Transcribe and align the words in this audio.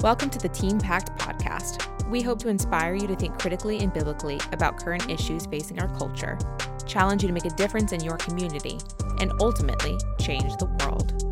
Welcome 0.00 0.30
to 0.30 0.38
the 0.38 0.48
Teen 0.48 0.78
Pact 0.78 1.18
podcast. 1.18 2.08
We 2.08 2.22
hope 2.22 2.38
to 2.42 2.48
inspire 2.48 2.94
you 2.94 3.08
to 3.08 3.16
think 3.16 3.36
critically 3.36 3.80
and 3.80 3.92
biblically 3.92 4.38
about 4.52 4.78
current 4.78 5.10
issues 5.10 5.44
facing 5.46 5.80
our 5.80 5.88
culture, 5.98 6.38
challenge 6.86 7.24
you 7.24 7.26
to 7.26 7.34
make 7.34 7.46
a 7.46 7.50
difference 7.56 7.90
in 7.90 8.04
your 8.04 8.16
community, 8.16 8.78
and 9.18 9.32
ultimately 9.40 9.98
change 10.20 10.56
the 10.58 10.66
world. 10.66 11.24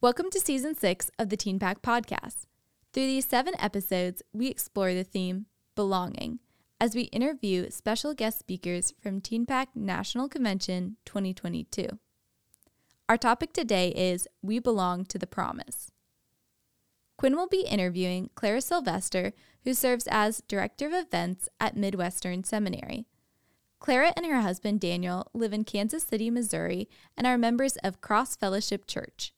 Welcome 0.00 0.28
to 0.30 0.40
season 0.40 0.74
six 0.74 1.08
of 1.20 1.28
the 1.28 1.36
Teen 1.36 1.60
Pact 1.60 1.84
podcast. 1.84 2.46
Through 2.92 3.06
these 3.06 3.26
seven 3.26 3.54
episodes, 3.60 4.22
we 4.32 4.48
explore 4.48 4.92
the 4.92 5.04
theme 5.04 5.46
belonging 5.76 6.40
as 6.80 6.96
we 6.96 7.02
interview 7.02 7.70
special 7.70 8.12
guest 8.12 8.40
speakers 8.40 8.92
from 9.00 9.20
Teen 9.20 9.46
Pact 9.46 9.76
National 9.76 10.28
Convention 10.28 10.96
2022. 11.04 12.00
Our 13.08 13.16
topic 13.16 13.52
today 13.52 13.90
is 13.90 14.26
We 14.42 14.58
Belong 14.58 15.04
to 15.04 15.16
the 15.16 15.28
Promise. 15.28 15.92
Quinn 17.16 17.36
will 17.36 17.46
be 17.46 17.60
interviewing 17.60 18.30
Clara 18.34 18.60
Sylvester, 18.60 19.32
who 19.62 19.74
serves 19.74 20.08
as 20.10 20.42
Director 20.48 20.88
of 20.88 20.92
Events 20.92 21.48
at 21.60 21.76
Midwestern 21.76 22.42
Seminary. 22.42 23.06
Clara 23.78 24.12
and 24.16 24.26
her 24.26 24.40
husband 24.40 24.80
Daniel 24.80 25.30
live 25.32 25.52
in 25.52 25.62
Kansas 25.62 26.02
City, 26.02 26.30
Missouri, 26.30 26.88
and 27.16 27.28
are 27.28 27.38
members 27.38 27.76
of 27.84 28.00
Cross 28.00 28.36
Fellowship 28.36 28.88
Church. 28.88 29.32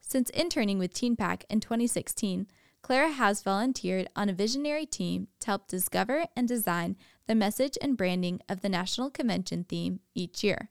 Since 0.00 0.30
interning 0.30 0.78
with 0.78 0.94
Teen 0.94 1.14
Pact 1.14 1.44
in 1.50 1.60
2016, 1.60 2.46
Clara 2.80 3.10
has 3.10 3.42
volunteered 3.42 4.08
on 4.16 4.30
a 4.30 4.32
visionary 4.32 4.86
team 4.86 5.28
to 5.40 5.48
help 5.48 5.68
discover 5.68 6.24
and 6.34 6.48
design 6.48 6.96
the 7.26 7.34
message 7.34 7.76
and 7.82 7.94
branding 7.94 8.40
of 8.48 8.62
the 8.62 8.70
National 8.70 9.10
Convention 9.10 9.64
theme 9.64 10.00
each 10.14 10.42
year. 10.42 10.70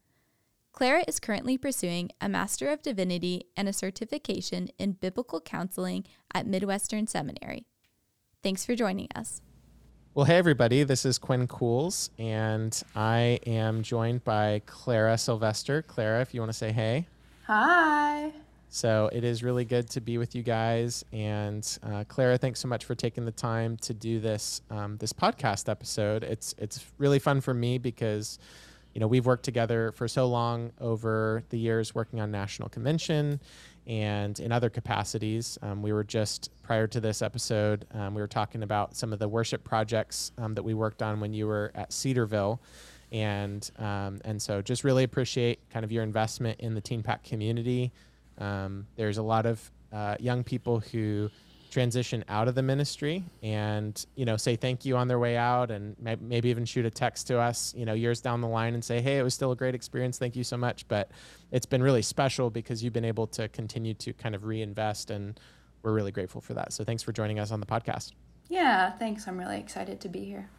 Clara 0.71 1.03
is 1.07 1.19
currently 1.19 1.57
pursuing 1.57 2.11
a 2.21 2.29
Master 2.29 2.69
of 2.69 2.81
Divinity 2.81 3.45
and 3.57 3.67
a 3.67 3.73
certification 3.73 4.69
in 4.79 4.93
Biblical 4.93 5.41
Counseling 5.41 6.05
at 6.33 6.47
Midwestern 6.47 7.07
Seminary. 7.07 7.65
Thanks 8.41 8.65
for 8.65 8.73
joining 8.73 9.09
us. 9.13 9.41
Well, 10.13 10.25
hey, 10.25 10.37
everybody, 10.37 10.83
this 10.83 11.05
is 11.05 11.17
Quinn 11.17 11.47
Cools, 11.47 12.09
and 12.17 12.81
I 12.95 13.39
am 13.45 13.81
joined 13.83 14.23
by 14.23 14.61
Clara 14.65 15.17
Sylvester. 15.17 15.81
Clara, 15.81 16.21
if 16.21 16.33
you 16.33 16.41
want 16.41 16.51
to 16.51 16.57
say 16.57 16.71
hey. 16.71 17.07
Hi. 17.47 18.31
So 18.69 19.09
it 19.11 19.25
is 19.25 19.43
really 19.43 19.65
good 19.65 19.89
to 19.89 20.01
be 20.01 20.17
with 20.17 20.33
you 20.33 20.43
guys. 20.43 21.03
And 21.11 21.67
uh, 21.83 22.05
Clara, 22.07 22.37
thanks 22.37 22.61
so 22.61 22.69
much 22.69 22.85
for 22.85 22.95
taking 22.95 23.25
the 23.25 23.31
time 23.31 23.75
to 23.77 23.93
do 23.93 24.21
this 24.21 24.61
um, 24.69 24.95
this 24.97 25.11
podcast 25.11 25.67
episode. 25.67 26.23
It's 26.23 26.55
it's 26.57 26.85
really 26.97 27.19
fun 27.19 27.41
for 27.41 27.53
me 27.53 27.77
because 27.77 28.39
you 28.93 28.99
know 29.01 29.07
we've 29.07 29.25
worked 29.25 29.43
together 29.43 29.91
for 29.93 30.07
so 30.07 30.27
long 30.27 30.71
over 30.79 31.43
the 31.49 31.57
years, 31.57 31.95
working 31.95 32.19
on 32.19 32.31
national 32.31 32.69
convention 32.69 33.39
and 33.87 34.39
in 34.39 34.51
other 34.51 34.69
capacities. 34.69 35.57
Um, 35.61 35.81
we 35.81 35.91
were 35.91 36.03
just 36.03 36.51
prior 36.61 36.87
to 36.87 36.99
this 36.99 37.21
episode, 37.21 37.85
um, 37.93 38.13
we 38.13 38.21
were 38.21 38.27
talking 38.27 38.63
about 38.63 38.95
some 38.95 39.11
of 39.11 39.19
the 39.19 39.27
worship 39.27 39.63
projects 39.63 40.31
um, 40.37 40.53
that 40.55 40.63
we 40.63 40.73
worked 40.73 41.01
on 41.01 41.19
when 41.19 41.33
you 41.33 41.47
were 41.47 41.71
at 41.75 41.91
Cedarville. 41.91 42.61
And 43.11 43.69
um, 43.77 44.21
and 44.23 44.41
so 44.41 44.61
just 44.61 44.83
really 44.83 45.03
appreciate 45.03 45.59
kind 45.69 45.83
of 45.83 45.91
your 45.91 46.03
investment 46.03 46.59
in 46.61 46.75
the 46.75 46.81
Teen 46.81 47.03
Pact 47.03 47.25
community. 47.27 47.91
Um, 48.37 48.87
there's 48.95 49.17
a 49.17 49.23
lot 49.23 49.45
of 49.45 49.71
uh, 49.91 50.15
young 50.19 50.43
people 50.43 50.79
who 50.79 51.29
transition 51.71 52.23
out 52.27 52.47
of 52.47 52.53
the 52.53 52.61
ministry 52.61 53.23
and 53.41 54.05
you 54.15 54.25
know 54.25 54.37
say 54.37 54.55
thank 54.55 54.85
you 54.85 54.95
on 54.97 55.07
their 55.07 55.17
way 55.17 55.37
out 55.37 55.71
and 55.71 55.95
may- 55.99 56.17
maybe 56.19 56.49
even 56.49 56.65
shoot 56.65 56.85
a 56.85 56.89
text 56.91 57.25
to 57.27 57.39
us 57.39 57.73
you 57.75 57.85
know 57.85 57.93
years 57.93 58.19
down 58.21 58.41
the 58.41 58.47
line 58.47 58.73
and 58.73 58.83
say 58.83 59.01
hey 59.01 59.17
it 59.17 59.23
was 59.23 59.33
still 59.33 59.51
a 59.51 59.55
great 59.55 59.73
experience 59.73 60.17
thank 60.17 60.35
you 60.35 60.43
so 60.43 60.57
much 60.57 60.85
but 60.89 61.09
it's 61.49 61.65
been 61.65 61.81
really 61.81 62.01
special 62.01 62.49
because 62.49 62.83
you've 62.83 62.93
been 62.93 63.05
able 63.05 63.25
to 63.25 63.47
continue 63.49 63.93
to 63.93 64.11
kind 64.11 64.35
of 64.35 64.43
reinvest 64.43 65.09
and 65.09 65.39
we're 65.81 65.93
really 65.93 66.11
grateful 66.11 66.41
for 66.41 66.53
that 66.53 66.73
so 66.73 66.83
thanks 66.83 67.01
for 67.01 67.13
joining 67.13 67.39
us 67.39 67.51
on 67.51 67.59
the 67.61 67.65
podcast 67.65 68.11
Yeah, 68.49 68.91
thanks. 68.91 69.27
I'm 69.29 69.37
really 69.39 69.57
excited 69.59 70.01
to 70.01 70.09
be 70.09 70.25
here. 70.25 70.49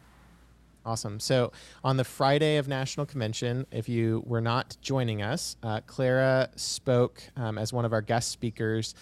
Awesome. 0.85 1.19
So 1.19 1.53
on 1.83 1.95
the 1.95 2.03
Friday 2.03 2.57
of 2.57 2.67
National 2.67 3.05
Convention, 3.05 3.65
if 3.71 3.87
you 3.87 4.21
were 4.25 4.41
not 4.41 4.75
joining 4.81 5.21
us, 5.21 5.55
uh, 5.63 5.79
Clara 5.87 6.49
spoke 6.57 7.23
um, 7.37 7.57
as 7.57 7.71
one 7.71 7.85
of 7.85 7.93
our 7.93 8.01
guest 8.01 8.31
speakers. 8.31 8.93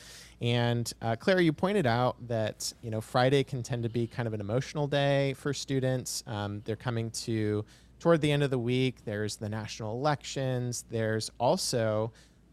And 0.41 0.91
uh, 1.01 1.15
Clara, 1.15 1.41
you 1.41 1.53
pointed 1.53 1.87
out 1.87 2.27
that 2.27 2.71
you 2.83 2.91
know 2.91 3.01
Friday 3.01 3.43
can 3.43 3.63
tend 3.63 3.81
to 3.83 3.89
be 3.89 4.05
kind 4.05 4.27
of 4.27 4.33
an 4.33 4.41
emotional 4.41 4.85
day 4.87 5.33
for 5.33 5.53
students. 5.53 6.23
Um, 6.27 6.61
they're 6.65 6.75
coming 6.75 7.09
to 7.11 7.65
toward 7.99 8.21
the 8.21 8.31
end 8.31 8.43
of 8.43 8.51
the 8.51 8.59
week. 8.59 9.03
There's 9.03 9.37
the 9.37 9.49
national 9.49 9.97
elections. 9.97 10.85
There's 10.89 11.31
also 11.39 12.11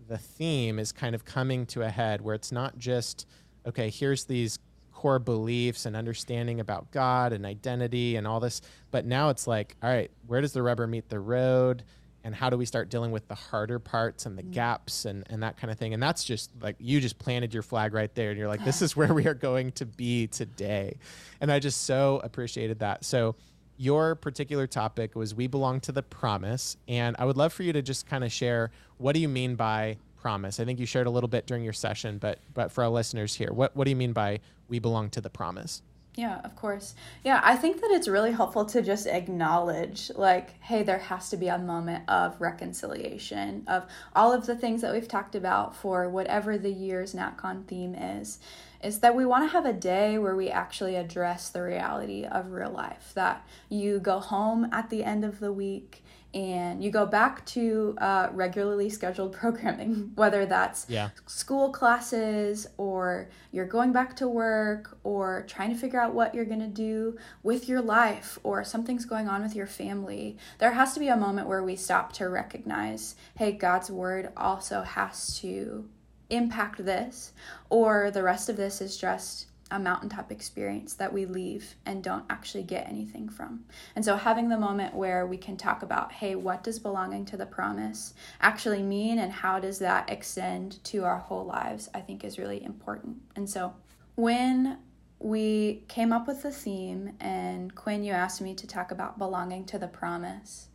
the 0.08 0.18
theme 0.18 0.78
is 0.78 0.90
kind 0.90 1.14
of 1.14 1.26
coming 1.26 1.66
to 1.66 1.82
a 1.82 1.90
head 1.90 2.22
where 2.22 2.34
it's 2.34 2.52
not 2.52 2.78
just 2.78 3.26
okay. 3.66 3.90
Here's 3.90 4.24
these 4.24 4.58
core 4.98 5.20
beliefs 5.20 5.86
and 5.86 5.94
understanding 5.94 6.58
about 6.58 6.90
God 6.90 7.32
and 7.32 7.46
identity 7.46 8.16
and 8.16 8.26
all 8.26 8.40
this. 8.40 8.60
But 8.90 9.06
now 9.06 9.28
it's 9.28 9.46
like, 9.46 9.76
all 9.80 9.88
right, 9.88 10.10
where 10.26 10.40
does 10.40 10.52
the 10.52 10.60
rubber 10.60 10.88
meet 10.88 11.08
the 11.08 11.20
road? 11.20 11.84
And 12.24 12.34
how 12.34 12.50
do 12.50 12.58
we 12.58 12.66
start 12.66 12.88
dealing 12.88 13.12
with 13.12 13.28
the 13.28 13.36
harder 13.36 13.78
parts 13.78 14.26
and 14.26 14.36
the 14.36 14.42
mm. 14.42 14.50
gaps 14.50 15.04
and, 15.04 15.24
and 15.30 15.44
that 15.44 15.56
kind 15.56 15.70
of 15.70 15.78
thing? 15.78 15.94
And 15.94 16.02
that's 16.02 16.24
just 16.24 16.50
like 16.60 16.74
you 16.80 17.00
just 17.00 17.16
planted 17.16 17.54
your 17.54 17.62
flag 17.62 17.94
right 17.94 18.12
there. 18.16 18.30
And 18.30 18.38
you're 18.40 18.48
like, 18.48 18.64
this 18.64 18.82
is 18.82 18.96
where 18.96 19.14
we 19.14 19.28
are 19.28 19.34
going 19.34 19.70
to 19.72 19.86
be 19.86 20.26
today. 20.26 20.98
And 21.40 21.52
I 21.52 21.60
just 21.60 21.84
so 21.84 22.20
appreciated 22.24 22.80
that. 22.80 23.04
So, 23.04 23.36
your 23.80 24.16
particular 24.16 24.66
topic 24.66 25.14
was 25.14 25.36
We 25.36 25.46
Belong 25.46 25.78
to 25.82 25.92
the 25.92 26.02
Promise. 26.02 26.76
And 26.88 27.14
I 27.20 27.24
would 27.24 27.36
love 27.36 27.52
for 27.52 27.62
you 27.62 27.72
to 27.72 27.82
just 27.82 28.08
kind 28.08 28.24
of 28.24 28.32
share 28.32 28.72
what 28.96 29.12
do 29.12 29.20
you 29.20 29.28
mean 29.28 29.54
by 29.54 29.98
promise? 30.20 30.60
I 30.60 30.64
think 30.64 30.78
you 30.78 30.86
shared 30.86 31.06
a 31.06 31.10
little 31.10 31.28
bit 31.28 31.46
during 31.46 31.64
your 31.64 31.72
session, 31.72 32.18
but 32.18 32.38
but 32.54 32.72
for 32.72 32.84
our 32.84 32.90
listeners 32.90 33.34
here, 33.34 33.52
what, 33.52 33.74
what 33.76 33.84
do 33.84 33.90
you 33.90 33.96
mean 33.96 34.12
by 34.12 34.40
we 34.68 34.78
belong 34.78 35.10
to 35.10 35.20
the 35.20 35.30
promise? 35.30 35.82
Yeah, 36.18 36.40
of 36.42 36.56
course. 36.56 36.96
Yeah, 37.22 37.40
I 37.44 37.54
think 37.54 37.80
that 37.80 37.92
it's 37.92 38.08
really 38.08 38.32
helpful 38.32 38.64
to 38.64 38.82
just 38.82 39.06
acknowledge, 39.06 40.10
like, 40.16 40.60
hey, 40.60 40.82
there 40.82 40.98
has 40.98 41.30
to 41.30 41.36
be 41.36 41.46
a 41.46 41.58
moment 41.58 42.08
of 42.08 42.40
reconciliation 42.40 43.62
of 43.68 43.86
all 44.16 44.32
of 44.32 44.44
the 44.44 44.56
things 44.56 44.80
that 44.80 44.92
we've 44.92 45.06
talked 45.06 45.36
about 45.36 45.76
for 45.76 46.08
whatever 46.08 46.58
the 46.58 46.72
year's 46.72 47.14
NatCon 47.14 47.66
theme 47.66 47.94
is. 47.94 48.40
Is 48.82 49.00
that 49.00 49.16
we 49.16 49.26
want 49.26 49.44
to 49.44 49.48
have 49.52 49.66
a 49.66 49.72
day 49.72 50.18
where 50.18 50.36
we 50.36 50.50
actually 50.50 50.94
address 50.96 51.48
the 51.48 51.62
reality 51.62 52.24
of 52.24 52.52
real 52.52 52.70
life. 52.70 53.12
That 53.14 53.46
you 53.68 53.98
go 53.98 54.20
home 54.20 54.68
at 54.72 54.88
the 54.90 55.02
end 55.04 55.24
of 55.24 55.40
the 55.40 55.52
week 55.52 56.04
and 56.34 56.84
you 56.84 56.90
go 56.90 57.06
back 57.06 57.44
to 57.46 57.96
uh, 58.00 58.28
regularly 58.32 58.90
scheduled 58.90 59.32
programming, 59.42 60.12
whether 60.14 60.44
that's 60.46 60.84
Yeah. 60.88 61.08
school 61.26 61.70
classes 61.70 62.66
or 62.76 63.30
you're 63.50 63.66
going 63.66 63.92
back 63.92 64.14
to 64.16 64.28
work 64.28 64.98
or 65.04 65.44
trying 65.48 65.70
to 65.70 65.76
figure 65.76 66.00
out 66.00 66.12
what 66.14 66.34
you're 66.34 66.44
going 66.44 66.60
to 66.60 66.66
do 66.66 67.16
with 67.42 67.66
your 67.68 67.80
life 67.80 68.38
or 68.42 68.62
something's 68.62 69.06
going 69.06 69.26
on 69.26 69.42
with 69.42 69.56
your 69.56 69.66
family. 69.66 70.36
There 70.58 70.72
has 70.72 70.92
to 70.94 71.00
be 71.00 71.08
a 71.08 71.16
moment 71.16 71.48
where 71.48 71.62
we 71.62 71.76
stop 71.76 72.12
to 72.14 72.28
recognize 72.28 73.16
hey, 73.36 73.52
God's 73.52 73.90
word 73.90 74.30
also 74.36 74.82
has 74.82 75.38
to 75.40 75.88
impact 76.30 76.84
this, 76.84 77.32
or 77.70 78.10
the 78.10 78.22
rest 78.22 78.48
of 78.48 78.56
this 78.56 78.80
is 78.80 78.96
just 78.96 79.46
a 79.70 79.78
mountaintop 79.78 80.32
experience 80.32 80.94
that 80.94 81.12
we 81.12 81.26
leave 81.26 81.74
and 81.84 82.02
don't 82.02 82.24
actually 82.30 82.62
get 82.62 82.88
anything 82.88 83.28
from. 83.28 83.64
And 83.94 84.04
so 84.04 84.16
having 84.16 84.48
the 84.48 84.58
moment 84.58 84.94
where 84.94 85.26
we 85.26 85.36
can 85.36 85.56
talk 85.56 85.82
about, 85.82 86.12
hey, 86.12 86.34
what 86.34 86.64
does 86.64 86.78
belonging 86.78 87.26
to 87.26 87.36
the 87.36 87.46
promise 87.46 88.14
actually 88.40 88.82
mean 88.82 89.18
and 89.18 89.30
how 89.30 89.58
does 89.58 89.78
that 89.80 90.10
extend 90.10 90.82
to 90.84 91.04
our 91.04 91.18
whole 91.18 91.44
lives, 91.44 91.90
I 91.94 92.00
think 92.00 92.24
is 92.24 92.38
really 92.38 92.64
important. 92.64 93.18
And 93.36 93.48
so 93.48 93.74
when 94.14 94.78
we 95.20 95.82
came 95.88 96.12
up 96.12 96.26
with 96.26 96.42
the 96.42 96.52
theme 96.52 97.12
and 97.20 97.74
Quinn 97.74 98.04
you 98.04 98.12
asked 98.12 98.40
me 98.40 98.54
to 98.54 98.66
talk 98.66 98.90
about 98.90 99.18
belonging 99.18 99.64
to 99.66 99.78
the 99.78 99.88
promise. 99.88 100.68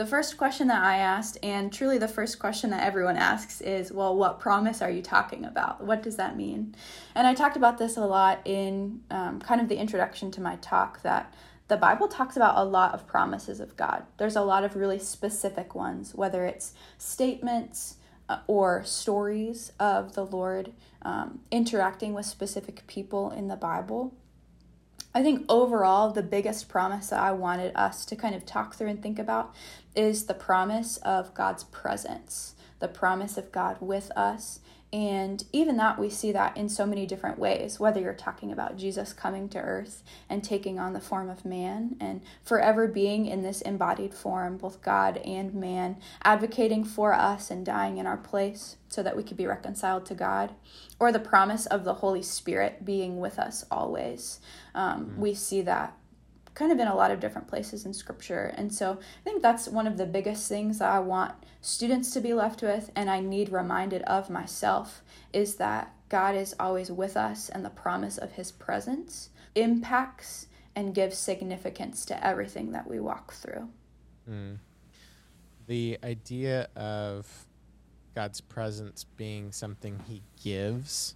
The 0.00 0.06
first 0.06 0.38
question 0.38 0.68
that 0.68 0.82
I 0.82 0.96
asked, 0.96 1.36
and 1.42 1.70
truly 1.70 1.98
the 1.98 2.08
first 2.08 2.38
question 2.38 2.70
that 2.70 2.82
everyone 2.82 3.18
asks, 3.18 3.60
is 3.60 3.92
well, 3.92 4.16
what 4.16 4.40
promise 4.40 4.80
are 4.80 4.88
you 4.88 5.02
talking 5.02 5.44
about? 5.44 5.84
What 5.84 6.02
does 6.02 6.16
that 6.16 6.38
mean? 6.38 6.74
And 7.14 7.26
I 7.26 7.34
talked 7.34 7.58
about 7.58 7.76
this 7.76 7.98
a 7.98 8.06
lot 8.06 8.40
in 8.46 9.02
um, 9.10 9.40
kind 9.40 9.60
of 9.60 9.68
the 9.68 9.76
introduction 9.76 10.30
to 10.30 10.40
my 10.40 10.56
talk 10.56 11.02
that 11.02 11.34
the 11.68 11.76
Bible 11.76 12.08
talks 12.08 12.34
about 12.34 12.56
a 12.56 12.64
lot 12.64 12.94
of 12.94 13.06
promises 13.06 13.60
of 13.60 13.76
God. 13.76 14.04
There's 14.16 14.36
a 14.36 14.40
lot 14.40 14.64
of 14.64 14.74
really 14.74 14.98
specific 14.98 15.74
ones, 15.74 16.14
whether 16.14 16.46
it's 16.46 16.72
statements 16.96 17.96
uh, 18.30 18.38
or 18.46 18.82
stories 18.84 19.70
of 19.78 20.14
the 20.14 20.24
Lord 20.24 20.72
um, 21.02 21.40
interacting 21.50 22.14
with 22.14 22.24
specific 22.24 22.86
people 22.86 23.32
in 23.32 23.48
the 23.48 23.56
Bible. 23.56 24.14
I 25.12 25.22
think 25.22 25.44
overall, 25.48 26.12
the 26.12 26.22
biggest 26.22 26.68
promise 26.68 27.08
that 27.08 27.18
I 27.18 27.32
wanted 27.32 27.72
us 27.74 28.04
to 28.06 28.16
kind 28.16 28.34
of 28.34 28.46
talk 28.46 28.74
through 28.74 28.88
and 28.88 29.02
think 29.02 29.18
about 29.18 29.54
is 29.96 30.26
the 30.26 30.34
promise 30.34 30.98
of 30.98 31.34
God's 31.34 31.64
presence, 31.64 32.54
the 32.78 32.88
promise 32.88 33.36
of 33.36 33.50
God 33.50 33.78
with 33.80 34.12
us 34.16 34.60
And 34.92 35.44
even 35.52 35.76
that, 35.76 36.00
we 36.00 36.10
see 36.10 36.32
that 36.32 36.56
in 36.56 36.68
so 36.68 36.84
many 36.84 37.06
different 37.06 37.38
ways, 37.38 37.78
whether 37.78 38.00
you're 38.00 38.12
talking 38.12 38.50
about 38.50 38.76
Jesus 38.76 39.12
coming 39.12 39.48
to 39.50 39.58
earth 39.58 40.02
and 40.28 40.42
taking 40.42 40.80
on 40.80 40.94
the 40.94 41.00
form 41.00 41.30
of 41.30 41.44
man 41.44 41.94
and 42.00 42.22
forever 42.42 42.88
being 42.88 43.26
in 43.26 43.42
this 43.42 43.60
embodied 43.60 44.12
form, 44.12 44.56
both 44.56 44.82
God 44.82 45.18
and 45.18 45.54
man, 45.54 45.96
advocating 46.24 46.82
for 46.82 47.12
us 47.14 47.52
and 47.52 47.64
dying 47.64 47.98
in 47.98 48.06
our 48.06 48.16
place 48.16 48.76
so 48.88 49.00
that 49.04 49.16
we 49.16 49.22
could 49.22 49.36
be 49.36 49.46
reconciled 49.46 50.04
to 50.06 50.14
God, 50.16 50.54
or 50.98 51.12
the 51.12 51.20
promise 51.20 51.66
of 51.66 51.84
the 51.84 51.94
Holy 51.94 52.22
Spirit 52.22 52.84
being 52.84 53.20
with 53.20 53.38
us 53.38 53.64
always. 53.70 54.40
Um, 54.74 55.06
mm-hmm. 55.06 55.20
We 55.20 55.34
see 55.34 55.62
that 55.62 55.96
kind 56.60 56.72
of 56.72 56.78
in 56.78 56.88
a 56.88 56.94
lot 56.94 57.10
of 57.10 57.20
different 57.20 57.48
places 57.48 57.86
in 57.86 57.94
scripture. 57.94 58.52
And 58.54 58.72
so 58.72 58.92
I 58.92 59.24
think 59.24 59.40
that's 59.40 59.66
one 59.66 59.86
of 59.86 59.96
the 59.96 60.04
biggest 60.04 60.46
things 60.46 60.78
that 60.78 60.90
I 60.90 60.98
want 60.98 61.32
students 61.62 62.10
to 62.10 62.20
be 62.20 62.34
left 62.34 62.60
with 62.60 62.92
and 62.94 63.08
I 63.08 63.20
need 63.20 63.48
reminded 63.48 64.02
of 64.02 64.28
myself 64.28 65.02
is 65.32 65.54
that 65.54 65.94
God 66.10 66.34
is 66.34 66.54
always 66.60 66.92
with 66.92 67.16
us 67.16 67.48
and 67.48 67.64
the 67.64 67.70
promise 67.70 68.18
of 68.18 68.32
his 68.32 68.52
presence 68.52 69.30
impacts 69.54 70.48
and 70.76 70.94
gives 70.94 71.16
significance 71.16 72.04
to 72.04 72.26
everything 72.26 72.72
that 72.72 72.86
we 72.86 73.00
walk 73.00 73.32
through. 73.32 73.70
Mm. 74.30 74.58
The 75.66 75.96
idea 76.04 76.68
of 76.76 77.46
God's 78.14 78.42
presence 78.42 79.04
being 79.16 79.50
something 79.50 79.98
he 80.06 80.20
gives 80.42 81.14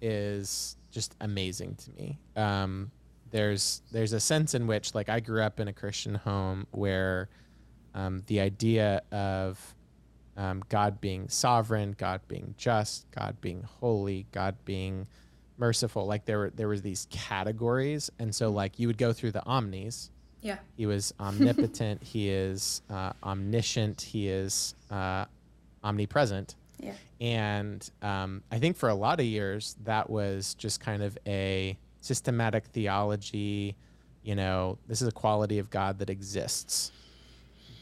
is 0.00 0.76
just 0.90 1.14
amazing 1.20 1.74
to 1.74 1.90
me. 1.92 2.18
Um, 2.36 2.90
there's 3.30 3.82
there's 3.92 4.12
a 4.12 4.20
sense 4.20 4.54
in 4.54 4.66
which 4.66 4.94
like 4.94 5.08
I 5.08 5.20
grew 5.20 5.42
up 5.42 5.60
in 5.60 5.68
a 5.68 5.72
Christian 5.72 6.14
home 6.14 6.66
where 6.70 7.28
um, 7.94 8.22
the 8.26 8.40
idea 8.40 9.02
of 9.12 9.74
um, 10.36 10.62
God 10.68 11.00
being 11.00 11.28
sovereign, 11.28 11.94
God 11.98 12.20
being 12.28 12.54
just, 12.56 13.10
God 13.10 13.40
being 13.40 13.62
holy, 13.62 14.26
God 14.32 14.56
being 14.64 15.06
merciful, 15.58 16.06
like 16.06 16.24
there 16.24 16.38
were 16.38 16.50
there 16.50 16.68
was 16.68 16.82
these 16.82 17.06
categories, 17.10 18.10
and 18.18 18.34
so 18.34 18.50
like 18.50 18.78
you 18.78 18.86
would 18.86 18.98
go 18.98 19.12
through 19.12 19.32
the 19.32 19.44
omnis. 19.44 20.10
Yeah. 20.40 20.58
He 20.76 20.86
was 20.86 21.12
omnipotent. 21.20 22.02
he 22.02 22.30
is 22.30 22.80
uh, 22.88 23.12
omniscient. 23.22 24.00
He 24.00 24.28
is 24.28 24.74
uh, 24.90 25.26
omnipresent. 25.84 26.56
Yeah. 26.78 26.94
And 27.20 27.88
um, 28.00 28.42
I 28.50 28.58
think 28.58 28.78
for 28.78 28.88
a 28.88 28.94
lot 28.94 29.20
of 29.20 29.26
years 29.26 29.76
that 29.84 30.08
was 30.08 30.54
just 30.54 30.80
kind 30.80 31.02
of 31.02 31.18
a 31.26 31.76
systematic 32.00 32.66
theology. 32.66 33.76
You 34.22 34.34
know, 34.34 34.78
this 34.86 35.02
is 35.02 35.08
a 35.08 35.12
quality 35.12 35.58
of 35.58 35.70
God 35.70 35.98
that 35.98 36.10
exists. 36.10 36.92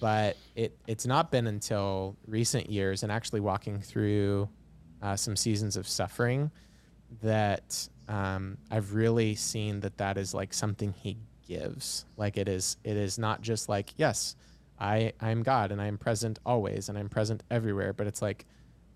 But 0.00 0.37
it, 0.55 0.76
it's 0.87 1.06
not 1.06 1.31
been 1.31 1.47
until 1.47 2.17
recent 2.26 2.70
years 2.70 3.03
and 3.03 3.11
actually 3.11 3.41
walking 3.41 3.81
through 3.81 4.49
uh, 5.03 5.17
some 5.17 5.35
seasons 5.35 5.76
of 5.76 5.88
suffering 5.88 6.50
that 7.23 7.88
um, 8.09 8.59
I've 8.70 8.94
really 8.94 9.35
seen 9.35 9.81
that 9.81 9.99
that 9.99 10.17
is 10.17 10.35
like 10.35 10.55
something 10.55 10.94
He 11.03 11.17
gives. 11.47 12.05
Like 12.17 12.37
it 12.37 12.49
is, 12.49 12.76
it 12.85 12.97
is 12.97 13.19
not 13.19 13.41
just 13.43 13.69
like 13.69 13.93
yes, 13.97 14.37
I 14.81 15.12
I'm 15.21 15.43
God 15.43 15.73
and 15.73 15.81
I'm 15.81 15.99
present 15.99 16.38
always 16.47 16.88
and 16.88 16.97
I'm 16.97 17.09
present 17.09 17.43
everywhere, 17.50 17.93
but 17.93 18.06
it's 18.06 18.23
like 18.23 18.47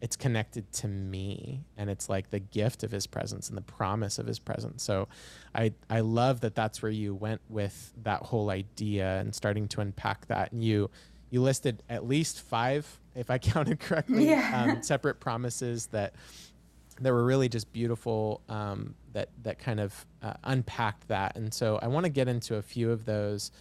it's 0.03 0.17
connected 0.17 0.71
to 0.73 0.89
me 0.89 1.65
and 1.77 1.89
it's 1.89 2.09
like 2.09 2.29
the 2.31 2.41
gift 2.41 2.83
of 2.83 2.91
his 2.91 3.07
presence 3.07 3.49
and 3.49 3.57
the 3.57 3.63
promise 3.63 4.19
of 4.19 4.27
his 4.27 4.41
presence. 4.41 4.83
So 4.83 5.09
i 5.55 5.73
i 5.89 6.01
love 6.01 6.41
that 6.41 6.55
that's 6.55 6.83
where 6.83 6.91
you 6.91 7.15
went 7.15 7.41
with 7.49 7.95
that 8.03 8.23
whole 8.23 8.51
idea 8.51 9.21
and 9.21 9.33
starting 9.33 9.69
to 9.69 9.81
unpack 9.81 10.27
that. 10.27 10.51
And 10.51 10.63
you 10.63 10.91
you 11.31 11.41
listed 11.41 11.85
at 11.89 12.07
least 12.07 12.41
five 12.41 13.01
if 13.15 13.31
i 13.31 13.39
counted 13.53 13.79
correctly 13.79 14.29
yeah. 14.29 14.65
um, 14.73 14.83
separate 14.83 15.21
promises 15.21 15.87
that 15.87 16.15
that 17.01 17.13
were 17.13 17.25
really 17.25 17.49
just 17.49 17.73
beautiful 17.73 18.43
um, 18.49 18.95
that 19.13 19.29
that 19.45 19.61
kind 19.61 19.79
of 19.79 20.05
uh, 20.21 20.35
unpacked 20.43 21.07
that. 21.09 21.37
And 21.37 21.55
so 21.55 21.79
i 21.81 21.87
want 21.87 22.05
to 22.05 22.11
get 22.11 22.27
into 22.27 22.57
a 22.57 22.63
few 22.63 22.91
of 22.91 23.05
those 23.05 23.53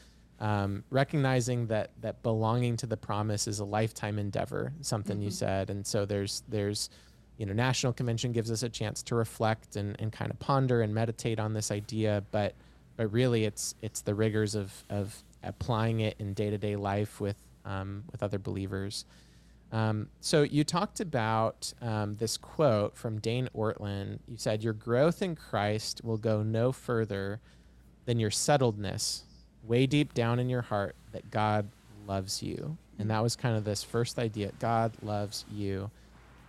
um, 0.41 0.83
recognizing 0.89 1.67
that 1.67 1.91
that 2.01 2.23
belonging 2.23 2.75
to 2.77 2.87
the 2.87 2.97
promise 2.97 3.47
is 3.47 3.59
a 3.59 3.65
lifetime 3.65 4.17
endeavor, 4.17 4.73
something 4.81 5.17
mm-hmm. 5.17 5.25
you 5.25 5.31
said, 5.31 5.69
and 5.69 5.85
so 5.85 6.03
there's 6.03 6.41
there's 6.49 6.89
you 7.37 7.45
know 7.45 7.53
national 7.53 7.93
convention 7.93 8.31
gives 8.31 8.49
us 8.49 8.63
a 8.63 8.69
chance 8.69 9.03
to 9.03 9.15
reflect 9.15 9.75
and, 9.75 9.95
and 9.99 10.11
kind 10.11 10.31
of 10.31 10.39
ponder 10.39 10.81
and 10.81 10.93
meditate 10.93 11.39
on 11.39 11.53
this 11.53 11.69
idea, 11.69 12.23
but 12.31 12.55
but 12.97 13.11
really 13.11 13.45
it's 13.45 13.75
it's 13.83 14.01
the 14.01 14.15
rigors 14.15 14.55
of 14.55 14.83
of 14.89 15.23
applying 15.43 15.99
it 15.99 16.15
in 16.17 16.33
day 16.33 16.49
to 16.49 16.57
day 16.57 16.75
life 16.75 17.21
with 17.21 17.37
um, 17.63 18.03
with 18.11 18.23
other 18.23 18.39
believers. 18.39 19.05
Um, 19.71 20.09
so 20.21 20.41
you 20.41 20.63
talked 20.63 20.99
about 20.99 21.71
um, 21.81 22.15
this 22.15 22.35
quote 22.35 22.97
from 22.97 23.19
Dane 23.19 23.47
Ortlund. 23.55 24.19
You 24.27 24.37
said 24.37 24.63
your 24.63 24.73
growth 24.73 25.21
in 25.21 25.35
Christ 25.35 26.01
will 26.03 26.17
go 26.17 26.41
no 26.41 26.71
further 26.71 27.39
than 28.05 28.19
your 28.19 28.31
settledness 28.31 29.21
way 29.63 29.85
deep 29.85 30.13
down 30.13 30.39
in 30.39 30.49
your 30.49 30.61
heart 30.61 30.95
that 31.11 31.29
God 31.31 31.67
loves 32.07 32.41
you. 32.41 32.77
And 32.99 33.09
that 33.09 33.23
was 33.23 33.35
kind 33.35 33.55
of 33.55 33.63
this 33.63 33.83
first 33.83 34.19
idea 34.19 34.51
God 34.59 34.93
loves 35.01 35.45
you. 35.51 35.89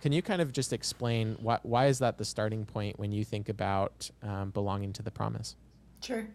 Can 0.01 0.11
you 0.11 0.21
kind 0.21 0.41
of 0.41 0.51
just 0.51 0.73
explain 0.73 1.37
why, 1.41 1.59
why 1.63 1.87
is 1.87 1.99
that 1.99 2.17
the 2.17 2.25
starting 2.25 2.65
point 2.65 2.99
when 2.99 3.11
you 3.11 3.23
think 3.23 3.49
about 3.49 4.09
um, 4.21 4.49
belonging 4.49 4.93
to 4.93 5.01
the 5.01 5.11
promise? 5.11 5.55
Sure. 6.01 6.27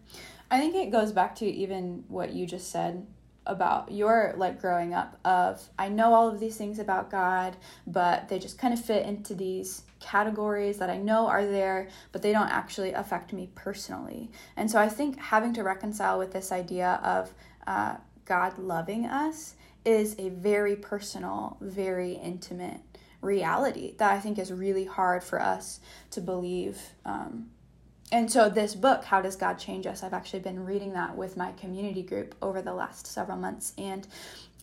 I 0.49 0.59
think 0.59 0.75
it 0.75 0.91
goes 0.91 1.11
back 1.11 1.35
to 1.35 1.45
even 1.45 2.03
what 2.07 2.33
you 2.33 2.47
just 2.47 2.71
said 2.71 3.05
about 3.45 3.91
your 3.91 4.33
like 4.37 4.59
growing 4.59 4.93
up 4.93 5.19
of 5.25 5.69
I 5.77 5.89
know 5.89 6.13
all 6.13 6.27
of 6.27 6.39
these 6.39 6.57
things 6.57 6.79
about 6.79 7.11
God, 7.11 7.57
but 7.85 8.29
they 8.29 8.39
just 8.39 8.57
kind 8.57 8.73
of 8.73 8.83
fit 8.83 9.05
into 9.05 9.35
these 9.35 9.83
categories 9.99 10.77
that 10.77 10.89
I 10.89 10.97
know 10.97 11.27
are 11.27 11.45
there, 11.45 11.89
but 12.11 12.21
they 12.21 12.31
don't 12.31 12.49
actually 12.49 12.93
affect 12.93 13.33
me 13.33 13.49
personally. 13.55 14.31
And 14.55 14.69
so 14.69 14.79
I 14.79 14.89
think 14.89 15.19
having 15.19 15.53
to 15.53 15.63
reconcile 15.63 16.17
with 16.17 16.31
this 16.31 16.51
idea 16.51 16.99
of 17.03 17.33
uh, 17.67 17.97
God 18.25 18.57
loving 18.57 19.05
us 19.05 19.55
is 19.85 20.15
a 20.19 20.29
very 20.29 20.75
personal, 20.75 21.57
very 21.61 22.13
intimate 22.13 22.81
reality 23.21 23.95
that 23.97 24.11
I 24.11 24.19
think 24.19 24.39
is 24.39 24.51
really 24.51 24.85
hard 24.85 25.23
for 25.23 25.41
us 25.41 25.79
to 26.11 26.21
believe. 26.21 26.79
Um, 27.05 27.49
and 28.11 28.31
so 28.31 28.49
this 28.49 28.75
book 28.75 29.03
how 29.03 29.21
does 29.21 29.35
god 29.35 29.59
change 29.59 29.85
us 29.85 30.03
i've 30.03 30.13
actually 30.13 30.39
been 30.39 30.65
reading 30.65 30.93
that 30.93 31.15
with 31.15 31.37
my 31.37 31.51
community 31.53 32.01
group 32.01 32.35
over 32.41 32.61
the 32.61 32.73
last 32.73 33.05
several 33.05 33.37
months 33.37 33.73
and 33.77 34.07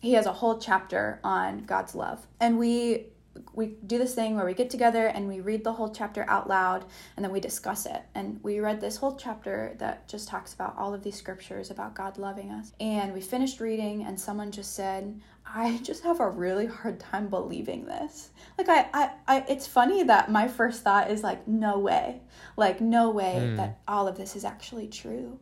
he 0.01 0.13
has 0.13 0.25
a 0.25 0.33
whole 0.33 0.59
chapter 0.59 1.19
on 1.23 1.63
god's 1.63 1.95
love 1.95 2.27
and 2.39 2.57
we 2.57 3.05
we 3.53 3.77
do 3.85 3.97
this 3.97 4.15
thing 4.15 4.35
where 4.35 4.45
we 4.45 4.53
get 4.53 4.69
together 4.69 5.07
and 5.07 5.27
we 5.27 5.41
read 5.41 5.63
the 5.63 5.73
whole 5.73 5.89
chapter 5.89 6.25
out 6.27 6.47
loud 6.47 6.85
and 7.15 7.23
then 7.23 7.31
we 7.31 7.39
discuss 7.39 7.85
it. 7.85 8.01
And 8.15 8.39
we 8.43 8.59
read 8.59 8.81
this 8.81 8.97
whole 8.97 9.15
chapter 9.15 9.75
that 9.79 10.07
just 10.07 10.27
talks 10.27 10.53
about 10.53 10.77
all 10.77 10.93
of 10.93 11.03
these 11.03 11.15
scriptures 11.15 11.71
about 11.71 11.95
God 11.95 12.17
loving 12.17 12.51
us. 12.51 12.71
And 12.79 13.13
we 13.13 13.21
finished 13.21 13.59
reading 13.59 14.03
and 14.03 14.19
someone 14.19 14.51
just 14.51 14.73
said, 14.73 15.19
I 15.45 15.77
just 15.83 16.03
have 16.03 16.19
a 16.19 16.29
really 16.29 16.65
hard 16.65 16.99
time 16.99 17.29
believing 17.29 17.85
this. 17.85 18.31
Like 18.57 18.69
I, 18.69 18.87
I, 18.93 19.11
I 19.27 19.45
it's 19.47 19.67
funny 19.67 20.03
that 20.03 20.31
my 20.31 20.47
first 20.47 20.83
thought 20.83 21.09
is 21.09 21.23
like, 21.23 21.47
no 21.47 21.79
way. 21.79 22.21
Like 22.57 22.81
no 22.81 23.09
way 23.09 23.35
mm. 23.39 23.57
that 23.57 23.79
all 23.87 24.07
of 24.07 24.17
this 24.17 24.35
is 24.35 24.43
actually 24.43 24.87
true. 24.87 25.39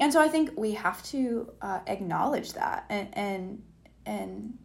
And 0.00 0.12
so 0.12 0.20
I 0.20 0.28
think 0.28 0.50
we 0.56 0.72
have 0.72 1.02
to 1.04 1.50
uh, 1.60 1.80
acknowledge 1.86 2.52
that 2.52 2.84
and 2.88 3.08
and 3.14 3.62
and 4.06 4.58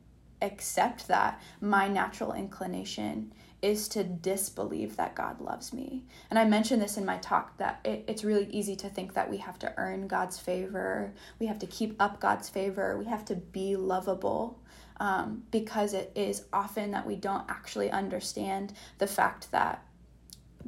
accept 0.43 1.07
that 1.07 1.41
my 1.61 1.87
natural 1.87 2.33
inclination 2.33 3.33
is 3.63 3.87
to 3.87 4.03
disbelieve 4.03 4.97
that 4.97 5.15
God 5.15 5.39
loves 5.39 5.71
me. 5.71 6.03
And 6.29 6.37
I 6.37 6.43
mentioned 6.43 6.81
this 6.81 6.97
in 6.97 7.05
my 7.05 7.17
talk 7.17 7.57
that 7.57 7.79
it, 7.85 8.03
it's 8.07 8.25
really 8.25 8.47
easy 8.51 8.75
to 8.75 8.89
think 8.89 9.13
that 9.13 9.29
we 9.29 9.37
have 9.37 9.57
to 9.59 9.73
earn 9.77 10.07
God's 10.07 10.37
favor, 10.37 11.13
we 11.39 11.45
have 11.45 11.59
to 11.59 11.67
keep 11.67 11.95
up 12.01 12.19
God's 12.19 12.49
favor, 12.49 12.97
we 12.97 13.05
have 13.05 13.23
to 13.25 13.35
be 13.35 13.75
lovable. 13.77 14.59
Um, 14.97 15.43
because 15.49 15.93
it 15.93 16.11
is 16.13 16.45
often 16.53 16.91
that 16.91 17.07
we 17.07 17.15
don't 17.15 17.49
actually 17.49 17.89
understand 17.89 18.73
the 18.99 19.07
fact 19.07 19.51
that 19.51 19.83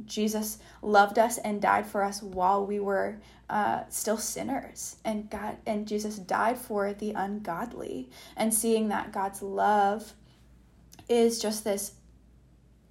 Jesus 0.06 0.60
loved 0.82 1.20
us 1.20 1.38
and 1.38 1.62
died 1.62 1.86
for 1.86 2.04
us 2.04 2.22
while 2.22 2.66
we 2.66 2.80
were 2.80 3.20
uh, 3.50 3.84
still 3.90 4.18
sinners, 4.18 4.98
and 5.06 5.30
God 5.30 5.58
and 5.66 5.88
Jesus 5.88 6.18
died 6.18 6.58
for 6.58 6.94
the 6.94 7.12
ungodly. 7.12 8.10
And 8.36 8.54
seeing 8.54 8.90
that 8.90 9.12
God's 9.12 9.42
love 9.42 10.14
is 11.08 11.40
just 11.40 11.64
this 11.64 11.94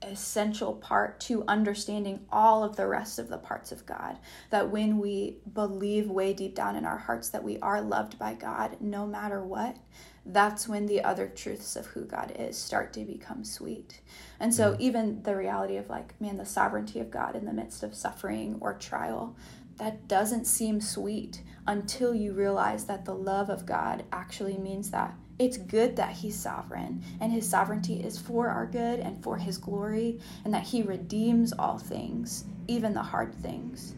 essential 0.03 0.75
part 0.75 1.19
to 1.19 1.45
understanding 1.49 2.27
all 2.31 2.63
of 2.63 2.77
the 2.77 2.87
rest 2.87 3.19
of 3.19 3.29
the 3.29 3.39
parts 3.39 3.73
of 3.73 3.87
God. 3.87 4.19
That 4.51 4.71
when 4.71 4.99
we 4.99 5.39
believe 5.53 6.09
way 6.09 6.35
deep 6.35 6.55
down 6.55 6.77
in 6.77 6.85
our 6.85 6.99
hearts 6.99 7.31
that 7.31 7.45
we 7.45 7.59
are 7.61 7.81
loved 7.81 8.19
by 8.19 8.35
God 8.35 8.77
no 8.81 9.07
matter 9.07 9.43
what, 9.43 9.77
that's 10.27 10.67
when 10.67 10.87
the 10.87 11.03
other 11.05 11.29
truths 11.29 11.77
of 11.77 11.87
who 11.89 12.05
God 12.05 12.35
is 12.39 12.57
start 12.57 12.93
to 12.95 13.05
become 13.05 13.45
sweet. 13.45 14.01
And 14.41 14.55
so, 14.55 14.73
mm. 14.73 14.81
even 14.81 15.23
the 15.23 15.37
reality 15.37 15.77
of, 15.77 15.91
like, 15.91 16.19
man, 16.21 16.39
the 16.39 16.47
sovereignty 16.47 16.99
of 17.01 17.11
God 17.11 17.37
in 17.37 17.45
the 17.45 17.53
midst 17.53 17.83
of 17.83 17.95
suffering 17.95 18.57
or 18.61 18.75
trial, 18.75 19.37
that 19.77 20.09
doesn't 20.09 20.47
seem 20.47 20.81
sweet 20.81 21.43
until 21.67 22.15
you 22.15 22.33
realize 22.33 22.85
that 22.87 23.05
the 23.05 23.15
love 23.15 23.51
of 23.51 23.67
God 23.67 24.05
actually 24.13 24.57
means 24.57 24.91
that 24.91 25.15
It's 25.39 25.57
good 25.57 25.97
that 25.97 26.13
He's 26.13 26.37
sovereign, 26.37 27.03
and 27.21 27.33
His 27.33 27.49
sovereignty 27.49 28.01
is 28.01 28.19
for 28.19 28.49
our 28.49 28.67
good 28.67 29.01
and 29.01 29.23
for 29.23 29.37
His 29.37 29.59
glory, 29.59 30.21
and 30.45 30.55
that 30.55 30.63
He 30.63 30.83
redeems 30.83 31.53
all 31.53 31.79
things, 31.79 32.45
even 32.69 32.95
the 32.95 33.03
hard 33.03 33.35
things. 33.35 33.95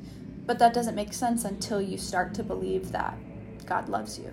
But 0.47 0.59
that 0.61 0.73
doesn't 0.73 0.95
make 0.95 1.12
sense 1.12 1.45
until 1.45 1.83
you 1.83 1.99
start 1.99 2.33
to 2.35 2.42
believe 2.42 2.90
that 2.92 3.18
God 3.66 3.88
loves 3.88 4.18
you. 4.18 4.33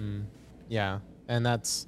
Mm, 0.00 0.24
yeah, 0.68 1.00
and 1.28 1.44
that's 1.44 1.86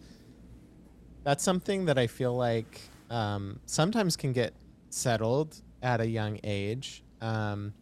that's 1.25 1.43
something 1.43 1.87
that 1.87 1.99
I 1.99 2.07
feel 2.07 2.37
like 2.37 2.81
um, 3.11 3.61
sometimes 3.67 4.17
can 4.17 4.33
get 4.33 4.55
settled 4.91 5.61
at 5.83 6.01
a 6.01 6.07
young 6.07 6.39
age. 6.45 7.03
Um, 7.21 7.73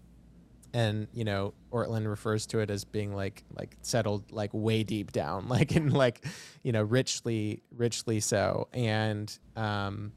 and 0.74 1.06
you 1.14 1.24
know 1.24 1.54
Ortlund 1.72 2.06
refers 2.08 2.46
to 2.46 2.58
it 2.58 2.68
as 2.68 2.84
being 2.84 3.14
like 3.14 3.44
like 3.56 3.76
settled 3.80 4.30
like 4.32 4.50
way 4.52 4.82
deep 4.82 5.12
down 5.12 5.48
like 5.48 5.74
in 5.74 5.90
like 5.90 6.26
you 6.62 6.72
know 6.72 6.82
richly 6.82 7.62
richly 7.74 8.20
so 8.20 8.68
and 8.72 9.38
um 9.56 10.12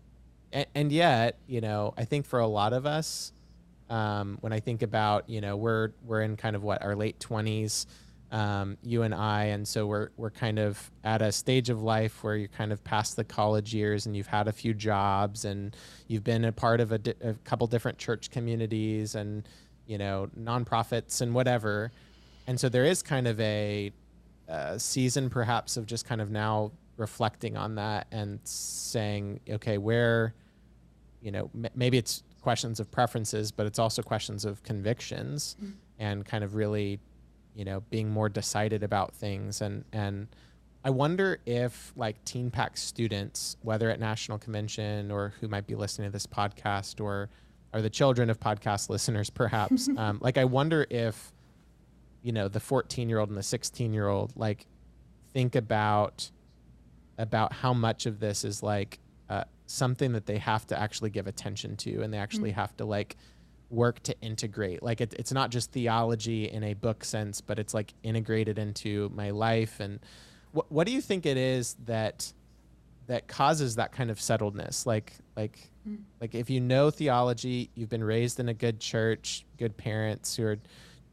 and, 0.51 0.65
and 0.73 0.91
yet 0.91 1.37
you 1.47 1.61
know 1.61 1.93
I 1.95 2.05
think 2.05 2.25
for 2.25 2.39
a 2.39 2.47
lot 2.47 2.73
of 2.73 2.85
us 2.85 3.31
um 3.89 4.39
when 4.41 4.51
I 4.51 4.59
think 4.59 4.81
about 4.81 5.29
you 5.29 5.39
know 5.39 5.55
we're 5.55 5.91
we're 6.03 6.23
in 6.23 6.35
kind 6.35 6.55
of 6.55 6.63
what 6.63 6.83
our 6.83 6.95
late 6.95 7.19
20s 7.19 7.85
um, 8.31 8.77
you 8.83 9.03
and 9.03 9.13
I, 9.13 9.45
and 9.45 9.67
so 9.67 9.87
we're 9.87 10.09
we're 10.17 10.31
kind 10.31 10.59
of 10.59 10.91
at 11.03 11.21
a 11.21 11.31
stage 11.31 11.69
of 11.69 11.81
life 11.81 12.23
where 12.23 12.35
you're 12.35 12.47
kind 12.49 12.71
of 12.71 12.83
past 12.83 13.15
the 13.15 13.23
college 13.23 13.73
years, 13.73 14.05
and 14.05 14.15
you've 14.15 14.27
had 14.27 14.47
a 14.47 14.51
few 14.51 14.73
jobs, 14.73 15.45
and 15.45 15.75
you've 16.07 16.23
been 16.23 16.45
a 16.45 16.51
part 16.51 16.81
of 16.81 16.91
a, 16.91 16.97
di- 16.97 17.13
a 17.21 17.33
couple 17.45 17.67
different 17.67 17.97
church 17.97 18.29
communities, 18.29 19.15
and 19.15 19.47
you 19.87 19.97
know, 19.97 20.29
nonprofits 20.37 21.21
and 21.21 21.33
whatever. 21.33 21.91
And 22.45 22.59
so 22.59 22.69
there 22.69 22.85
is 22.85 23.01
kind 23.01 23.27
of 23.27 23.39
a, 23.39 23.91
a 24.47 24.79
season 24.79 25.29
perhaps 25.29 25.77
of 25.77 25.85
just 25.85 26.05
kind 26.05 26.21
of 26.21 26.29
now 26.29 26.71
reflecting 26.97 27.57
on 27.57 27.75
that 27.75 28.07
and 28.11 28.39
saying, 28.43 29.39
okay, 29.49 29.77
where, 29.77 30.33
you 31.21 31.31
know, 31.31 31.49
m- 31.55 31.71
maybe 31.75 31.97
it's 31.97 32.23
questions 32.41 32.79
of 32.79 32.91
preferences, 32.91 33.51
but 33.51 33.65
it's 33.65 33.79
also 33.79 34.01
questions 34.01 34.45
of 34.45 34.61
convictions 34.63 35.55
mm-hmm. 35.61 35.71
and 35.99 36.25
kind 36.25 36.43
of 36.43 36.55
really, 36.55 36.99
you 37.57 37.65
know, 37.65 37.81
being 37.89 38.09
more 38.09 38.29
decided 38.29 38.83
about 38.83 39.13
things. 39.13 39.61
And, 39.61 39.83
and 39.91 40.27
I 40.83 40.91
wonder 40.91 41.39
if 41.45 41.91
like 41.95 42.23
Teen 42.23 42.51
Pact 42.51 42.77
students, 42.77 43.57
whether 43.61 43.89
at 43.89 43.99
National 43.99 44.37
Convention 44.37 45.11
or 45.11 45.33
who 45.41 45.47
might 45.47 45.67
be 45.67 45.75
listening 45.75 46.07
to 46.07 46.13
this 46.13 46.27
podcast 46.27 47.01
or, 47.01 47.29
are 47.73 47.81
the 47.81 47.89
children 47.89 48.29
of 48.29 48.39
podcast 48.39 48.89
listeners, 48.89 49.29
perhaps. 49.29 49.89
um, 49.97 50.19
like, 50.21 50.37
I 50.37 50.45
wonder 50.45 50.85
if, 50.89 51.33
you 52.23 52.31
know, 52.31 52.47
the 52.47 52.59
14 52.59 53.09
year 53.09 53.19
old 53.19 53.29
and 53.29 53.37
the 53.37 53.43
16 53.43 53.93
year 53.93 54.07
old, 54.07 54.33
like, 54.35 54.65
think 55.33 55.55
about 55.55 56.31
about 57.19 57.51
how 57.51 57.73
much 57.73 58.05
of 58.05 58.19
this 58.19 58.45
is 58.45 58.61
like 58.61 58.99
uh, 59.29 59.43
something 59.65 60.13
that 60.13 60.27
they 60.27 60.37
have 60.37 60.67
to 60.67 60.79
actually 60.79 61.09
give 61.09 61.27
attention 61.27 61.75
to, 61.75 62.01
and 62.01 62.13
they 62.13 62.17
actually 62.17 62.51
mm-hmm. 62.51 62.59
have 62.59 62.77
to 62.77 62.85
like 62.85 63.17
work 63.69 64.01
to 64.03 64.19
integrate. 64.21 64.81
Like, 64.81 65.01
it, 65.01 65.13
it's 65.17 65.31
not 65.31 65.49
just 65.49 65.71
theology 65.71 66.49
in 66.49 66.63
a 66.63 66.73
book 66.73 67.03
sense, 67.03 67.41
but 67.41 67.59
it's 67.59 67.73
like 67.73 67.93
integrated 68.03 68.57
into 68.57 69.11
my 69.13 69.31
life. 69.31 69.79
And 69.79 69.99
what 70.51 70.71
what 70.71 70.87
do 70.87 70.93
you 70.93 71.01
think 71.01 71.25
it 71.25 71.37
is 71.37 71.75
that 71.85 72.31
that 73.07 73.27
causes 73.27 73.75
that 73.75 73.91
kind 73.91 74.11
of 74.11 74.17
settledness? 74.17 74.85
Like, 74.85 75.13
like 75.35 75.69
Mm. 75.87 75.99
Like 76.19 76.35
if 76.35 76.49
you 76.49 76.59
know 76.59 76.89
theology, 76.89 77.69
you've 77.75 77.89
been 77.89 78.03
raised 78.03 78.39
in 78.39 78.49
a 78.49 78.53
good 78.53 78.79
church, 78.79 79.45
good 79.57 79.77
parents 79.77 80.35
who 80.35 80.45
are 80.45 80.57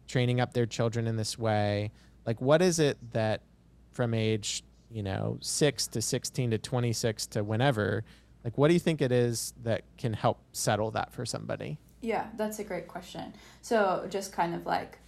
training 0.07 0.41
up 0.41 0.53
their 0.53 0.67
children 0.67 1.07
in 1.07 1.17
this 1.17 1.39
way. 1.39 1.93
Like 2.27 2.41
what 2.41 2.63
is 2.63 2.79
it 2.79 2.99
that 3.13 3.43
from 3.93 4.15
age, 4.15 4.63
you 4.91 5.03
know, 5.03 5.39
6 5.41 5.87
to 5.89 6.03
16 6.03 6.51
to 6.51 6.59
26 6.59 7.27
to 7.27 7.45
whenever, 7.45 8.05
like 8.45 8.59
what 8.59 8.69
do 8.69 8.75
you 8.75 8.81
think 8.81 9.01
it 9.01 9.13
is 9.13 9.55
that 9.63 9.83
can 9.97 10.13
help 10.13 10.41
settle 10.53 10.91
that 10.93 11.13
for 11.13 11.25
somebody? 11.25 11.79
Yeah, 12.05 12.27
that's 12.37 12.59
a 12.59 12.65
great 12.65 12.87
question. 12.87 13.35
So 13.63 14.07
just 14.11 14.33
kind 14.33 14.55
of 14.55 14.67
like 14.67 14.99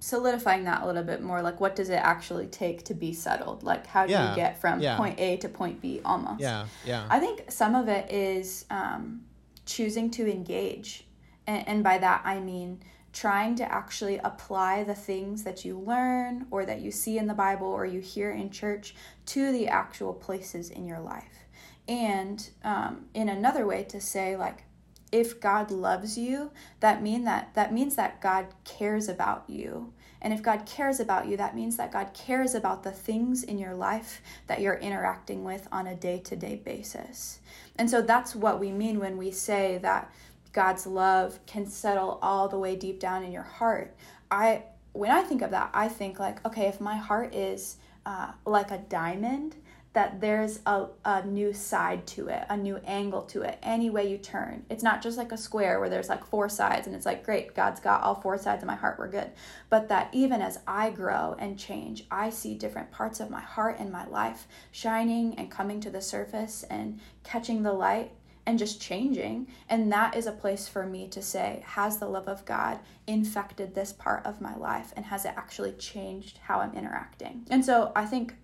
solidifying 0.00 0.64
that 0.64 0.82
a 0.82 0.86
little 0.86 1.02
bit 1.02 1.22
more 1.22 1.42
like 1.42 1.60
what 1.60 1.74
does 1.74 1.88
it 1.88 1.94
actually 1.94 2.46
take 2.46 2.84
to 2.84 2.94
be 2.94 3.12
settled 3.12 3.64
like 3.64 3.84
how 3.84 4.06
do 4.06 4.12
yeah. 4.12 4.30
you 4.30 4.36
get 4.36 4.60
from 4.60 4.80
yeah. 4.80 4.96
point 4.96 5.18
a 5.18 5.36
to 5.36 5.48
point 5.48 5.80
b 5.80 6.00
almost 6.04 6.40
yeah 6.40 6.66
yeah 6.86 7.04
i 7.10 7.18
think 7.18 7.50
some 7.50 7.74
of 7.74 7.88
it 7.88 8.08
is 8.08 8.64
um, 8.70 9.20
choosing 9.66 10.08
to 10.08 10.30
engage 10.30 11.04
and, 11.48 11.66
and 11.66 11.84
by 11.84 11.98
that 11.98 12.22
i 12.24 12.38
mean 12.38 12.80
trying 13.12 13.56
to 13.56 13.72
actually 13.72 14.18
apply 14.18 14.84
the 14.84 14.94
things 14.94 15.42
that 15.42 15.64
you 15.64 15.76
learn 15.76 16.46
or 16.52 16.64
that 16.64 16.80
you 16.80 16.92
see 16.92 17.18
in 17.18 17.26
the 17.26 17.34
bible 17.34 17.66
or 17.66 17.84
you 17.84 18.00
hear 18.00 18.30
in 18.30 18.50
church 18.50 18.94
to 19.26 19.50
the 19.50 19.66
actual 19.66 20.12
places 20.12 20.70
in 20.70 20.86
your 20.86 21.00
life 21.00 21.48
and 21.88 22.50
um, 22.62 23.06
in 23.14 23.28
another 23.28 23.66
way 23.66 23.82
to 23.82 24.00
say 24.00 24.36
like 24.36 24.62
if 25.10 25.40
God 25.40 25.70
loves 25.70 26.18
you, 26.18 26.50
that 26.80 27.02
mean 27.02 27.24
that 27.24 27.54
that 27.54 27.72
means 27.72 27.96
that 27.96 28.20
God 28.20 28.46
cares 28.64 29.08
about 29.08 29.44
you. 29.48 29.92
And 30.20 30.32
if 30.32 30.42
God 30.42 30.66
cares 30.66 30.98
about 30.98 31.28
you, 31.28 31.36
that 31.36 31.54
means 31.54 31.76
that 31.76 31.92
God 31.92 32.12
cares 32.12 32.54
about 32.54 32.82
the 32.82 32.90
things 32.90 33.44
in 33.44 33.56
your 33.56 33.74
life 33.74 34.20
that 34.48 34.60
you're 34.60 34.74
interacting 34.74 35.44
with 35.44 35.68
on 35.70 35.86
a 35.86 35.94
day-to-day 35.94 36.56
basis. 36.64 37.38
And 37.76 37.88
so 37.88 38.02
that's 38.02 38.34
what 38.34 38.58
we 38.58 38.72
mean 38.72 38.98
when 38.98 39.16
we 39.16 39.30
say 39.30 39.78
that 39.78 40.10
God's 40.52 40.86
love 40.86 41.38
can 41.46 41.66
settle 41.66 42.18
all 42.20 42.48
the 42.48 42.58
way 42.58 42.74
deep 42.74 42.98
down 42.98 43.22
in 43.22 43.30
your 43.30 43.44
heart. 43.44 43.94
I 44.30 44.64
when 44.92 45.10
I 45.10 45.22
think 45.22 45.42
of 45.42 45.52
that, 45.52 45.70
I 45.72 45.88
think 45.88 46.18
like, 46.18 46.44
okay, 46.44 46.66
if 46.66 46.80
my 46.80 46.96
heart 46.96 47.34
is 47.34 47.76
uh, 48.04 48.32
like 48.44 48.70
a 48.70 48.78
diamond, 48.78 49.54
that 49.98 50.20
there's 50.20 50.60
a, 50.64 50.86
a 51.04 51.26
new 51.26 51.52
side 51.52 52.06
to 52.06 52.28
it, 52.28 52.44
a 52.48 52.56
new 52.56 52.76
angle 52.86 53.22
to 53.22 53.42
it, 53.42 53.58
any 53.64 53.90
way 53.90 54.08
you 54.08 54.16
turn. 54.16 54.64
It's 54.70 54.84
not 54.84 55.02
just 55.02 55.18
like 55.18 55.32
a 55.32 55.36
square 55.36 55.80
where 55.80 55.88
there's 55.88 56.08
like 56.08 56.24
four 56.24 56.48
sides 56.48 56.86
and 56.86 56.94
it's 56.94 57.04
like, 57.04 57.24
great, 57.24 57.52
God's 57.52 57.80
got 57.80 58.04
all 58.04 58.14
four 58.14 58.38
sides 58.38 58.62
of 58.62 58.68
my 58.68 58.76
heart, 58.76 58.96
we're 58.96 59.08
good. 59.08 59.32
But 59.70 59.88
that 59.88 60.08
even 60.12 60.40
as 60.40 60.60
I 60.68 60.90
grow 60.90 61.34
and 61.40 61.58
change, 61.58 62.04
I 62.12 62.30
see 62.30 62.54
different 62.54 62.92
parts 62.92 63.18
of 63.18 63.28
my 63.28 63.40
heart 63.40 63.74
and 63.80 63.90
my 63.90 64.06
life 64.06 64.46
shining 64.70 65.34
and 65.34 65.50
coming 65.50 65.80
to 65.80 65.90
the 65.90 66.00
surface 66.00 66.62
and 66.70 67.00
catching 67.24 67.64
the 67.64 67.72
light 67.72 68.12
and 68.46 68.56
just 68.56 68.80
changing. 68.80 69.48
And 69.68 69.90
that 69.90 70.14
is 70.14 70.28
a 70.28 70.32
place 70.32 70.68
for 70.68 70.86
me 70.86 71.08
to 71.08 71.20
say, 71.20 71.64
has 71.66 71.98
the 71.98 72.06
love 72.06 72.28
of 72.28 72.44
God 72.44 72.78
infected 73.08 73.74
this 73.74 73.92
part 73.92 74.24
of 74.24 74.40
my 74.40 74.54
life? 74.54 74.92
And 74.94 75.06
has 75.06 75.24
it 75.24 75.34
actually 75.36 75.72
changed 75.72 76.38
how 76.44 76.60
I'm 76.60 76.74
interacting? 76.74 77.48
And 77.50 77.64
so 77.64 77.90
I 77.96 78.06
think 78.06 78.36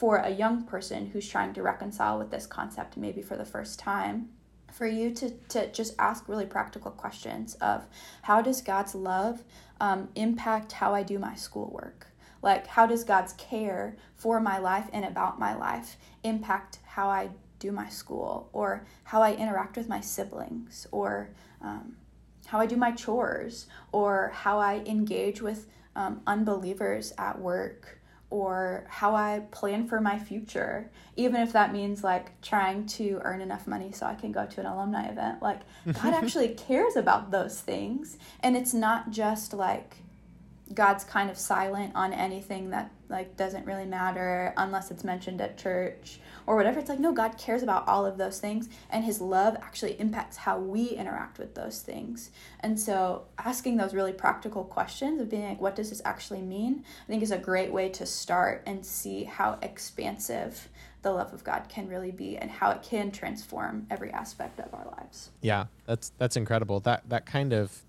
for 0.00 0.16
a 0.16 0.30
young 0.30 0.62
person 0.62 1.04
who's 1.08 1.28
trying 1.28 1.52
to 1.52 1.62
reconcile 1.62 2.18
with 2.18 2.30
this 2.30 2.46
concept 2.46 2.96
maybe 2.96 3.20
for 3.20 3.36
the 3.36 3.44
first 3.44 3.78
time 3.78 4.30
for 4.72 4.86
you 4.86 5.12
to, 5.12 5.28
to 5.50 5.70
just 5.72 5.94
ask 5.98 6.26
really 6.26 6.46
practical 6.46 6.90
questions 6.90 7.54
of 7.56 7.84
how 8.22 8.40
does 8.40 8.62
god's 8.62 8.94
love 8.94 9.44
um, 9.78 10.08
impact 10.14 10.72
how 10.72 10.94
i 10.94 11.02
do 11.02 11.18
my 11.18 11.34
schoolwork? 11.34 12.06
Like 12.40 12.66
how 12.66 12.86
does 12.86 13.04
god's 13.04 13.34
care 13.34 13.94
for 14.14 14.40
my 14.40 14.56
life 14.56 14.88
and 14.94 15.04
about 15.04 15.38
my 15.38 15.54
life 15.54 15.98
impact 16.24 16.78
how 16.86 17.10
i 17.10 17.28
do 17.58 17.70
my 17.70 17.90
school 17.90 18.48
or 18.54 18.86
how 19.04 19.20
i 19.20 19.34
interact 19.34 19.76
with 19.76 19.86
my 19.86 20.00
siblings 20.00 20.86
or 20.92 21.28
um, 21.60 21.96
how 22.46 22.58
i 22.58 22.64
do 22.64 22.76
my 22.76 22.92
chores 22.92 23.66
or 23.92 24.30
how 24.32 24.58
i 24.58 24.76
engage 24.86 25.42
with 25.42 25.66
um, 25.94 26.22
unbelievers 26.26 27.12
at 27.18 27.38
work 27.38 27.99
or 28.30 28.84
how 28.88 29.16
I 29.16 29.42
plan 29.50 29.88
for 29.88 30.00
my 30.00 30.18
future, 30.18 30.90
even 31.16 31.40
if 31.40 31.52
that 31.52 31.72
means 31.72 32.04
like 32.04 32.40
trying 32.40 32.86
to 32.86 33.20
earn 33.24 33.40
enough 33.40 33.66
money 33.66 33.90
so 33.90 34.06
I 34.06 34.14
can 34.14 34.30
go 34.30 34.46
to 34.46 34.60
an 34.60 34.66
alumni 34.66 35.08
event. 35.08 35.42
Like, 35.42 35.60
God 35.86 36.14
actually 36.14 36.48
cares 36.50 36.94
about 36.94 37.32
those 37.32 37.60
things. 37.60 38.16
And 38.40 38.56
it's 38.56 38.72
not 38.72 39.10
just 39.10 39.52
like 39.52 39.96
God's 40.72 41.02
kind 41.02 41.28
of 41.28 41.36
silent 41.36 41.96
on 41.96 42.12
anything 42.12 42.70
that 42.70 42.92
like 43.10 43.36
doesn't 43.36 43.66
really 43.66 43.84
matter 43.84 44.54
unless 44.56 44.90
it's 44.90 45.04
mentioned 45.04 45.40
at 45.40 45.58
church 45.58 46.20
or 46.46 46.56
whatever. 46.56 46.78
It's 46.80 46.88
like 46.88 47.00
no, 47.00 47.12
God 47.12 47.36
cares 47.36 47.62
about 47.62 47.86
all 47.88 48.06
of 48.06 48.18
those 48.18 48.38
things 48.38 48.68
and 48.90 49.04
his 49.04 49.20
love 49.20 49.56
actually 49.60 49.98
impacts 50.00 50.36
how 50.36 50.58
we 50.58 50.88
interact 50.90 51.38
with 51.38 51.54
those 51.54 51.80
things. 51.80 52.30
And 52.60 52.78
so 52.78 53.24
asking 53.38 53.76
those 53.76 53.94
really 53.94 54.12
practical 54.12 54.64
questions 54.64 55.20
of 55.20 55.28
being 55.28 55.48
like 55.48 55.60
what 55.60 55.76
does 55.76 55.90
this 55.90 56.02
actually 56.04 56.42
mean? 56.42 56.84
I 57.04 57.06
think 57.08 57.22
is 57.22 57.30
a 57.30 57.38
great 57.38 57.72
way 57.72 57.88
to 57.90 58.06
start 58.06 58.62
and 58.66 58.84
see 58.84 59.24
how 59.24 59.58
expansive 59.62 60.68
the 61.02 61.12
love 61.12 61.32
of 61.32 61.44
God 61.44 61.68
can 61.68 61.88
really 61.88 62.10
be 62.10 62.36
and 62.36 62.50
how 62.50 62.70
it 62.70 62.82
can 62.82 63.10
transform 63.10 63.86
every 63.90 64.10
aspect 64.10 64.60
of 64.60 64.72
our 64.74 64.86
lives. 64.98 65.30
Yeah, 65.40 65.66
that's 65.86 66.12
that's 66.18 66.36
incredible. 66.36 66.80
That 66.80 67.08
that 67.08 67.26
kind 67.26 67.52
of 67.52 67.82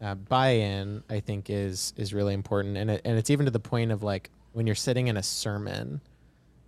uh, 0.00 0.14
buy-in 0.14 1.02
I 1.08 1.20
think 1.20 1.50
is 1.50 1.92
is 1.96 2.14
really 2.14 2.34
important, 2.34 2.76
and 2.76 2.90
it, 2.90 3.02
and 3.04 3.18
it's 3.18 3.30
even 3.30 3.46
to 3.46 3.50
the 3.50 3.60
point 3.60 3.90
of 3.90 4.02
like 4.02 4.30
when 4.54 4.66
you're 4.66 4.74
sitting 4.74 5.08
in 5.08 5.18
a 5.18 5.22
sermon, 5.22 6.00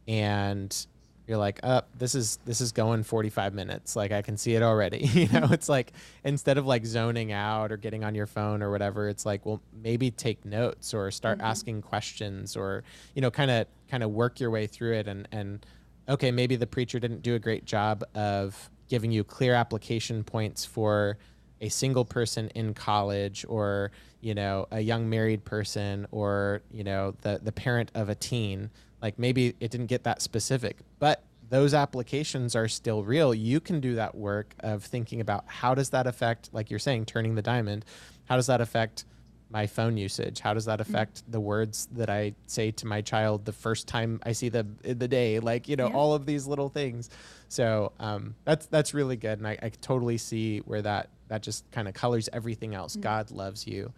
and 0.07 0.87
you're 1.27 1.39
like, 1.39 1.59
up, 1.63 1.89
oh, 1.91 1.97
this 1.99 2.15
is 2.15 2.39
this 2.45 2.61
is 2.61 2.73
going 2.73 3.03
45 3.03 3.53
minutes. 3.53 3.97
Like 3.97 4.13
I 4.13 4.23
can 4.23 4.37
see 4.37 4.55
it 4.55 4.63
already. 4.63 4.99
you 5.13 5.29
know, 5.29 5.49
it's 5.51 5.69
like 5.69 5.93
instead 6.25 6.59
of 6.59 6.67
like 6.67 6.87
zoning 6.87 7.33
out 7.33 7.73
or 7.73 7.77
getting 7.77 8.05
on 8.05 8.15
your 8.15 8.27
phone 8.27 8.63
or 8.63 8.71
whatever, 8.71 9.09
it's 9.09 9.27
like, 9.27 9.45
well, 9.45 9.61
maybe 9.73 10.11
take 10.11 10.45
notes 10.45 10.95
or 10.95 11.11
start 11.11 11.39
mm-hmm. 11.39 11.47
asking 11.47 11.83
questions 11.83 12.57
or 12.57 12.85
you 13.15 13.23
know, 13.23 13.31
kind 13.31 13.51
of 13.51 13.67
kind 13.89 14.03
of 14.03 14.11
work 14.11 14.39
your 14.39 14.51
way 14.51 14.67
through 14.67 14.95
it 14.95 15.09
and 15.09 15.27
and 15.33 15.67
okay, 16.09 16.31
maybe 16.31 16.55
the 16.55 16.67
preacher 16.67 17.01
didn't 17.01 17.23
do 17.23 17.35
a 17.35 17.39
great 17.39 17.65
job 17.65 18.05
of 18.15 18.71
giving 18.89 19.11
you 19.11 19.25
clear 19.25 19.55
application 19.55 20.23
points 20.23 20.65
for 20.65 21.19
a 21.61 21.69
single 21.69 22.05
person 22.05 22.49
in 22.55 22.75
college 22.75 23.45
or 23.49 23.91
you 24.27 24.35
know 24.35 24.67
a 24.73 24.81
young 24.81 25.09
married 25.09 25.45
person 25.45 26.07
or 26.11 26.61
you 26.73 26.83
know 26.83 27.15
the 27.23 27.41
the 27.43 27.53
parent 27.53 27.91
of 27.95 28.09
a 28.09 28.15
teen 28.15 28.71
like 29.03 29.19
maybe 29.19 29.55
it 29.61 29.71
didn't 29.71 29.87
get 29.87 30.05
that 30.05 30.23
specific, 30.23 30.79
but 30.99 31.23
those 31.49 31.75
applications 31.75 32.57
are 32.57 32.67
still 32.67 33.05
real. 33.05 33.33
You 33.33 33.61
can 33.61 33.81
do 33.81 33.95
that 33.95 34.15
work 34.15 34.55
of 34.61 34.85
thinking 34.85 35.21
about 35.21 35.45
how 35.47 35.75
does 35.75 35.91
that 35.91 36.07
affect, 36.07 36.51
like 36.53 36.71
you're 36.71 36.81
saying, 36.81 37.07
turning 37.07 37.35
the 37.35 37.43
diamond. 37.43 37.85
How 38.25 38.37
does 38.37 38.49
that 38.49 38.61
affect 38.61 39.05
my 39.49 39.69
phone 39.69 39.97
usage? 39.97 40.41
How 40.41 40.55
does 40.55 40.65
that 40.65 40.81
mm-hmm. 40.81 40.93
affect 40.93 41.19
mm-hmm. 41.19 41.33
the 41.33 41.41
words 41.41 41.89
that 41.93 42.11
I 42.11 42.35
say 42.47 42.73
to 42.73 42.87
my 42.87 43.01
child 43.01 43.45
the 43.45 43.53
first 43.53 43.87
time 43.87 44.19
I 44.25 44.33
see 44.33 44.49
them 44.49 44.77
in 44.83 44.99
the 44.99 45.07
day? 45.07 45.39
Like 45.39 45.69
you 45.69 45.77
know, 45.77 45.89
yeah. 45.89 45.95
all 45.95 46.15
of 46.15 46.27
these 46.27 46.49
little 46.49 46.69
things. 46.69 47.11
So 47.49 47.93
um, 48.01 48.35
that's 48.45 48.67
that's 48.67 48.93
really 48.93 49.17
good, 49.17 49.39
and 49.39 49.47
I, 49.47 49.57
I 49.63 49.69
totally 49.69 50.19
see 50.19 50.59
where 50.61 50.83
that 50.83 51.11
that 51.29 51.43
just 51.43 51.71
kind 51.71 51.87
of 51.87 51.95
colors 51.95 52.29
everything 52.33 52.75
else. 52.75 52.95
Mm-hmm. 52.95 53.03
God 53.03 53.31
loves 53.31 53.69
you. 53.69 53.93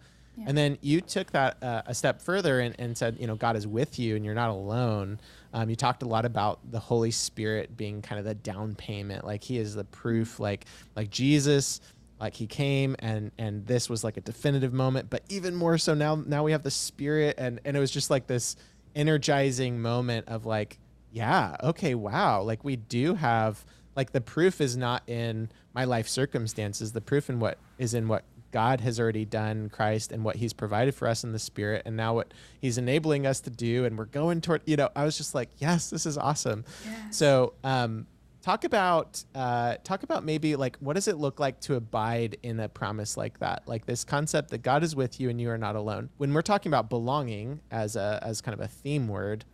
And 0.47 0.57
then 0.57 0.77
you 0.81 1.01
took 1.01 1.31
that 1.31 1.61
uh, 1.63 1.83
a 1.85 1.93
step 1.93 2.21
further 2.21 2.59
and, 2.59 2.75
and 2.79 2.97
said, 2.97 3.17
you 3.19 3.27
know, 3.27 3.35
God 3.35 3.55
is 3.55 3.67
with 3.67 3.99
you 3.99 4.15
and 4.15 4.23
you're 4.23 4.35
not 4.35 4.49
alone. 4.49 5.19
Um, 5.53 5.69
you 5.69 5.75
talked 5.75 6.03
a 6.03 6.07
lot 6.07 6.25
about 6.25 6.59
the 6.71 6.79
Holy 6.79 7.11
Spirit 7.11 7.75
being 7.75 8.01
kind 8.01 8.19
of 8.19 8.25
the 8.25 8.35
down 8.35 8.75
payment, 8.75 9.25
like 9.25 9.43
He 9.43 9.57
is 9.57 9.75
the 9.75 9.83
proof, 9.83 10.39
like 10.39 10.65
like 10.95 11.09
Jesus, 11.09 11.81
like 12.19 12.35
He 12.35 12.47
came 12.47 12.95
and 12.99 13.31
and 13.37 13.65
this 13.65 13.89
was 13.89 14.03
like 14.03 14.17
a 14.17 14.21
definitive 14.21 14.73
moment. 14.73 15.09
But 15.09 15.23
even 15.29 15.55
more 15.55 15.77
so 15.77 15.93
now, 15.93 16.15
now 16.15 16.43
we 16.43 16.51
have 16.51 16.63
the 16.63 16.71
Spirit, 16.71 17.35
and 17.37 17.59
and 17.65 17.75
it 17.75 17.79
was 17.79 17.91
just 17.91 18.09
like 18.09 18.27
this 18.27 18.55
energizing 18.95 19.81
moment 19.81 20.27
of 20.27 20.45
like, 20.45 20.77
yeah, 21.11 21.55
okay, 21.63 21.95
wow, 21.95 22.41
like 22.41 22.63
we 22.63 22.75
do 22.75 23.15
have 23.15 23.65
like 23.95 24.11
the 24.11 24.21
proof 24.21 24.61
is 24.61 24.77
not 24.77 25.03
in 25.07 25.49
my 25.73 25.85
life 25.85 26.07
circumstances. 26.07 26.91
The 26.93 27.01
proof 27.01 27.29
in 27.29 27.39
what 27.39 27.57
is 27.77 27.93
in 27.93 28.07
what 28.07 28.23
God 28.51 28.81
has 28.81 28.99
already 28.99 29.25
done 29.25 29.69
Christ 29.69 30.11
and 30.11 30.23
what 30.23 30.35
he's 30.35 30.53
provided 30.53 30.95
for 30.95 31.07
us 31.07 31.23
in 31.23 31.31
the 31.31 31.39
spirit 31.39 31.83
and 31.85 31.95
now 31.95 32.13
what 32.15 32.33
he's 32.59 32.77
enabling 32.77 33.25
us 33.25 33.41
to 33.41 33.49
do 33.49 33.85
and 33.85 33.97
we're 33.97 34.05
going 34.05 34.41
toward 34.41 34.61
you 34.65 34.75
know 34.75 34.89
I 34.95 35.05
was 35.05 35.17
just 35.17 35.35
like 35.35 35.49
yes 35.57 35.89
this 35.89 36.05
is 36.05 36.17
awesome. 36.17 36.65
Yes. 36.85 37.17
so 37.17 37.53
um, 37.63 38.07
talk 38.41 38.63
about 38.63 39.23
uh, 39.35 39.75
talk 39.83 40.03
about 40.03 40.23
maybe 40.23 40.55
like 40.55 40.77
what 40.77 40.93
does 40.93 41.07
it 41.07 41.17
look 41.17 41.39
like 41.39 41.59
to 41.61 41.75
abide 41.75 42.37
in 42.43 42.59
a 42.59 42.69
promise 42.69 43.17
like 43.17 43.39
that? 43.39 43.63
Like 43.67 43.85
this 43.85 44.03
concept 44.03 44.49
that 44.51 44.63
God 44.63 44.83
is 44.83 44.95
with 44.95 45.19
you 45.19 45.29
and 45.29 45.39
you 45.39 45.49
are 45.49 45.57
not 45.57 45.75
alone. 45.75 46.09
When 46.17 46.33
we're 46.33 46.41
talking 46.41 46.69
about 46.69 46.89
belonging 46.89 47.61
as 47.71 47.95
a 47.95 48.19
as 48.21 48.41
kind 48.41 48.53
of 48.53 48.61
a 48.61 48.67
theme 48.67 49.07
word 49.07 49.45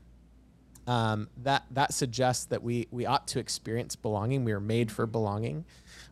um, 0.87 1.29
that 1.43 1.63
that 1.71 1.93
suggests 1.93 2.45
that 2.45 2.61
we 2.61 2.87
we 2.91 3.05
ought 3.05 3.27
to 3.27 3.39
experience 3.39 3.95
belonging. 3.95 4.43
We 4.43 4.51
are 4.51 4.59
made 4.59 4.91
for 4.91 5.05
belonging. 5.05 5.65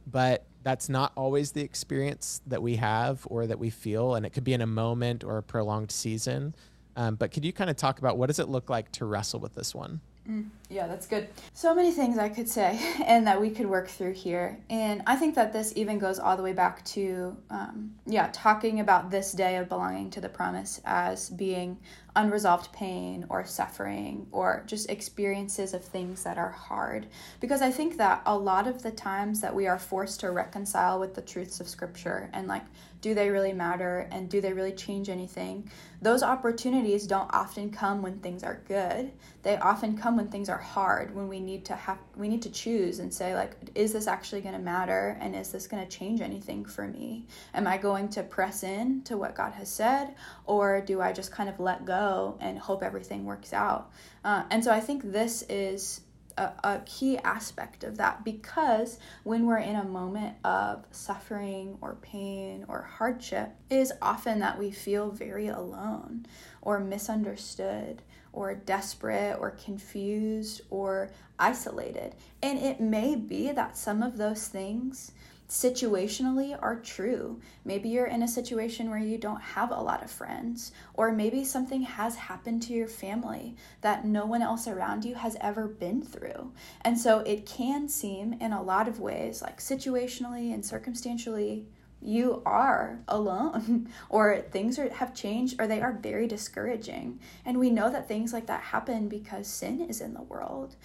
But 0.08 0.46
that's 0.64 0.90
not 0.90 1.12
always 1.16 1.52
the 1.52 1.62
experience 1.62 2.42
that 2.48 2.62
we 2.62 2.78
have 2.78 3.28
or 3.30 3.46
that 3.48 3.60
we 3.60 3.70
feel, 3.70 4.16
and 4.16 4.26
it 4.26 4.32
could 4.32 4.44
be 4.44 4.54
in 4.54 4.62
a 4.62 4.68
moment 4.68 5.24
or 5.24 5.38
a 5.38 5.44
prolonged 5.44 5.92
season. 5.92 6.56
Um, 6.96 7.16
but 7.16 7.32
could 7.32 7.44
you 7.44 7.54
kind 7.54 7.70
of 7.70 7.76
talk 7.76 8.00
about 8.00 8.18
what 8.18 8.28
does 8.28 8.40
it 8.40 8.48
look 8.48 8.70
like 8.70 8.92
to 8.94 9.06
wrestle 9.06 9.40
with 9.40 9.56
this 9.56 9.76
one? 9.76 10.02
Mm, 10.30 10.48
yeah, 10.70 10.88
that's 10.88 11.06
good. 11.06 11.28
So 11.54 11.76
many 11.76 11.92
things 11.92 12.18
I 12.18 12.30
could 12.30 12.48
say 12.48 12.80
and 13.06 13.28
that 13.28 13.42
we 13.42 13.50
could 13.50 13.66
work 13.66 13.90
through 13.90 14.14
here. 14.14 14.58
And 14.70 15.02
I 15.06 15.18
think 15.18 15.36
that 15.36 15.52
this 15.52 15.74
even 15.76 16.00
goes 16.00 16.18
all 16.18 16.38
the 16.38 16.44
way 16.44 16.54
back 16.54 16.84
to, 16.86 17.36
um, 17.50 17.94
yeah, 18.06 18.30
talking 18.32 18.80
about 18.80 19.12
this 19.12 19.34
day 19.34 19.58
of 19.58 19.68
belonging 19.68 20.10
to 20.12 20.22
the 20.22 20.30
promise 20.30 20.80
as 20.86 21.30
being 21.30 21.78
unresolved 22.16 22.72
pain 22.72 23.26
or 23.28 23.44
suffering 23.44 24.28
or 24.32 24.64
just 24.66 24.90
experiences 24.90 25.74
of 25.74 25.84
things 25.84 26.24
that 26.24 26.38
are 26.38 26.52
hard. 26.52 27.08
Because 27.42 27.62
I 27.62 27.72
think 27.72 27.98
that 27.98 28.22
a 28.26 28.38
lot 28.38 28.66
of 28.66 28.82
the 28.82 28.92
times 28.92 29.42
that 29.42 29.54
we 29.54 29.68
are 29.68 29.80
forced 29.80 30.22
to 30.22 30.32
reconcile 30.32 31.00
with 31.02 31.16
the 31.16 31.22
truths 31.22 31.60
of 31.60 31.68
Scripture 31.68 32.30
and 32.32 32.48
like, 32.48 32.64
do 33.04 33.14
they 33.14 33.30
really 33.30 33.52
matter 33.52 34.08
and 34.14 34.30
do 34.30 34.40
they 34.40 34.54
really 34.54 34.72
change 34.72 35.10
anything? 35.10 35.70
Those 36.02 36.24
opportunities 36.24 37.06
don't 37.06 37.30
often 37.34 37.70
come 37.70 38.02
when 38.02 38.20
things 38.20 38.44
are 38.44 38.64
good. 38.66 39.12
They 39.44 39.58
often 39.58 39.98
come 39.98 40.16
when 40.16 40.30
things 40.30 40.48
are 40.48 40.58
hard, 40.58 41.14
when 41.14 41.28
we 41.28 41.42
need 41.42 41.66
to 41.66 41.76
have 41.76 41.98
we 42.16 42.30
need 42.30 42.42
to 42.44 42.50
choose 42.50 43.00
and 43.00 43.14
say 43.14 43.36
like 43.36 43.58
is 43.76 43.92
this 43.92 44.08
actually 44.08 44.40
going 44.40 44.56
to 44.56 44.62
matter 44.62 45.18
and 45.20 45.36
is 45.36 45.52
this 45.52 45.68
going 45.68 45.86
to 45.86 45.98
change 45.98 46.22
anything 46.22 46.64
for 46.64 46.88
me? 46.88 47.26
Am 47.54 47.68
I 47.68 47.78
going 47.78 48.08
to 48.10 48.24
press 48.24 48.64
in 48.64 49.02
to 49.04 49.18
what 49.18 49.36
God 49.36 49.52
has 49.52 49.70
said 49.70 50.16
or 50.46 50.80
do 50.80 51.02
I 51.02 51.12
just 51.12 51.34
kind 51.34 51.50
of 51.50 51.60
let 51.60 51.84
go 51.84 52.38
and 52.40 52.58
hope 52.58 52.84
everything 52.84 53.26
works 53.26 53.52
out? 53.52 53.92
Uh, 54.24 54.44
and 54.50 54.64
so 54.64 54.72
I 54.72 54.80
think 54.80 55.12
this 55.12 55.44
is 55.50 56.00
a, 56.38 56.52
a, 56.64 56.82
key 56.86 57.18
aspect 57.20 57.84
of 57.84 57.98
that 57.98 58.24
because 58.24 59.00
when 59.24 59.46
we're 59.46 59.58
in 59.58 59.76
a 59.76 59.84
moment 59.84 60.36
of 60.44 60.86
suffering 60.92 61.78
or 61.82 61.96
pain 62.02 62.66
or 62.68 62.82
hardship 62.82 63.52
is 63.70 63.94
often 64.02 64.40
that 64.40 64.58
we 64.58 64.72
feel 64.72 65.10
very 65.12 65.48
alone 65.48 66.26
or 66.62 66.80
misunderstood 66.80 68.02
or 68.32 68.56
desperate 68.56 69.38
or 69.40 69.52
confused 69.52 70.62
or 70.70 71.10
isolated. 71.38 72.16
And 72.42 72.60
it 72.60 72.82
may 72.82 73.16
be 73.16 73.52
that 73.52 73.78
some 73.78 74.02
of 74.02 74.18
those 74.18 74.48
things 74.48 75.12
situationally 75.50 76.58
are 76.62 76.80
true. 76.80 77.40
Maybe 77.66 77.90
you're 77.90 78.06
in 78.06 78.24
a 78.24 78.28
situation 78.28 78.90
where 78.90 79.00
you 79.00 79.18
don't 79.18 79.42
have 79.42 79.72
a 79.72 79.82
lot 79.82 80.04
of 80.04 80.12
friends, 80.12 80.72
or 80.94 81.12
maybe 81.12 81.44
something 81.44 81.84
has 81.84 82.16
happened 82.16 82.62
to 82.64 82.74
your 82.74 82.88
family 82.88 83.56
that 83.82 84.06
no 84.06 84.26
one 84.26 84.42
else 84.42 84.68
around 84.68 85.06
you 85.06 85.16
has 85.16 85.38
ever 85.42 85.68
been 85.68 86.02
through. 86.02 86.54
And 86.82 87.00
so 87.00 87.20
it 87.20 87.46
can 87.46 87.88
seem, 87.88 88.34
in 88.34 88.54
a 88.54 88.64
lot 88.64 88.88
of 88.88 89.00
ways, 89.00 89.42
like 89.42 89.60
situationally 89.60 90.54
and 90.54 90.66
circumstantially, 90.66 91.68
you 92.02 92.42
are 92.46 93.00
alone 93.08 93.88
or 94.10 94.42
things 94.52 94.78
are, 94.78 94.92
have 94.94 95.16
changed 95.16 95.56
or 95.60 95.68
they 95.68 95.80
are 95.80 95.94
very 95.94 96.28
discouraging 96.28 97.18
and 97.46 97.58
we 97.58 97.70
know 97.70 97.90
that 97.90 98.10
things 98.10 98.34
like 98.34 98.46
that 98.48 98.60
happen 98.60 99.08
because 99.08 99.48
sin 99.48 99.80
is 99.80 100.02
in 100.02 100.14
the 100.14 100.22
world 100.22 100.76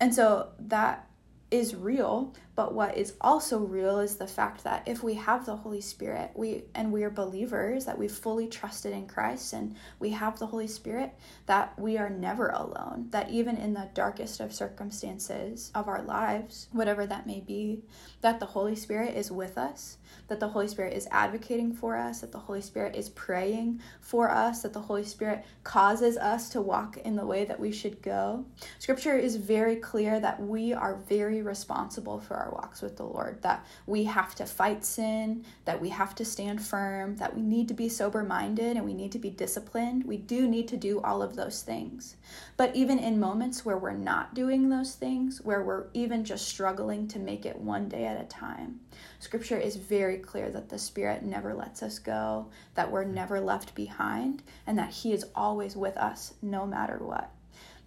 and 0.00 0.14
so 0.14 0.50
that 0.60 1.08
is 1.50 1.74
real, 1.74 2.34
but 2.58 2.74
what 2.74 2.98
is 2.98 3.14
also 3.20 3.60
real 3.60 4.00
is 4.00 4.16
the 4.16 4.26
fact 4.26 4.64
that 4.64 4.82
if 4.84 5.04
we 5.04 5.14
have 5.14 5.46
the 5.46 5.54
Holy 5.54 5.80
Spirit, 5.80 6.32
we 6.34 6.64
and 6.74 6.90
we 6.90 7.04
are 7.04 7.10
believers 7.10 7.84
that 7.84 7.96
we've 7.96 8.10
fully 8.10 8.48
trusted 8.48 8.92
in 8.92 9.06
Christ 9.06 9.52
and 9.52 9.76
we 10.00 10.10
have 10.10 10.40
the 10.40 10.46
Holy 10.48 10.66
Spirit, 10.66 11.14
that 11.46 11.78
we 11.78 11.98
are 11.98 12.10
never 12.10 12.48
alone. 12.48 13.06
That 13.10 13.30
even 13.30 13.58
in 13.58 13.74
the 13.74 13.88
darkest 13.94 14.40
of 14.40 14.52
circumstances 14.52 15.70
of 15.72 15.86
our 15.86 16.02
lives, 16.02 16.66
whatever 16.72 17.06
that 17.06 17.28
may 17.28 17.38
be, 17.38 17.84
that 18.22 18.40
the 18.40 18.46
Holy 18.46 18.74
Spirit 18.74 19.14
is 19.14 19.30
with 19.30 19.56
us 19.56 19.98
that 20.28 20.40
the 20.40 20.48
Holy 20.48 20.68
Spirit 20.68 20.92
is 20.94 21.08
advocating 21.10 21.72
for 21.72 21.96
us, 21.96 22.20
that 22.20 22.32
the 22.32 22.38
Holy 22.38 22.60
Spirit 22.60 22.94
is 22.94 23.08
praying 23.10 23.80
for 24.00 24.30
us, 24.30 24.62
that 24.62 24.72
the 24.72 24.80
Holy 24.80 25.04
Spirit 25.04 25.44
causes 25.64 26.16
us 26.16 26.50
to 26.50 26.60
walk 26.60 26.98
in 26.98 27.16
the 27.16 27.26
way 27.26 27.44
that 27.44 27.58
we 27.58 27.72
should 27.72 28.02
go. 28.02 28.44
Scripture 28.78 29.16
is 29.16 29.36
very 29.36 29.76
clear 29.76 30.20
that 30.20 30.40
we 30.40 30.72
are 30.72 30.96
very 31.08 31.42
responsible 31.42 32.20
for 32.20 32.34
our 32.36 32.47
walks 32.52 32.82
with 32.82 32.96
the 32.96 33.04
Lord, 33.04 33.42
that 33.42 33.66
we 33.86 34.04
have 34.04 34.34
to 34.36 34.46
fight 34.46 34.84
sin, 34.84 35.44
that 35.64 35.80
we 35.80 35.88
have 35.90 36.14
to 36.16 36.24
stand 36.24 36.62
firm, 36.62 37.16
that 37.16 37.34
we 37.34 37.42
need 37.42 37.68
to 37.68 37.74
be 37.74 37.88
sober 37.88 38.22
minded 38.22 38.76
and 38.76 38.84
we 38.84 38.94
need 38.94 39.12
to 39.12 39.18
be 39.18 39.30
disciplined. 39.30 40.04
We 40.04 40.16
do 40.16 40.48
need 40.48 40.68
to 40.68 40.76
do 40.76 41.00
all 41.00 41.22
of 41.22 41.36
those 41.36 41.62
things. 41.62 42.16
But 42.56 42.74
even 42.74 42.98
in 42.98 43.20
moments 43.20 43.64
where 43.64 43.78
we're 43.78 43.92
not 43.92 44.34
doing 44.34 44.68
those 44.68 44.94
things, 44.94 45.40
where 45.42 45.62
we're 45.62 45.86
even 45.94 46.24
just 46.24 46.48
struggling 46.48 47.08
to 47.08 47.18
make 47.18 47.46
it 47.46 47.58
one 47.58 47.88
day 47.88 48.04
at 48.06 48.20
a 48.20 48.26
time, 48.26 48.80
Scripture 49.20 49.58
is 49.58 49.76
very 49.76 50.18
clear 50.18 50.50
that 50.50 50.68
the 50.68 50.78
Spirit 50.78 51.22
never 51.22 51.54
lets 51.54 51.82
us 51.82 51.98
go, 51.98 52.48
that 52.74 52.90
we're 52.90 53.04
never 53.04 53.40
left 53.40 53.74
behind, 53.74 54.42
and 54.66 54.78
that 54.78 54.90
He 54.90 55.12
is 55.12 55.26
always 55.34 55.76
with 55.76 55.96
us 55.96 56.34
no 56.42 56.66
matter 56.66 56.98
what. 56.98 57.30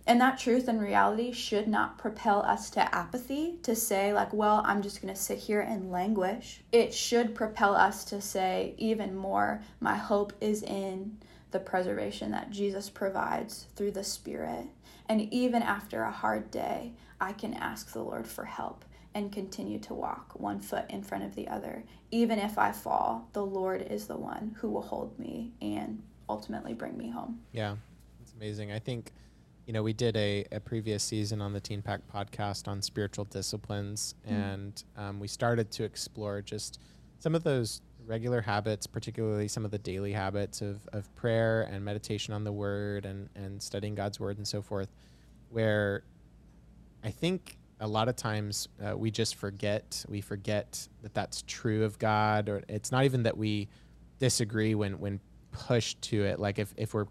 And 0.08 0.20
that 0.20 0.40
truth 0.40 0.68
and 0.68 0.82
reality 0.82 1.32
should 1.32 1.68
not 1.68 1.98
propel 1.98 2.42
us 2.42 2.70
to 2.72 2.96
apathy, 2.96 3.58
to 3.64 3.76
say, 3.76 4.14
like, 4.14 4.34
well, 4.34 4.62
I'm 4.66 4.82
just 4.82 5.02
going 5.02 5.14
to 5.14 5.20
sit 5.20 5.38
here 5.38 5.62
and 5.62 5.92
languish. 5.92 6.62
It 6.72 6.94
should 6.94 7.36
propel 7.36 7.76
us 7.76 8.04
to 8.06 8.20
say, 8.20 8.74
even 8.78 9.16
more, 9.16 9.62
my 9.80 9.96
hope 9.96 10.34
is 10.42 10.64
in 10.64 11.18
the 11.52 11.60
preservation 11.60 12.32
that 12.32 12.50
Jesus 12.50 12.90
provides 12.90 13.68
through 13.76 13.92
the 13.92 14.04
Spirit. 14.04 14.66
And 15.08 15.32
even 15.34 15.62
after 15.62 16.04
a 16.04 16.12
hard 16.12 16.50
day, 16.50 16.94
I 17.20 17.34
can 17.34 17.54
ask 17.54 17.92
the 17.92 18.04
Lord 18.04 18.26
for 18.26 18.46
help 18.46 18.86
and 19.14 19.32
continue 19.32 19.78
to 19.80 19.94
walk 19.94 20.32
one 20.36 20.60
foot 20.60 20.86
in 20.90 21.04
front 21.04 21.26
of 21.26 21.36
the 21.36 21.48
other. 21.48 21.84
Even 22.12 22.40
if 22.40 22.58
I 22.58 22.72
fall, 22.72 23.28
the 23.34 23.46
Lord 23.46 23.82
is 23.82 24.08
the 24.08 24.18
one 24.18 24.56
who 24.60 24.70
will 24.70 24.82
hold 24.82 25.20
me 25.20 25.52
and 25.62 26.02
ultimately 26.30 26.74
bring 26.74 26.98
me 26.98 27.10
home. 27.10 27.42
Yeah, 27.52 27.76
it's 28.22 28.34
amazing. 28.34 28.72
I 28.72 28.80
think, 28.80 29.12
you 29.72 29.74
know, 29.74 29.84
we 29.84 29.94
did 29.94 30.18
a, 30.18 30.44
a 30.52 30.60
previous 30.60 31.02
season 31.02 31.40
on 31.40 31.54
the 31.54 31.62
Teen 31.62 31.82
Pact 31.82 32.06
podcast 32.14 32.68
on 32.68 32.82
spiritual 32.82 33.24
disciplines, 33.24 34.16
mm. 34.28 34.34
and 34.34 34.84
um, 34.98 35.18
we 35.18 35.30
started 35.30 35.72
to 35.72 35.86
explore 35.86 36.42
just 36.42 36.82
some 37.20 37.36
of 37.36 37.46
those 37.46 37.82
regular 38.06 38.42
habits, 38.42 38.86
particularly 38.86 39.48
some 39.48 39.64
of 39.64 39.72
the 39.72 39.78
daily 39.78 40.12
habits 40.12 40.60
of, 40.60 40.82
of 40.92 41.16
prayer 41.16 41.70
and 41.72 41.86
meditation 41.86 42.34
on 42.34 42.44
the 42.44 42.52
word 42.52 43.06
and, 43.06 43.30
and 43.34 43.64
studying 43.64 43.96
God's 43.96 44.20
word 44.20 44.36
and 44.36 44.46
so 44.46 44.62
forth, 44.62 44.90
where 45.52 46.04
I 47.02 47.10
think 47.10 47.58
a 47.80 47.88
lot 47.88 48.10
of 48.10 48.18
times 48.18 48.68
uh, 48.86 48.98
we 48.98 49.10
just 49.10 49.36
forget, 49.36 50.04
we 50.10 50.20
forget 50.20 50.86
that 51.02 51.14
that's 51.14 51.46
true 51.48 51.86
of 51.86 51.98
God, 51.98 52.50
or 52.50 52.62
it's 52.68 52.92
not 52.92 53.06
even 53.06 53.24
that 53.24 53.38
we 53.38 53.70
disagree 54.20 54.76
when, 54.76 55.00
when 55.00 55.22
pushed 55.54 56.02
to 56.02 56.26
it. 56.26 56.42
Like 56.42 56.60
if, 56.60 56.74
if 56.76 56.94
we're 56.94 57.08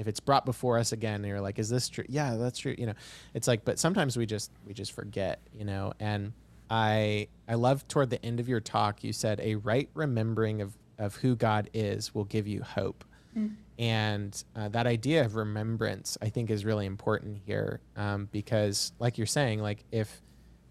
if 0.00 0.08
it's 0.08 0.18
brought 0.18 0.44
before 0.44 0.78
us 0.78 0.92
again 0.92 1.22
you're 1.22 1.40
like 1.40 1.58
is 1.58 1.68
this 1.68 1.88
true? 1.88 2.04
Yeah 2.08 2.34
that's 2.36 2.58
true 2.58 2.74
you 2.76 2.86
know. 2.86 2.94
It's 3.34 3.46
like 3.46 3.64
but 3.64 3.78
sometimes 3.78 4.16
we 4.16 4.26
just 4.26 4.50
we 4.66 4.74
just 4.74 4.92
forget 4.92 5.40
you 5.52 5.64
know 5.64 5.92
and 6.00 6.32
i 6.70 7.28
i 7.48 7.54
love 7.54 7.86
toward 7.86 8.10
the 8.10 8.24
end 8.24 8.40
of 8.40 8.48
your 8.48 8.60
talk 8.60 9.04
you 9.04 9.12
said 9.12 9.38
a 9.40 9.56
right 9.56 9.88
remembering 9.94 10.62
of 10.62 10.76
of 10.98 11.16
who 11.16 11.36
god 11.36 11.68
is 11.74 12.14
will 12.14 12.24
give 12.24 12.46
you 12.48 12.62
hope. 12.62 13.04
Mm. 13.36 13.54
and 13.78 14.44
uh, 14.56 14.68
that 14.70 14.88
idea 14.88 15.24
of 15.24 15.36
remembrance 15.36 16.18
i 16.20 16.28
think 16.28 16.50
is 16.50 16.64
really 16.64 16.86
important 16.86 17.38
here 17.46 17.80
um, 17.96 18.28
because 18.32 18.92
like 18.98 19.18
you're 19.18 19.26
saying 19.26 19.60
like 19.62 19.84
if 19.92 20.20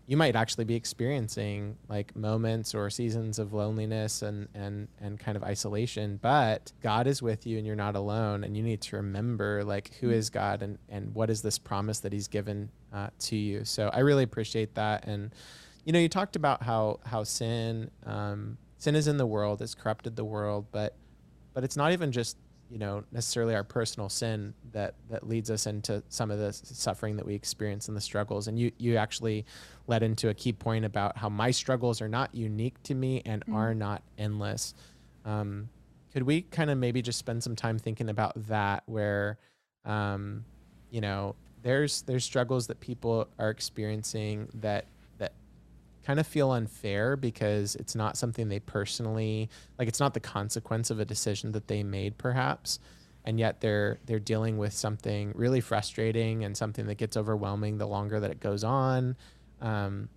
you 0.10 0.18
might 0.18 0.36
actually 0.36 0.66
be 0.66 0.74
experiencing 0.74 1.78
like 1.88 2.16
moments 2.16 2.74
or 2.74 2.90
seasons 2.90 3.38
of 3.38 3.54
loneliness 3.54 4.24
and 4.24 4.48
and 4.56 4.88
and 5.00 5.20
kind 5.20 5.38
of 5.38 5.44
isolation 5.44 6.18
but 6.20 6.74
god 6.82 7.06
is 7.06 7.22
with 7.22 7.46
you 7.46 7.60
and 7.60 7.68
you're 7.68 7.76
not 7.76 7.96
alone 7.96 8.44
and 8.44 8.58
you 8.58 8.64
need 8.64 8.82
to 8.82 8.96
remember 8.96 9.64
like 9.64 9.94
who 10.00 10.10
is 10.10 10.32
god 10.32 10.64
and 10.64 10.80
and 10.90 11.14
what 11.14 11.30
is 11.30 11.44
this 11.44 11.60
promise 11.60 12.00
that 12.00 12.12
he's 12.12 12.28
given 12.28 12.70
uh, 12.92 13.08
to 13.20 13.36
you. 13.36 13.64
So 13.64 13.92
i 13.94 14.00
really 14.00 14.24
appreciate 14.24 14.74
that 14.74 15.06
and 15.06 15.32
you 15.86 15.94
know 15.94 16.00
you 16.00 16.10
talked 16.10 16.36
about 16.36 16.64
how 16.64 17.00
how 17.06 17.24
sin 17.24 17.92
um, 18.04 18.58
sin 18.80 18.96
is 18.96 19.08
in 19.08 19.18
the 19.18 19.28
world 19.28 19.62
it's 19.62 19.76
corrupted 19.76 20.16
the 20.16 20.26
world 20.26 20.66
but 20.72 20.96
but 21.54 21.64
it's 21.64 21.78
not 21.78 21.92
even 21.92 22.12
just 22.12 22.36
you 22.70 22.78
know 22.78 23.04
necessarily 23.12 23.56
our 23.56 23.64
personal 23.64 24.10
sin 24.10 24.54
that 24.72 24.94
that 25.10 25.28
leads 25.28 25.50
us 25.50 25.66
into 25.66 26.04
some 26.10 26.30
of 26.32 26.38
the 26.38 26.54
suffering 26.54 27.16
that 27.18 27.26
we 27.26 27.34
experience 27.34 27.88
and 27.88 27.98
the 27.98 28.02
struggles 28.02 28.48
and 28.48 28.60
you 28.60 28.72
you 28.78 28.96
actually 28.96 29.46
led 29.88 30.04
into 30.04 30.30
a 30.30 30.34
key 30.34 30.54
point 30.54 30.86
about 30.86 31.18
how 31.18 31.30
my 31.30 31.52
struggles 31.52 32.02
are 32.02 32.10
not 32.10 32.34
unique 32.34 32.82
to 32.84 32.94
me 32.94 33.22
and 33.26 33.46
mm. 33.46 33.56
are 33.56 33.74
not 33.74 34.04
endless 34.18 34.74
um, 35.26 35.70
could 36.14 36.24
we 36.24 36.42
kind 36.44 36.70
of 36.70 36.78
maybe 36.78 37.02
just 37.02 37.20
spend 37.20 37.44
some 37.44 37.56
time 37.56 37.78
thinking 37.78 38.10
about 38.10 38.34
that 38.48 38.84
where 38.86 39.38
um, 39.86 40.44
you 40.92 41.02
know 41.02 41.36
there's 41.62 42.04
there's 42.04 42.24
struggles 42.24 42.68
that 42.68 42.80
people 42.80 43.28
are 43.38 43.50
experiencing 43.50 44.48
that 44.54 44.86
kind 46.06 46.20
of 46.20 46.28
feel 46.28 46.52
unfair 46.52 47.16
because 47.16 47.76
it's 47.76 47.96
not 47.96 48.18
something 48.18 48.50
they 48.50 48.60
personally 48.60 49.50
like 49.78 49.88
it's 49.88 50.00
not 50.00 50.14
the 50.14 50.20
consequence 50.20 50.90
of 50.90 51.00
a 51.00 51.06
decision 51.06 51.52
that 51.52 51.68
they 51.68 51.84
made 51.84 52.18
perhaps. 52.18 52.80
And 53.26 53.40
yet 53.40 53.62
they're 53.62 54.00
they're 54.06 54.20
dealing 54.20 54.58
with 54.58 54.74
something 54.74 55.34
really 55.36 55.62
frustrating 55.62 56.44
and 56.44 56.56
something 56.56 56.88
that 56.88 56.96
gets 56.96 57.18
overwhelming 57.18 57.78
the 57.78 57.88
longer 57.88 58.20
that 58.20 58.32
it 58.32 58.40
goes 58.40 58.64
on. 58.64 59.16
Um, 59.62 60.10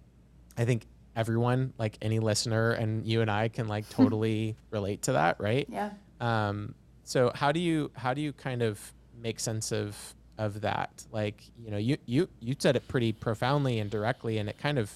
i 0.56 0.66
think 0.66 0.86
everyone 1.16 1.72
like 1.78 1.96
any 2.02 2.18
listener 2.18 2.72
and 2.72 3.06
you 3.06 3.22
and 3.22 3.30
i 3.30 3.48
can 3.48 3.66
like 3.66 3.88
totally 3.90 4.54
relate 4.70 5.02
to 5.02 5.12
that 5.12 5.40
right? 5.40 5.66
Yeah. 5.68 5.90
Um, 6.20 6.74
so 7.04 7.32
how 7.34 7.52
do 7.52 7.60
you 7.60 7.90
how 7.94 8.14
do 8.14 8.20
you 8.20 8.32
kind 8.32 8.62
of 8.62 8.92
make 9.20 9.40
sense 9.40 9.72
of 9.72 10.14
of 10.38 10.60
that? 10.62 11.04
Like 11.12 11.42
you 11.62 11.70
know 11.70 11.76
you 11.76 11.98
you 12.06 12.28
you 12.40 12.54
said 12.58 12.76
it 12.76 12.86
pretty 12.88 13.12
profoundly 13.12 13.78
and 13.80 13.90
directly 13.90 14.38
and 14.38 14.48
it 14.48 14.58
kind 14.58 14.78
of 14.78 14.90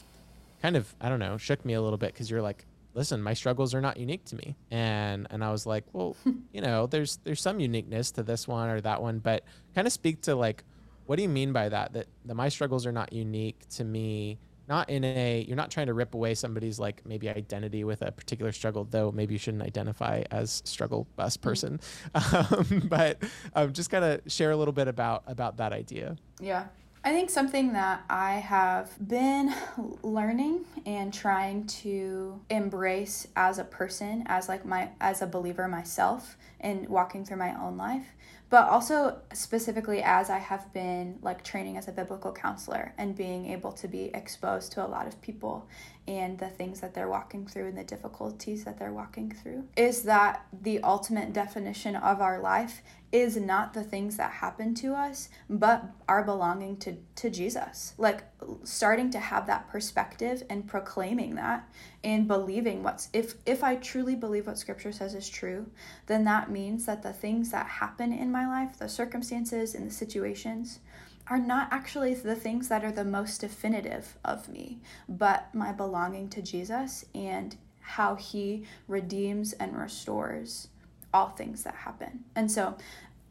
kind 0.63 0.77
of 0.77 0.95
I 1.01 1.09
don't 1.09 1.19
know 1.19 1.37
shook 1.37 1.65
me 1.65 1.75
a 1.75 1.83
little 1.83 1.99
bit 1.99 2.13
because 2.13 2.31
you're 2.31 2.43
like, 2.43 2.67
listen, 2.95 3.23
my 3.23 3.35
struggles 3.35 3.75
are 3.75 3.81
not 3.81 3.99
unique 3.99 4.25
to 4.25 4.37
me, 4.37 4.57
and 4.71 5.27
and 5.31 5.45
I 5.45 5.53
was 5.53 5.67
like, 5.67 5.85
well, 5.93 6.17
you 6.53 6.61
know, 6.61 6.87
there's 6.87 7.19
there's 7.25 7.41
some 7.41 7.61
uniqueness 7.61 8.11
to 8.13 8.23
this 8.23 8.49
one 8.49 8.69
or 8.69 8.81
that 8.81 9.01
one, 9.03 9.19
but 9.19 9.45
kind 9.75 9.87
of 9.87 9.93
speak 9.93 10.23
to 10.23 10.35
like, 10.35 10.65
what 11.05 11.17
do 11.17 11.23
you 11.23 11.29
mean 11.29 11.53
by 11.53 11.69
that? 11.69 11.93
That 11.93 12.07
that 12.25 12.35
my 12.35 12.49
struggles 12.49 12.87
are 12.87 12.93
not 12.93 13.13
unique 13.13 13.69
to 13.71 13.85
me. 13.85 14.39
Not 14.69 14.91
in 14.91 15.05
a, 15.05 15.45
you're 15.47 15.57
not 15.57 15.71
trying 15.71 15.87
to 15.87 15.95
rip 15.95 16.15
away 16.15 16.35
somebody's 16.35 16.81
like 16.81 17.07
maybe 17.07 17.29
identity 17.29 17.85
with 17.85 18.03
a 18.03 18.11
particular 18.11 18.51
struggle, 18.51 18.83
though 18.83 19.13
maybe 19.13 19.35
you 19.35 19.39
shouldn't 19.39 19.63
identify 19.63 20.25
as 20.33 20.61
struggle 20.65 21.07
bus 21.15 21.37
mm-hmm. 21.37 21.49
person. 21.49 21.81
Mm-hmm. 22.15 22.77
Um, 22.83 22.89
but 22.89 23.23
um, 23.55 23.73
just 23.73 23.91
kind 23.91 24.05
of 24.05 24.21
share 24.27 24.51
a 24.51 24.57
little 24.57 24.73
bit 24.73 24.89
about 24.89 25.23
about 25.29 25.59
that 25.59 25.73
idea. 25.73 26.17
Yeah, 26.41 26.67
I 27.07 27.13
think 27.13 27.31
something 27.31 27.73
that 27.75 28.03
I 28.11 28.33
have 28.33 28.91
been 28.99 29.55
learning 30.03 30.65
and 30.87 31.15
trying 31.15 31.69
to 31.69 32.41
embrace 32.51 33.29
as 33.37 33.61
a 33.61 33.65
person, 33.65 34.25
as 34.27 34.49
like 34.49 34.67
my 34.67 34.89
as 35.01 35.23
a 35.23 35.27
believer 35.29 35.69
myself 35.69 36.37
and 36.59 36.89
walking 36.89 37.25
through 37.25 37.37
my 37.37 37.55
own 37.63 37.77
life, 37.77 38.07
but 38.51 38.67
also 38.67 39.21
specifically 39.33 40.03
as 40.03 40.31
I 40.31 40.39
have 40.39 40.73
been 40.73 41.21
like 41.23 41.45
training 41.45 41.77
as 41.77 41.87
a 41.87 41.93
biblical 41.93 42.33
counselor 42.33 42.93
and 42.99 43.15
being 43.15 43.53
able 43.53 43.71
to 43.73 43.87
be 43.87 44.11
exposed 44.13 44.73
to 44.73 44.85
a 44.85 44.89
lot 44.89 45.07
of 45.07 45.23
people 45.23 45.69
and 46.09 46.39
the 46.39 46.49
things 46.49 46.81
that 46.81 46.95
they're 46.95 47.09
walking 47.09 47.47
through 47.47 47.67
and 47.67 47.79
the 47.79 47.85
difficulties 47.85 48.65
that 48.65 48.79
they're 48.79 48.93
walking 48.93 49.31
through 49.31 49.65
is 49.77 50.03
that 50.03 50.47
the 50.63 50.81
ultimate 50.83 51.33
definition 51.33 51.95
of 51.97 52.21
our 52.21 52.41
life 52.41 52.83
is 53.21 53.37
not 53.37 53.75
the 53.75 53.83
things 53.83 54.17
that 54.17 54.31
happen 54.31 54.75
to 54.75 54.95
us 54.95 55.29
but 55.49 55.85
our 56.09 56.23
belonging 56.23 56.77
to 56.77 56.97
to 57.15 57.31
Jesus 57.31 57.95
like 57.99 58.25
starting 58.65 59.11
to 59.11 59.19
have 59.19 59.47
that 59.47 59.69
perspective 59.69 60.43
and 60.49 60.67
proclaiming 60.67 61.35
that 61.35 61.69
and 62.05 62.29
believing 62.29 62.83
what's 62.83 63.09
if 63.13 63.35
if 63.47 63.63
I 63.63 63.77
truly 63.77 64.15
believe 64.15 64.47
what 64.47 64.59
scripture 64.59 64.93
says 64.93 65.15
is 65.15 65.29
true 65.29 65.67
then 66.07 66.25
that 66.25 66.51
means 66.51 66.87
that 66.87 67.03
the 67.03 67.13
things 67.13 67.51
that 67.51 67.67
happen 67.67 68.13
in 68.13 68.31
my 68.31 68.47
life 68.47 68.79
the 68.79 68.89
circumstances 68.89 69.75
and 69.75 69.87
the 69.89 69.95
situations 69.95 70.81
are 71.29 71.39
not 71.39 71.69
actually 71.73 72.15
the 72.15 72.37
things 72.37 72.69
that 72.69 72.85
are 72.85 72.93
the 72.93 73.05
most 73.05 73.41
definitive 73.41 74.17
of 74.25 74.49
me, 74.49 74.79
but 75.09 75.53
my 75.55 75.73
belonging 75.73 76.29
to 76.29 76.43
Jesus 76.43 77.05
and 77.15 77.57
how 77.81 78.15
he 78.15 78.65
redeems 78.89 79.53
and 79.55 79.77
restores 79.77 80.69
all 81.13 81.29
things 81.31 81.65
that 81.65 81.75
happen. 81.75 82.25
And 82.35 82.51
so, 82.51 82.77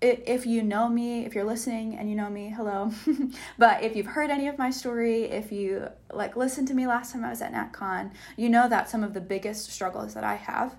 if 0.06 0.46
you 0.46 0.64
know 0.64 0.90
me, 0.90 1.26
if 1.26 1.36
you're 1.36 1.44
listening 1.44 1.96
and 1.96 2.10
you 2.10 2.16
know 2.16 2.30
me, 2.30 2.54
hello. 2.56 2.92
but 3.58 3.84
if 3.84 3.96
you've 3.96 4.08
heard 4.08 4.30
any 4.30 4.48
of 4.48 4.58
my 4.58 4.70
story, 4.70 5.24
if 5.24 5.52
you 5.52 5.88
like 6.14 6.36
listened 6.36 6.68
to 6.70 6.74
me 6.74 6.88
last 6.88 7.14
time 7.14 7.24
I 7.24 7.30
was 7.30 7.42
at 7.42 7.54
NatCon, 7.54 8.12
you 8.38 8.50
know 8.50 8.70
that 8.70 8.90
some 8.90 9.04
of 9.04 9.14
the 9.14 9.22
biggest 9.22 9.72
struggles 9.72 10.14
that 10.14 10.24
I 10.24 10.36
have 10.36 10.76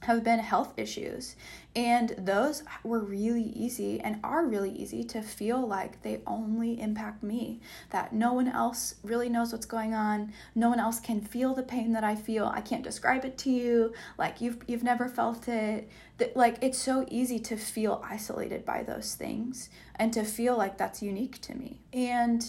have 0.00 0.22
been 0.22 0.38
health 0.38 0.72
issues. 0.76 1.36
And 1.74 2.14
those 2.18 2.62
were 2.82 3.00
really 3.00 3.42
easy 3.42 4.00
and 4.00 4.18
are 4.24 4.44
really 4.44 4.70
easy 4.70 5.04
to 5.04 5.22
feel 5.22 5.64
like 5.66 6.02
they 6.02 6.22
only 6.26 6.80
impact 6.80 7.22
me, 7.22 7.60
that 7.90 8.12
no 8.12 8.32
one 8.32 8.48
else 8.48 8.96
really 9.02 9.28
knows 9.28 9.52
what's 9.52 9.66
going 9.66 9.94
on. 9.94 10.32
No 10.54 10.70
one 10.70 10.80
else 10.80 10.98
can 10.98 11.20
feel 11.20 11.54
the 11.54 11.62
pain 11.62 11.92
that 11.92 12.04
I 12.04 12.14
feel. 12.14 12.46
I 12.46 12.60
can't 12.60 12.82
describe 12.82 13.24
it 13.24 13.38
to 13.38 13.50
you. 13.50 13.92
Like 14.16 14.40
you've 14.40 14.58
you've 14.66 14.82
never 14.82 15.08
felt 15.08 15.46
it. 15.48 15.88
That 16.18 16.36
like 16.36 16.58
it's 16.62 16.78
so 16.78 17.06
easy 17.10 17.38
to 17.40 17.56
feel 17.56 18.02
isolated 18.04 18.64
by 18.64 18.82
those 18.82 19.14
things 19.14 19.68
and 19.96 20.12
to 20.14 20.24
feel 20.24 20.56
like 20.56 20.78
that's 20.78 21.02
unique 21.02 21.40
to 21.42 21.54
me. 21.54 21.80
And 21.92 22.44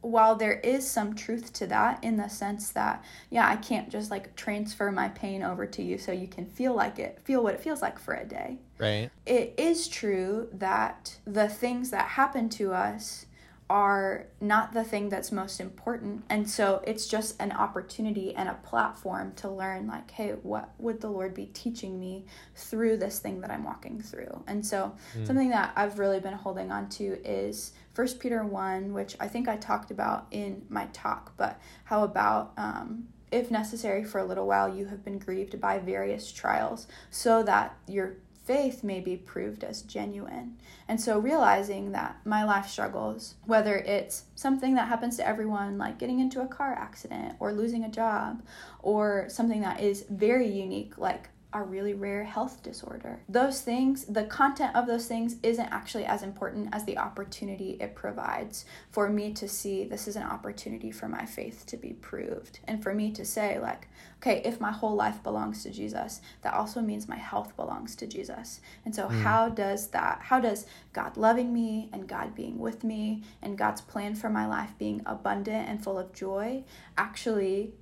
while 0.00 0.36
there 0.36 0.60
is 0.60 0.88
some 0.88 1.14
truth 1.14 1.52
to 1.52 1.66
that 1.66 2.02
in 2.04 2.16
the 2.16 2.28
sense 2.28 2.70
that 2.70 3.04
yeah 3.30 3.48
i 3.48 3.56
can't 3.56 3.90
just 3.90 4.10
like 4.10 4.34
transfer 4.36 4.92
my 4.92 5.08
pain 5.08 5.42
over 5.42 5.66
to 5.66 5.82
you 5.82 5.98
so 5.98 6.12
you 6.12 6.28
can 6.28 6.46
feel 6.46 6.74
like 6.74 6.98
it 6.98 7.18
feel 7.24 7.42
what 7.42 7.54
it 7.54 7.60
feels 7.60 7.82
like 7.82 7.98
for 7.98 8.14
a 8.14 8.24
day 8.24 8.56
right 8.78 9.10
it 9.26 9.54
is 9.56 9.88
true 9.88 10.48
that 10.52 11.16
the 11.24 11.48
things 11.48 11.90
that 11.90 12.06
happen 12.06 12.48
to 12.48 12.72
us 12.72 13.26
are 13.70 14.26
not 14.40 14.72
the 14.72 14.82
thing 14.82 15.08
that's 15.10 15.30
most 15.30 15.60
important. 15.60 16.24
And 16.30 16.48
so 16.48 16.82
it's 16.86 17.06
just 17.06 17.40
an 17.40 17.52
opportunity 17.52 18.34
and 18.34 18.48
a 18.48 18.54
platform 18.54 19.32
to 19.36 19.50
learn, 19.50 19.86
like, 19.86 20.10
hey, 20.10 20.30
what 20.42 20.70
would 20.78 21.00
the 21.00 21.10
Lord 21.10 21.34
be 21.34 21.46
teaching 21.46 22.00
me 22.00 22.24
through 22.54 22.96
this 22.96 23.18
thing 23.18 23.42
that 23.42 23.50
I'm 23.50 23.64
walking 23.64 24.00
through? 24.00 24.42
And 24.46 24.64
so 24.64 24.94
mm. 25.16 25.26
something 25.26 25.50
that 25.50 25.72
I've 25.76 25.98
really 25.98 26.20
been 26.20 26.34
holding 26.34 26.72
on 26.72 26.88
to 26.90 27.04
is 27.24 27.72
First 27.98 28.20
Peter 28.20 28.44
1, 28.44 28.94
which 28.94 29.16
I 29.18 29.26
think 29.26 29.48
I 29.48 29.56
talked 29.56 29.90
about 29.90 30.28
in 30.30 30.64
my 30.68 30.86
talk, 30.92 31.32
but 31.36 31.60
how 31.82 32.04
about 32.04 32.52
um, 32.56 33.08
if 33.32 33.50
necessary 33.50 34.04
for 34.04 34.20
a 34.20 34.24
little 34.24 34.46
while 34.46 34.72
you 34.72 34.86
have 34.86 35.04
been 35.04 35.18
grieved 35.18 35.60
by 35.60 35.80
various 35.80 36.30
trials 36.30 36.86
so 37.10 37.42
that 37.42 37.76
your 37.88 38.18
faith 38.44 38.84
may 38.84 39.00
be 39.00 39.16
proved 39.16 39.64
as 39.64 39.82
genuine. 39.82 40.58
And 40.86 41.00
so 41.00 41.18
realizing 41.18 41.90
that 41.90 42.18
my 42.24 42.44
life 42.44 42.68
struggles, 42.68 43.34
whether 43.46 43.78
it's 43.78 44.26
something 44.36 44.76
that 44.76 44.86
happens 44.86 45.16
to 45.16 45.26
everyone, 45.26 45.76
like 45.76 45.98
getting 45.98 46.20
into 46.20 46.40
a 46.40 46.46
car 46.46 46.74
accident 46.74 47.34
or 47.40 47.52
losing 47.52 47.82
a 47.82 47.90
job, 47.90 48.44
or 48.78 49.26
something 49.28 49.62
that 49.62 49.80
is 49.80 50.04
very 50.08 50.46
unique, 50.46 50.98
like 50.98 51.30
a 51.52 51.62
really 51.62 51.94
rare 51.94 52.24
health 52.24 52.62
disorder. 52.62 53.20
Those 53.26 53.62
things, 53.62 54.04
the 54.04 54.24
content 54.24 54.76
of 54.76 54.86
those 54.86 55.06
things 55.06 55.36
isn't 55.42 55.72
actually 55.72 56.04
as 56.04 56.22
important 56.22 56.68
as 56.72 56.84
the 56.84 56.98
opportunity 56.98 57.78
it 57.80 57.94
provides 57.94 58.66
for 58.90 59.08
me 59.08 59.32
to 59.32 59.48
see 59.48 59.84
this 59.84 60.06
is 60.06 60.16
an 60.16 60.24
opportunity 60.24 60.90
for 60.90 61.08
my 61.08 61.24
faith 61.24 61.64
to 61.66 61.78
be 61.78 61.94
proved. 61.94 62.60
And 62.64 62.82
for 62.82 62.92
me 62.92 63.10
to 63.12 63.24
say, 63.24 63.58
like, 63.58 63.88
okay, 64.18 64.42
if 64.44 64.60
my 64.60 64.72
whole 64.72 64.94
life 64.94 65.22
belongs 65.22 65.62
to 65.62 65.70
Jesus, 65.70 66.20
that 66.42 66.52
also 66.52 66.82
means 66.82 67.08
my 67.08 67.16
health 67.16 67.56
belongs 67.56 67.96
to 67.96 68.06
Jesus. 68.06 68.60
And 68.84 68.94
so, 68.94 69.08
mm. 69.08 69.22
how 69.22 69.48
does 69.48 69.88
that, 69.88 70.20
how 70.24 70.40
does 70.40 70.66
God 70.92 71.16
loving 71.16 71.54
me 71.54 71.88
and 71.94 72.06
God 72.06 72.34
being 72.34 72.58
with 72.58 72.84
me 72.84 73.22
and 73.40 73.56
God's 73.56 73.80
plan 73.80 74.14
for 74.14 74.28
my 74.28 74.46
life 74.46 74.74
being 74.78 75.00
abundant 75.06 75.66
and 75.66 75.82
full 75.82 75.98
of 75.98 76.12
joy 76.12 76.64
actually 76.98 77.72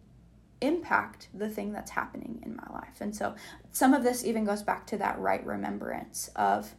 impact 0.60 1.28
the 1.34 1.48
thing 1.48 1.72
that's 1.72 1.90
happening 1.90 2.40
in 2.44 2.56
my 2.56 2.72
life. 2.72 3.00
And 3.00 3.14
so 3.14 3.34
some 3.72 3.94
of 3.94 4.02
this 4.02 4.24
even 4.24 4.44
goes 4.44 4.62
back 4.62 4.86
to 4.88 4.98
that 4.98 5.18
right 5.18 5.44
remembrance 5.44 6.30
of 6.36 6.74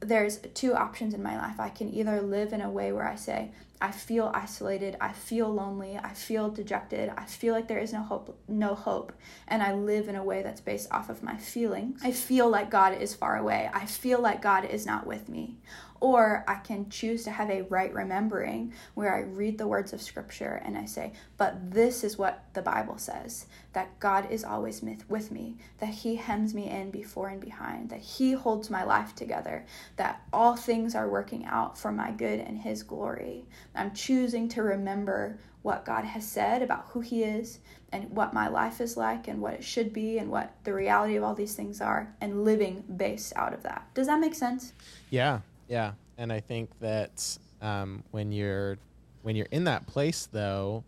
there's 0.00 0.38
two 0.54 0.74
options 0.74 1.14
in 1.14 1.22
my 1.22 1.36
life. 1.36 1.58
I 1.58 1.70
can 1.70 1.92
either 1.92 2.22
live 2.22 2.52
in 2.52 2.60
a 2.60 2.70
way 2.70 2.92
where 2.92 3.06
I 3.06 3.16
say, 3.16 3.50
I 3.80 3.92
feel 3.92 4.32
isolated, 4.34 4.96
I 5.00 5.12
feel 5.12 5.52
lonely, 5.52 5.98
I 6.02 6.12
feel 6.12 6.50
dejected, 6.50 7.12
I 7.16 7.26
feel 7.26 7.54
like 7.54 7.68
there 7.68 7.78
is 7.78 7.92
no 7.92 8.02
hope, 8.02 8.36
no 8.48 8.74
hope, 8.74 9.12
and 9.46 9.62
I 9.62 9.74
live 9.74 10.08
in 10.08 10.16
a 10.16 10.24
way 10.24 10.42
that's 10.42 10.60
based 10.60 10.90
off 10.90 11.08
of 11.08 11.22
my 11.22 11.36
feelings. 11.36 12.00
I 12.02 12.10
feel 12.10 12.48
like 12.48 12.70
God 12.70 13.00
is 13.00 13.14
far 13.14 13.36
away. 13.36 13.70
I 13.72 13.86
feel 13.86 14.20
like 14.20 14.42
God 14.42 14.64
is 14.64 14.84
not 14.84 15.06
with 15.06 15.28
me. 15.28 15.58
Or 16.00 16.44
I 16.46 16.56
can 16.56 16.90
choose 16.90 17.24
to 17.24 17.30
have 17.30 17.50
a 17.50 17.62
right 17.62 17.92
remembering 17.92 18.72
where 18.94 19.14
I 19.14 19.20
read 19.20 19.58
the 19.58 19.66
words 19.66 19.92
of 19.92 20.00
Scripture 20.00 20.62
and 20.64 20.78
I 20.78 20.84
say, 20.84 21.12
But 21.36 21.72
this 21.72 22.04
is 22.04 22.16
what 22.16 22.44
the 22.54 22.62
Bible 22.62 22.98
says 22.98 23.46
that 23.72 23.98
God 24.00 24.30
is 24.30 24.44
always 24.44 24.82
with 25.08 25.30
me, 25.30 25.56
that 25.78 25.90
He 25.90 26.16
hems 26.16 26.54
me 26.54 26.68
in 26.68 26.90
before 26.90 27.28
and 27.28 27.40
behind, 27.40 27.90
that 27.90 28.00
He 28.00 28.32
holds 28.32 28.70
my 28.70 28.84
life 28.84 29.14
together, 29.14 29.64
that 29.96 30.22
all 30.32 30.56
things 30.56 30.94
are 30.94 31.08
working 31.08 31.44
out 31.44 31.78
for 31.78 31.92
my 31.92 32.10
good 32.10 32.40
and 32.40 32.58
His 32.58 32.82
glory. 32.82 33.44
I'm 33.74 33.94
choosing 33.94 34.48
to 34.50 34.62
remember 34.62 35.38
what 35.62 35.84
God 35.84 36.04
has 36.04 36.26
said 36.26 36.62
about 36.62 36.86
who 36.90 37.00
He 37.00 37.24
is 37.24 37.58
and 37.92 38.10
what 38.10 38.34
my 38.34 38.48
life 38.48 38.80
is 38.80 38.96
like 38.96 39.28
and 39.28 39.40
what 39.40 39.54
it 39.54 39.64
should 39.64 39.92
be 39.92 40.18
and 40.18 40.30
what 40.30 40.52
the 40.64 40.74
reality 40.74 41.16
of 41.16 41.24
all 41.24 41.34
these 41.34 41.54
things 41.54 41.80
are 41.80 42.14
and 42.20 42.44
living 42.44 42.84
based 42.96 43.32
out 43.36 43.52
of 43.52 43.62
that. 43.62 43.86
Does 43.94 44.06
that 44.06 44.20
make 44.20 44.34
sense? 44.34 44.72
Yeah, 45.10 45.40
yeah, 45.68 45.92
and 46.16 46.32
I 46.32 46.40
think 46.40 46.70
that 46.80 47.38
um, 47.60 48.02
when 48.10 48.32
you're 48.32 48.78
when 49.22 49.36
you're 49.36 49.48
in 49.50 49.64
that 49.64 49.86
place, 49.86 50.28
though, 50.30 50.84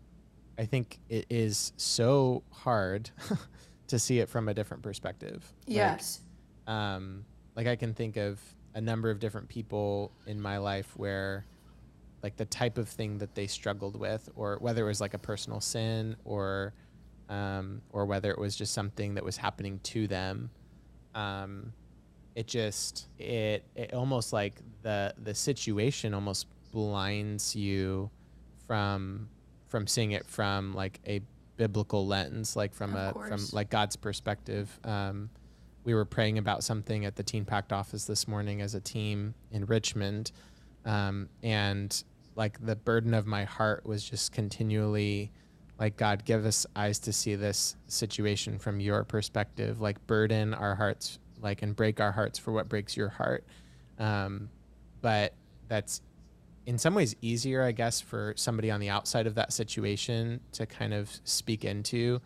I 0.57 0.65
think 0.65 0.99
it 1.09 1.25
is 1.29 1.73
so 1.77 2.43
hard 2.51 3.09
to 3.87 3.99
see 3.99 4.19
it 4.19 4.29
from 4.29 4.47
a 4.47 4.53
different 4.53 4.83
perspective. 4.83 5.51
Yes. 5.67 6.21
Like, 6.65 6.75
um, 6.75 7.25
like 7.55 7.67
I 7.67 7.75
can 7.75 7.93
think 7.93 8.17
of 8.17 8.39
a 8.73 8.81
number 8.81 9.09
of 9.09 9.19
different 9.19 9.49
people 9.49 10.11
in 10.25 10.39
my 10.39 10.57
life 10.57 10.93
where 10.95 11.45
like 12.23 12.37
the 12.37 12.45
type 12.45 12.77
of 12.77 12.87
thing 12.87 13.17
that 13.17 13.35
they 13.35 13.47
struggled 13.47 13.99
with 13.99 14.29
or 14.35 14.57
whether 14.59 14.83
it 14.85 14.87
was 14.87 15.01
like 15.01 15.13
a 15.13 15.19
personal 15.19 15.59
sin 15.59 16.15
or 16.23 16.73
um, 17.29 17.81
or 17.91 18.05
whether 18.05 18.29
it 18.31 18.37
was 18.37 18.55
just 18.55 18.73
something 18.73 19.15
that 19.15 19.23
was 19.23 19.37
happening 19.37 19.79
to 19.83 20.07
them 20.07 20.49
um, 21.15 21.73
it 22.35 22.47
just 22.47 23.07
it 23.19 23.63
it 23.75 23.93
almost 23.93 24.33
like 24.33 24.55
the 24.83 25.13
the 25.21 25.33
situation 25.33 26.13
almost 26.13 26.47
blinds 26.71 27.55
you 27.55 28.09
from 28.67 29.27
from 29.67 29.87
seeing 29.87 30.11
it 30.11 30.25
from 30.27 30.73
like 30.73 30.99
a 31.07 31.21
biblical 31.57 32.07
lens 32.07 32.55
like 32.55 32.73
from 32.73 32.95
of 32.95 33.09
a 33.09 33.13
course. 33.13 33.29
from 33.29 33.55
like 33.55 33.69
God's 33.69 33.95
perspective. 33.95 34.79
Um, 34.83 35.29
we 35.83 35.93
were 35.93 36.05
praying 36.05 36.37
about 36.37 36.63
something 36.63 37.05
at 37.05 37.15
the 37.15 37.23
Teen 37.23 37.43
Pact 37.43 37.73
office 37.73 38.05
this 38.05 38.27
morning 38.27 38.61
as 38.61 38.75
a 38.75 38.79
team 38.79 39.33
in 39.51 39.65
Richmond. 39.65 40.31
Um, 40.85 41.29
and 41.41 42.03
like 42.35 42.63
the 42.63 42.75
burden 42.75 43.13
of 43.13 43.25
my 43.25 43.43
heart 43.45 43.85
was 43.85 44.03
just 44.03 44.31
continually 44.31 45.31
like 45.79 45.97
God 45.97 46.25
give 46.25 46.45
us 46.45 46.65
eyes 46.75 46.99
to 46.99 47.13
see 47.13 47.35
this 47.35 47.75
situation 47.87 48.59
from 48.59 48.79
your 48.79 49.03
perspective. 49.03 49.81
Like 49.81 50.05
burden 50.05 50.53
our 50.53 50.75
hearts 50.75 51.17
like 51.41 51.61
and 51.61 51.75
break 51.75 51.99
our 51.99 52.11
hearts 52.11 52.39
for 52.39 52.51
what 52.51 52.69
breaks 52.69 52.95
your 52.95 53.09
heart. 53.09 53.45
Um, 53.99 54.49
but 55.01 55.33
that's 55.67 56.01
in 56.65 56.77
some 56.77 56.93
ways 56.93 57.15
easier, 57.21 57.63
I 57.63 57.71
guess, 57.71 58.01
for 58.01 58.33
somebody 58.37 58.69
on 58.71 58.79
the 58.79 58.89
outside 58.89 59.27
of 59.27 59.35
that 59.35 59.51
situation 59.53 60.39
to 60.53 60.65
kind 60.65 60.93
of 60.93 61.09
speak 61.23 61.65
into. 61.65 62.21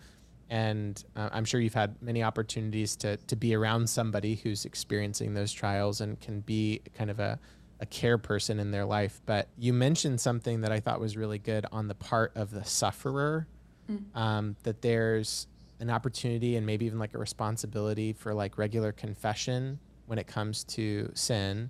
And 0.50 1.04
uh, 1.16 1.30
I'm 1.32 1.46
sure 1.46 1.60
you've 1.60 1.74
had 1.74 2.02
many 2.02 2.22
opportunities 2.22 2.96
to 2.98 3.18
to 3.18 3.36
be 3.36 3.56
around 3.56 3.90
somebody 3.90 4.36
who's 4.36 4.66
experiencing 4.66 5.34
those 5.34 5.52
trials 5.52 6.02
and 6.02 6.20
can 6.20 6.42
be 6.42 6.82
kind 6.94 7.10
of 7.10 7.20
a 7.20 7.40
a 7.80 7.86
care 7.86 8.18
person 8.18 8.60
in 8.60 8.72
their 8.72 8.86
life. 8.86 9.22
But 9.26 9.50
you 9.58 9.74
mentioned 9.74 10.22
something 10.22 10.62
that 10.62 10.72
I 10.72 10.80
thought 10.80 11.00
was 11.00 11.18
really 11.18 11.40
good 11.40 11.66
on 11.72 11.88
the 11.88 11.96
part 11.96 12.32
of 12.36 12.52
the 12.52 12.64
sufferer. 12.64 13.48
Mm. 13.90 14.16
Um, 14.16 14.56
that 14.64 14.82
there's 14.82 15.48
an 15.80 15.90
opportunity 15.90 16.56
and 16.56 16.66
maybe 16.66 16.86
even 16.86 17.00
like 17.00 17.14
a 17.14 17.18
responsibility 17.18 18.14
for 18.14 18.34
like 18.34 18.58
regular 18.58 18.92
confession 18.92 19.80
when 20.06 20.18
it 20.18 20.28
comes 20.28 20.64
to 20.64 21.12
sin 21.14 21.70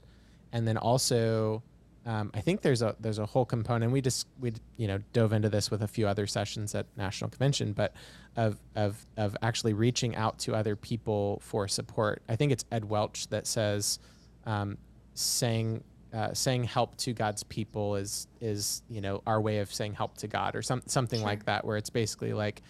and 0.52 0.68
then 0.68 0.78
also 0.78 1.64
um, 2.06 2.30
I 2.36 2.42
think 2.42 2.62
there's 2.62 2.84
a 2.84 2.96
there's 3.00 3.18
a 3.18 3.26
whole 3.26 3.46
component. 3.46 3.92
We 3.92 4.00
just 4.00 4.28
we 4.40 4.54
you 4.78 4.88
know 4.88 5.00
dove 5.12 5.34
into 5.34 5.50
this 5.50 5.72
with 5.72 5.82
a 5.82 5.88
few 5.88 6.08
other 6.08 6.28
sessions 6.28 6.76
at 6.76 6.86
National 6.96 7.32
Convention, 7.32 7.74
but 7.74 7.96
of 8.36 8.60
of 8.76 9.04
of 9.18 9.36
actually 9.42 9.74
reaching 9.74 10.16
out 10.16 10.38
to 10.40 10.54
other 10.54 10.76
people 10.76 11.42
for 11.44 11.68
support. 11.68 12.22
I 12.30 12.36
think 12.36 12.52
it's 12.52 12.64
Ed 12.72 12.86
Welch 12.86 13.28
that 13.30 13.48
says 13.48 13.98
um, 14.46 14.78
saying 15.16 15.84
uh, 16.14 16.32
saying 16.34 16.66
help 16.66 16.96
to 16.98 17.14
God's 17.14 17.42
people 17.44 17.96
is 17.96 18.28
is 18.40 18.84
you 18.88 19.02
know 19.02 19.24
our 19.26 19.42
way 19.42 19.58
of 19.58 19.74
saying 19.74 19.94
help 19.94 20.16
to 20.18 20.28
God 20.28 20.56
or 20.56 20.62
some 20.62 20.84
something 20.86 21.20
sure. 21.20 21.28
like 21.28 21.46
that, 21.46 21.66
where 21.66 21.76
it's 21.76 21.90
basically 21.90 22.34
like 22.34 22.62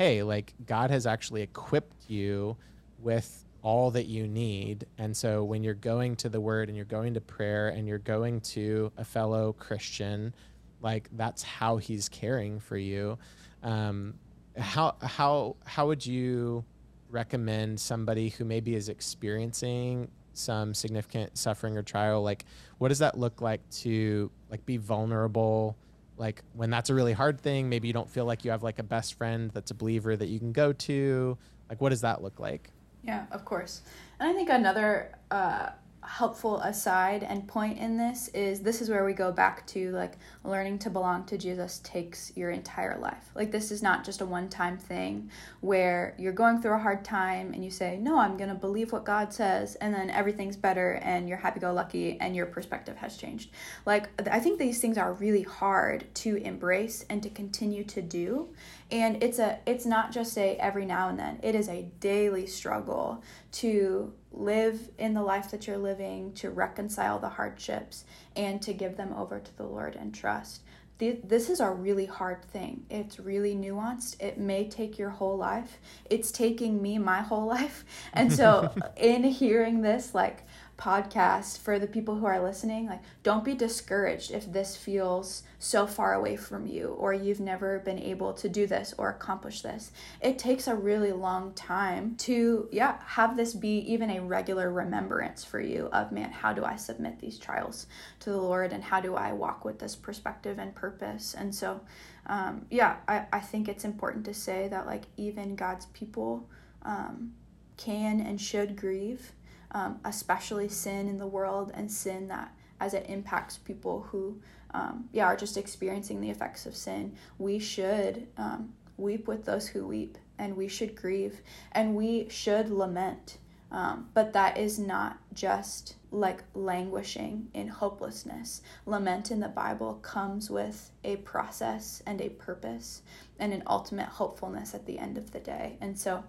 hey, 0.00 0.22
like 0.22 0.54
God 0.64 0.90
has 0.90 1.06
actually 1.06 1.42
equipped 1.42 2.08
you 2.08 2.56
with 3.00 3.44
all 3.60 3.90
that 3.90 4.06
you 4.06 4.26
need. 4.26 4.86
And 4.96 5.14
so 5.14 5.44
when 5.44 5.62
you're 5.62 5.74
going 5.74 6.16
to 6.16 6.30
the 6.30 6.40
word 6.40 6.68
and 6.68 6.76
you're 6.76 6.86
going 6.86 7.12
to 7.12 7.20
prayer 7.20 7.68
and 7.68 7.86
you're 7.86 7.98
going 7.98 8.40
to 8.40 8.90
a 8.96 9.04
fellow 9.04 9.52
Christian, 9.52 10.34
like 10.80 11.10
that's 11.18 11.42
how 11.42 11.76
he's 11.76 12.08
caring 12.08 12.60
for 12.60 12.78
you. 12.78 13.18
Um, 13.62 14.14
how, 14.56 14.96
how, 15.02 15.56
how 15.66 15.88
would 15.88 16.06
you 16.06 16.64
recommend 17.10 17.78
somebody 17.78 18.30
who 18.30 18.46
maybe 18.46 18.74
is 18.76 18.88
experiencing 18.88 20.08
some 20.32 20.72
significant 20.72 21.36
suffering 21.36 21.76
or 21.76 21.82
trial? 21.82 22.22
Like, 22.22 22.46
what 22.78 22.88
does 22.88 23.00
that 23.00 23.18
look 23.18 23.42
like 23.42 23.68
to 23.80 24.30
like 24.50 24.64
be 24.64 24.78
vulnerable? 24.78 25.76
Like 26.20 26.42
when 26.52 26.70
that's 26.70 26.90
a 26.90 26.94
really 26.94 27.14
hard 27.14 27.40
thing 27.40 27.68
maybe 27.68 27.88
you 27.88 27.94
don't 27.94 28.10
feel 28.10 28.26
like 28.26 28.44
you 28.44 28.50
have 28.50 28.62
like 28.62 28.78
a 28.78 28.82
best 28.84 29.14
friend 29.14 29.50
that's 29.52 29.70
a 29.70 29.74
believer 29.74 30.16
that 30.16 30.28
you 30.28 30.38
can 30.38 30.52
go 30.52 30.72
to. 30.72 31.36
Like 31.68 31.80
what 31.80 31.88
does 31.88 32.02
that 32.02 32.22
look 32.22 32.38
like? 32.38 32.70
Yeah 33.02 33.24
of 33.32 33.44
course. 33.44 33.80
And 34.20 34.28
i 34.28 34.32
think 34.32 34.50
another 34.50 35.12
uh, 35.30 35.70
helpful 36.10 36.60
aside 36.62 37.22
and 37.22 37.46
point 37.46 37.78
in 37.78 37.96
this 37.96 38.26
is 38.34 38.60
this 38.60 38.82
is 38.82 38.90
where 38.90 39.04
we 39.04 39.12
go 39.12 39.30
back 39.30 39.64
to 39.64 39.92
like 39.92 40.18
learning 40.42 40.76
to 40.76 40.90
belong 40.90 41.24
to 41.24 41.38
Jesus 41.38 41.78
takes 41.84 42.32
your 42.34 42.50
entire 42.50 42.98
life. 42.98 43.30
Like 43.36 43.52
this 43.52 43.70
is 43.70 43.80
not 43.80 44.04
just 44.04 44.20
a 44.20 44.26
one-time 44.26 44.76
thing 44.76 45.30
where 45.60 46.16
you're 46.18 46.32
going 46.32 46.60
through 46.60 46.74
a 46.74 46.78
hard 46.78 47.04
time 47.04 47.54
and 47.54 47.64
you 47.64 47.70
say, 47.70 47.96
"No, 47.96 48.18
I'm 48.18 48.36
going 48.36 48.48
to 48.48 48.56
believe 48.56 48.90
what 48.90 49.04
God 49.04 49.32
says," 49.32 49.76
and 49.76 49.94
then 49.94 50.10
everything's 50.10 50.56
better 50.56 50.94
and 50.94 51.28
you're 51.28 51.38
happy-go-lucky 51.38 52.18
and 52.20 52.34
your 52.34 52.46
perspective 52.46 52.96
has 52.96 53.16
changed. 53.16 53.50
Like 53.86 54.08
I 54.28 54.40
think 54.40 54.58
these 54.58 54.80
things 54.80 54.98
are 54.98 55.12
really 55.12 55.42
hard 55.42 56.12
to 56.16 56.36
embrace 56.36 57.04
and 57.08 57.22
to 57.22 57.30
continue 57.30 57.84
to 57.84 58.02
do, 58.02 58.48
and 58.90 59.22
it's 59.22 59.38
a 59.38 59.58
it's 59.66 59.86
not 59.86 60.12
just 60.12 60.36
a 60.36 60.56
every 60.56 60.84
now 60.84 61.08
and 61.08 61.18
then. 61.18 61.38
It 61.42 61.54
is 61.54 61.68
a 61.68 61.88
daily 62.00 62.46
struggle 62.46 63.22
to 63.52 64.12
live 64.32 64.90
in 64.98 65.14
the 65.14 65.22
life 65.22 65.50
that 65.50 65.66
you're 65.66 65.78
living, 65.78 66.32
to 66.34 66.50
reconcile 66.50 67.18
the 67.18 67.28
hardships, 67.28 68.04
and 68.36 68.60
to 68.62 68.72
give 68.72 68.96
them 68.96 69.12
over 69.14 69.40
to 69.40 69.56
the 69.56 69.64
Lord 69.64 69.96
and 69.96 70.14
trust. 70.14 70.62
This 70.98 71.48
is 71.48 71.60
a 71.60 71.70
really 71.70 72.04
hard 72.04 72.44
thing. 72.44 72.84
It's 72.90 73.18
really 73.18 73.54
nuanced. 73.54 74.20
It 74.20 74.36
may 74.36 74.68
take 74.68 74.98
your 74.98 75.08
whole 75.08 75.38
life. 75.38 75.78
It's 76.10 76.30
taking 76.30 76.82
me 76.82 76.98
my 76.98 77.22
whole 77.22 77.46
life. 77.56 77.86
And 78.12 78.30
so, 78.30 78.70
in 78.98 79.24
hearing 79.24 79.80
this, 79.80 80.14
like, 80.14 80.44
podcast 80.80 81.58
for 81.58 81.78
the 81.78 81.86
people 81.86 82.16
who 82.16 82.24
are 82.24 82.42
listening 82.42 82.86
like 82.86 83.02
don't 83.22 83.44
be 83.44 83.54
discouraged 83.54 84.30
if 84.30 84.50
this 84.50 84.76
feels 84.76 85.42
so 85.58 85.86
far 85.86 86.14
away 86.14 86.36
from 86.36 86.66
you 86.66 86.88
or 86.98 87.12
you've 87.12 87.38
never 87.38 87.80
been 87.80 87.98
able 87.98 88.32
to 88.32 88.48
do 88.48 88.66
this 88.66 88.94
or 88.96 89.10
accomplish 89.10 89.60
this. 89.60 89.92
It 90.22 90.38
takes 90.38 90.66
a 90.66 90.74
really 90.74 91.12
long 91.12 91.52
time 91.52 92.14
to 92.20 92.66
yeah 92.72 92.96
have 93.04 93.36
this 93.36 93.52
be 93.52 93.78
even 93.92 94.10
a 94.10 94.22
regular 94.22 94.72
remembrance 94.72 95.44
for 95.44 95.60
you 95.60 95.90
of 95.92 96.12
man 96.12 96.30
how 96.30 96.54
do 96.54 96.64
i 96.64 96.76
submit 96.76 97.20
these 97.20 97.38
trials 97.38 97.86
to 98.20 98.30
the 98.30 98.40
lord 98.40 98.72
and 98.72 98.82
how 98.82 99.00
do 99.00 99.14
i 99.14 99.32
walk 99.32 99.64
with 99.64 99.78
this 99.78 99.94
perspective 99.94 100.58
and 100.58 100.74
purpose? 100.74 101.34
And 101.34 101.54
so 101.54 101.80
um, 102.26 102.64
yeah 102.70 102.96
I, 103.06 103.26
I 103.32 103.40
think 103.40 103.68
it's 103.68 103.84
important 103.84 104.24
to 104.24 104.34
say 104.34 104.68
that 104.68 104.86
like 104.86 105.04
even 105.18 105.56
god's 105.56 105.86
people 105.86 106.48
um, 106.82 107.34
can 107.80 108.20
and 108.20 108.38
should 108.38 108.76
grieve, 108.76 109.32
um, 109.72 109.98
especially 110.04 110.68
sin 110.68 111.08
in 111.08 111.18
the 111.18 111.26
world 111.26 111.70
and 111.74 111.90
sin 111.90 112.28
that 112.28 112.54
as 112.80 112.94
it 112.94 113.06
impacts 113.08 113.58
people 113.58 114.06
who 114.10 114.40
um, 114.72 115.08
yeah 115.12 115.24
are 115.24 115.36
just 115.36 115.56
experiencing 115.56 116.20
the 116.20 116.30
effects 116.30 116.66
of 116.66 116.74
sin 116.74 117.14
we 117.38 117.58
should 117.58 118.26
um, 118.36 118.72
weep 118.96 119.26
with 119.26 119.44
those 119.44 119.68
who 119.68 119.86
weep 119.86 120.18
and 120.38 120.56
we 120.56 120.68
should 120.68 120.94
grieve 120.94 121.40
and 121.72 121.94
we 121.94 122.28
should 122.28 122.70
lament 122.70 123.38
um, 123.72 124.08
but 124.14 124.32
that 124.32 124.58
is 124.58 124.78
not 124.78 125.18
just 125.32 125.94
like 126.10 126.42
languishing 126.54 127.48
in 127.54 127.68
hopelessness. 127.68 128.62
Lament 128.84 129.30
in 129.30 129.40
the 129.40 129.48
Bible 129.48 129.94
comes 130.02 130.50
with 130.50 130.90
a 131.04 131.16
process 131.16 132.02
and 132.04 132.20
a 132.20 132.30
purpose 132.30 133.02
and 133.38 133.52
an 133.52 133.62
ultimate 133.66 134.08
hopefulness 134.08 134.74
at 134.74 134.86
the 134.86 134.98
end 134.98 135.16
of 135.16 135.30
the 135.30 135.38
day. 135.38 135.76
And 135.80 135.96
so 135.96 136.24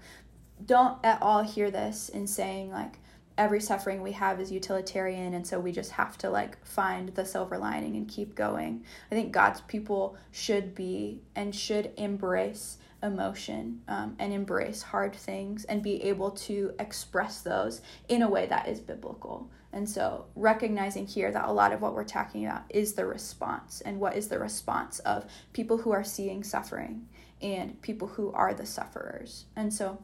don't 0.63 1.03
at 1.03 1.21
all 1.21 1.41
hear 1.41 1.71
this 1.71 2.09
in 2.09 2.27
saying, 2.27 2.71
like, 2.71 2.99
every 3.41 3.59
suffering 3.59 4.03
we 4.03 4.11
have 4.11 4.39
is 4.39 4.51
utilitarian 4.51 5.33
and 5.33 5.47
so 5.47 5.59
we 5.59 5.71
just 5.71 5.89
have 5.89 6.15
to 6.15 6.29
like 6.29 6.63
find 6.63 7.09
the 7.15 7.25
silver 7.25 7.57
lining 7.57 7.95
and 7.95 8.07
keep 8.07 8.35
going. 8.35 8.85
I 9.11 9.15
think 9.15 9.31
God's 9.31 9.61
people 9.61 10.15
should 10.31 10.75
be 10.75 11.23
and 11.35 11.55
should 11.55 11.91
embrace 11.97 12.77
emotion 13.01 13.81
um, 13.87 14.15
and 14.19 14.31
embrace 14.31 14.83
hard 14.83 15.15
things 15.15 15.63
and 15.63 15.81
be 15.81 16.03
able 16.03 16.29
to 16.29 16.75
express 16.77 17.41
those 17.41 17.81
in 18.07 18.21
a 18.21 18.29
way 18.29 18.45
that 18.45 18.67
is 18.67 18.79
biblical. 18.79 19.49
And 19.73 19.89
so, 19.89 20.25
recognizing 20.35 21.07
here 21.07 21.31
that 21.31 21.47
a 21.47 21.51
lot 21.51 21.73
of 21.73 21.81
what 21.81 21.95
we're 21.95 22.03
talking 22.03 22.45
about 22.45 22.63
is 22.69 22.93
the 22.93 23.07
response 23.07 23.81
and 23.81 23.99
what 23.99 24.15
is 24.15 24.27
the 24.27 24.37
response 24.37 24.99
of 24.99 25.25
people 25.51 25.79
who 25.79 25.91
are 25.91 26.03
seeing 26.03 26.43
suffering 26.43 27.07
and 27.41 27.81
people 27.81 28.09
who 28.09 28.31
are 28.33 28.53
the 28.53 28.67
sufferers. 28.67 29.45
And 29.55 29.73
so, 29.73 29.97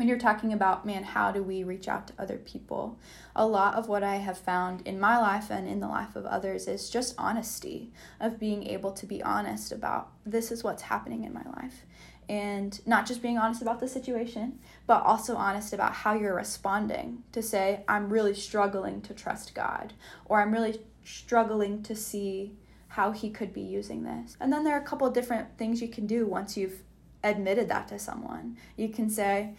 when 0.00 0.08
you're 0.08 0.16
talking 0.16 0.54
about, 0.54 0.86
man, 0.86 1.04
how 1.04 1.30
do 1.30 1.42
we 1.42 1.62
reach 1.62 1.86
out 1.86 2.06
to 2.06 2.14
other 2.18 2.38
people? 2.38 2.98
A 3.36 3.46
lot 3.46 3.74
of 3.74 3.86
what 3.86 4.02
I 4.02 4.16
have 4.16 4.38
found 4.38 4.80
in 4.86 4.98
my 4.98 5.18
life 5.18 5.50
and 5.50 5.68
in 5.68 5.80
the 5.80 5.88
life 5.88 6.16
of 6.16 6.24
others 6.24 6.66
is 6.66 6.88
just 6.88 7.14
honesty, 7.18 7.92
of 8.18 8.40
being 8.40 8.66
able 8.66 8.92
to 8.92 9.04
be 9.04 9.22
honest 9.22 9.72
about 9.72 10.08
this 10.24 10.50
is 10.50 10.64
what's 10.64 10.80
happening 10.80 11.24
in 11.24 11.34
my 11.34 11.44
life 11.54 11.84
and 12.30 12.80
not 12.86 13.04
just 13.04 13.20
being 13.20 13.36
honest 13.36 13.60
about 13.60 13.78
the 13.78 13.88
situation, 13.88 14.58
but 14.86 15.02
also 15.02 15.36
honest 15.36 15.74
about 15.74 15.92
how 15.92 16.14
you're 16.14 16.34
responding 16.34 17.22
to 17.32 17.42
say, 17.42 17.84
I'm 17.86 18.08
really 18.08 18.32
struggling 18.32 19.02
to 19.02 19.12
trust 19.12 19.54
God, 19.54 19.92
or 20.24 20.40
I'm 20.40 20.52
really 20.52 20.80
struggling 21.04 21.82
to 21.82 21.94
see 21.94 22.54
how 22.88 23.10
He 23.10 23.28
could 23.28 23.52
be 23.52 23.60
using 23.60 24.04
this. 24.04 24.38
And 24.40 24.50
then 24.50 24.64
there 24.64 24.74
are 24.74 24.80
a 24.80 24.86
couple 24.86 25.10
different 25.10 25.58
things 25.58 25.82
you 25.82 25.88
can 25.88 26.06
do 26.06 26.24
once 26.24 26.56
you've 26.56 26.84
admitted 27.22 27.68
that 27.68 27.88
to 27.88 27.98
someone. 27.98 28.56
You 28.76 28.88
can 28.88 29.10
say, 29.10 29.54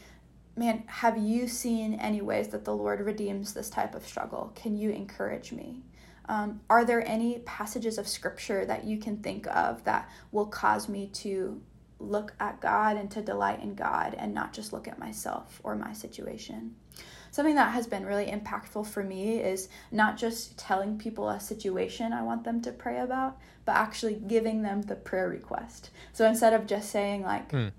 Man, 0.56 0.84
have 0.88 1.18
you 1.18 1.48
seen 1.48 1.94
any 1.96 2.22
ways 2.22 2.50
that 2.50 2.66
the 2.66 2.76
Lord 2.76 3.00
redeems 3.02 3.54
this 3.54 3.70
type 3.70 3.96
of 3.96 4.06
struggle? 4.06 4.52
Can 4.56 4.76
you 4.76 4.90
encourage 4.90 5.52
me? 5.52 5.84
Um, 6.28 6.62
are 6.70 6.86
there 6.86 7.08
any 7.08 7.40
passages 7.40 7.98
of 7.98 8.08
scripture 8.08 8.66
that 8.66 8.84
you 8.84 8.98
can 8.98 9.18
think 9.18 9.48
of 9.48 9.84
that 9.86 10.10
will 10.32 10.46
cause 10.46 10.88
me 10.88 11.08
to 11.14 11.62
look 12.02 12.34
at 12.40 12.60
God 12.60 12.98
and 12.98 13.10
to 13.12 13.22
delight 13.22 13.62
in 13.62 13.76
God 13.76 14.16
and 14.18 14.34
not 14.34 14.54
just 14.54 14.74
look 14.74 14.88
at 14.88 15.00
myself 15.00 15.62
or 15.64 15.76
my 15.76 15.94
situation. 15.94 16.76
Something 17.30 17.56
that 17.56 17.74
has 17.74 17.88
been 17.88 18.06
really 18.06 18.26
impactful 18.26 18.88
for 18.88 19.04
me 19.04 19.38
is 19.38 19.70
not 19.92 20.18
just 20.18 20.58
telling 20.58 20.98
people 20.98 21.30
a 21.30 21.40
situation 21.40 22.12
I 22.12 22.24
want 22.24 22.44
them 22.44 22.62
to 22.64 22.72
pray 22.72 23.00
about, 23.00 23.38
but 23.64 23.76
actually 23.76 24.16
giving 24.16 24.64
them 24.64 24.82
the 24.82 24.96
prayer 24.96 25.30
request. 25.30 25.92
So 26.12 26.28
instead 26.28 26.54
of 26.54 26.68
just 26.68 26.90
saying, 26.90 27.24
like, 27.24 27.52
mm 27.52 27.72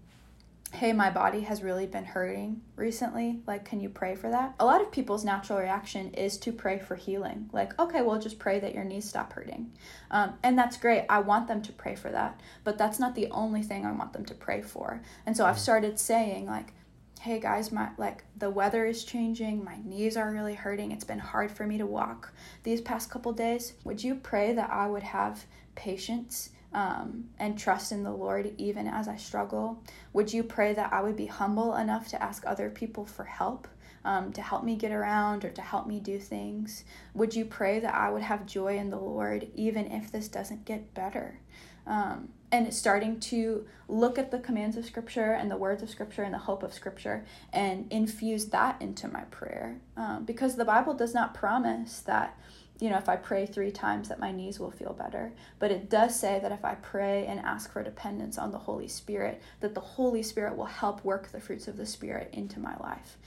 hey, 0.72 0.92
my 0.92 1.10
body 1.10 1.40
has 1.42 1.62
really 1.62 1.86
been 1.86 2.04
hurting 2.04 2.62
recently. 2.76 3.40
Like, 3.46 3.66
can 3.66 3.80
you 3.80 3.90
pray 3.90 4.14
for 4.14 4.30
that? 4.30 4.54
A 4.58 4.64
lot 4.64 4.80
of 4.80 4.90
people's 4.90 5.22
natural 5.22 5.58
reaction 5.58 6.12
is 6.14 6.38
to 6.38 6.52
pray 6.52 6.78
for 6.78 6.96
healing. 6.96 7.50
Like, 7.52 7.78
okay, 7.78 8.00
well, 8.00 8.18
just 8.18 8.38
pray 8.38 8.58
that 8.58 8.74
your 8.74 8.82
knees 8.82 9.06
stop 9.06 9.34
hurting. 9.34 9.70
Um, 10.10 10.34
and 10.42 10.58
that's 10.58 10.78
great. 10.78 11.04
I 11.10 11.18
want 11.20 11.46
them 11.46 11.60
to 11.62 11.72
pray 11.72 11.94
for 11.94 12.10
that. 12.10 12.40
But 12.64 12.78
that's 12.78 12.98
not 12.98 13.14
the 13.14 13.28
only 13.30 13.62
thing 13.62 13.84
I 13.84 13.92
want 13.92 14.14
them 14.14 14.24
to 14.24 14.34
pray 14.34 14.62
for. 14.62 15.02
And 15.26 15.36
so 15.36 15.44
I've 15.44 15.56
mm. 15.56 15.60
started 15.60 16.00
saying, 16.00 16.46
like, 16.46 16.72
hey 17.20 17.38
guys 17.38 17.70
my 17.70 17.88
like 17.98 18.24
the 18.36 18.50
weather 18.50 18.84
is 18.84 19.04
changing 19.04 19.62
my 19.62 19.76
knees 19.84 20.16
are 20.16 20.32
really 20.32 20.54
hurting 20.54 20.90
it's 20.90 21.04
been 21.04 21.20
hard 21.20 21.52
for 21.52 21.64
me 21.64 21.78
to 21.78 21.86
walk 21.86 22.32
these 22.64 22.80
past 22.80 23.10
couple 23.10 23.32
days 23.32 23.74
would 23.84 24.02
you 24.02 24.16
pray 24.16 24.52
that 24.52 24.68
i 24.70 24.88
would 24.88 25.04
have 25.04 25.44
patience 25.76 26.50
um, 26.74 27.28
and 27.38 27.58
trust 27.58 27.92
in 27.92 28.02
the 28.02 28.12
Lord 28.12 28.52
even 28.58 28.86
as 28.86 29.08
I 29.08 29.16
struggle? 29.16 29.82
Would 30.12 30.32
you 30.32 30.42
pray 30.42 30.72
that 30.74 30.92
I 30.92 31.02
would 31.02 31.16
be 31.16 31.26
humble 31.26 31.76
enough 31.76 32.08
to 32.08 32.22
ask 32.22 32.44
other 32.46 32.70
people 32.70 33.04
for 33.04 33.24
help? 33.24 33.68
Um, 34.04 34.32
to 34.32 34.42
help 34.42 34.64
me 34.64 34.74
get 34.74 34.90
around 34.90 35.44
or 35.44 35.50
to 35.50 35.62
help 35.62 35.86
me 35.86 36.00
do 36.00 36.18
things? 36.18 36.82
Would 37.14 37.36
you 37.36 37.44
pray 37.44 37.78
that 37.78 37.94
I 37.94 38.10
would 38.10 38.22
have 38.22 38.46
joy 38.46 38.76
in 38.76 38.90
the 38.90 38.98
Lord 38.98 39.46
even 39.54 39.92
if 39.92 40.10
this 40.10 40.26
doesn't 40.26 40.64
get 40.64 40.92
better? 40.92 41.38
Um, 41.86 42.30
and 42.50 42.72
starting 42.72 43.18
to 43.18 43.66
look 43.88 44.18
at 44.18 44.30
the 44.30 44.38
commands 44.38 44.76
of 44.76 44.84
Scripture 44.84 45.32
and 45.32 45.50
the 45.50 45.56
words 45.56 45.82
of 45.82 45.88
Scripture 45.88 46.22
and 46.22 46.34
the 46.34 46.38
hope 46.38 46.62
of 46.62 46.74
Scripture 46.74 47.24
and 47.52 47.90
infuse 47.90 48.46
that 48.46 48.80
into 48.80 49.08
my 49.08 49.22
prayer. 49.22 49.78
Um, 49.96 50.24
because 50.24 50.56
the 50.56 50.64
Bible 50.64 50.94
does 50.94 51.14
not 51.14 51.32
promise 51.32 52.00
that 52.00 52.38
you 52.82 52.90
know, 52.90 52.98
if 52.98 53.08
I 53.08 53.14
pray 53.14 53.46
three 53.46 53.70
times, 53.70 54.08
that 54.08 54.18
my 54.18 54.32
knees 54.32 54.58
will 54.58 54.72
feel 54.72 54.92
better. 54.92 55.32
But 55.60 55.70
it 55.70 55.88
does 55.88 56.18
say 56.18 56.40
that 56.42 56.50
if 56.50 56.64
I 56.64 56.74
pray 56.74 57.26
and 57.26 57.38
ask 57.38 57.72
for 57.72 57.80
dependence 57.80 58.38
on 58.38 58.50
the 58.50 58.58
Holy 58.58 58.88
Spirit, 58.88 59.40
that 59.60 59.76
the 59.76 59.80
Holy 59.80 60.20
Spirit 60.20 60.56
will 60.56 60.64
help 60.64 61.04
work 61.04 61.28
the 61.28 61.38
fruits 61.38 61.68
of 61.68 61.76
the 61.76 61.86
Spirit 61.86 62.30
into 62.32 62.58
my 62.58 62.76
life. 62.78 63.18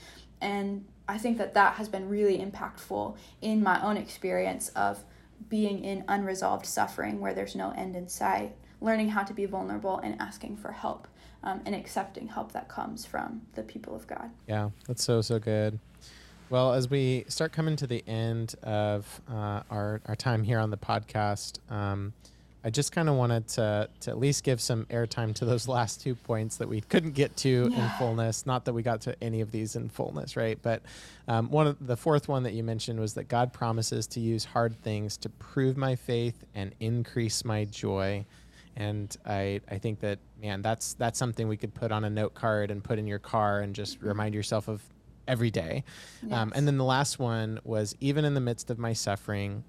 And 0.42 0.84
I 1.08 1.16
think 1.16 1.38
that 1.38 1.54
that 1.54 1.76
has 1.76 1.88
been 1.88 2.10
really 2.10 2.36
impactful 2.36 3.16
in 3.40 3.62
my 3.62 3.82
own 3.82 3.96
experience 3.96 4.68
of 4.76 5.02
being 5.48 5.82
in 5.82 6.04
unresolved 6.06 6.66
suffering 6.66 7.18
where 7.18 7.32
there's 7.32 7.56
no 7.56 7.70
end 7.70 7.96
in 7.96 8.08
sight, 8.08 8.52
learning 8.82 9.08
how 9.08 9.22
to 9.22 9.32
be 9.32 9.46
vulnerable 9.46 9.96
and 10.00 10.20
asking 10.20 10.58
for 10.58 10.72
help 10.72 11.08
um, 11.42 11.62
and 11.64 11.74
accepting 11.74 12.28
help 12.28 12.52
that 12.52 12.68
comes 12.68 13.06
from 13.06 13.40
the 13.54 13.62
people 13.62 13.96
of 13.96 14.06
God. 14.06 14.28
Yeah, 14.46 14.68
that's 14.86 15.02
so, 15.02 15.22
so 15.22 15.38
good. 15.38 15.78
Well, 16.48 16.74
as 16.74 16.88
we 16.88 17.24
start 17.26 17.52
coming 17.52 17.74
to 17.76 17.88
the 17.88 18.04
end 18.06 18.54
of 18.62 19.20
uh, 19.28 19.62
our, 19.68 20.00
our 20.06 20.14
time 20.14 20.44
here 20.44 20.60
on 20.60 20.70
the 20.70 20.76
podcast, 20.76 21.58
um, 21.72 22.12
I 22.62 22.70
just 22.70 22.92
kind 22.92 23.08
of 23.08 23.16
wanted 23.16 23.48
to, 23.48 23.88
to 24.02 24.10
at 24.10 24.18
least 24.18 24.44
give 24.44 24.60
some 24.60 24.84
airtime 24.86 25.34
to 25.36 25.44
those 25.44 25.66
last 25.76 26.02
two 26.02 26.14
points 26.14 26.58
that 26.58 26.68
we 26.68 26.82
couldn't 26.82 27.14
get 27.14 27.36
to 27.38 27.68
yeah. 27.68 27.84
in 27.84 27.90
fullness. 27.98 28.46
Not 28.46 28.64
that 28.66 28.74
we 28.74 28.82
got 28.82 29.00
to 29.02 29.20
any 29.20 29.40
of 29.40 29.50
these 29.50 29.74
in 29.74 29.88
fullness, 29.88 30.36
right? 30.36 30.56
But 30.62 30.82
um, 31.26 31.50
one 31.50 31.66
of 31.66 31.84
the 31.84 31.96
fourth 31.96 32.28
one 32.28 32.44
that 32.44 32.52
you 32.52 32.62
mentioned 32.62 33.00
was 33.00 33.14
that 33.14 33.26
God 33.26 33.52
promises 33.52 34.06
to 34.08 34.20
use 34.20 34.44
hard 34.44 34.80
things 34.82 35.16
to 35.18 35.28
prove 35.28 35.76
my 35.76 35.96
faith 35.96 36.44
and 36.54 36.72
increase 36.78 37.44
my 37.44 37.64
joy. 37.64 38.24
And 38.76 39.16
I, 39.26 39.60
I 39.68 39.78
think 39.78 39.98
that 40.00 40.20
man, 40.40 40.62
that's 40.62 40.94
that's 40.94 41.18
something 41.18 41.48
we 41.48 41.56
could 41.56 41.74
put 41.74 41.90
on 41.90 42.04
a 42.04 42.10
note 42.10 42.34
card 42.34 42.70
and 42.70 42.84
put 42.84 43.00
in 43.00 43.06
your 43.08 43.18
car 43.18 43.60
and 43.60 43.74
just 43.74 43.98
mm-hmm. 43.98 44.08
remind 44.08 44.34
yourself 44.34 44.68
of 44.68 44.80
every 45.28 45.50
day. 45.50 45.84
Yes. 46.22 46.32
Um, 46.32 46.52
and 46.54 46.66
then 46.66 46.78
the 46.78 46.84
last 46.84 47.18
one 47.18 47.60
was 47.64 47.94
even 48.00 48.24
in 48.24 48.34
the 48.34 48.40
midst 48.40 48.70
of 48.70 48.78
my 48.78 48.92
suffering, 48.92 49.64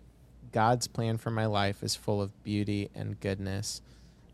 God's 0.52 0.88
plan 0.88 1.17
for 1.17 1.30
my 1.30 1.46
life 1.46 1.84
is 1.84 1.96
full 1.96 2.22
of 2.22 2.43
beauty 2.43 2.89
and 2.96 3.20
goodness. 3.20 3.82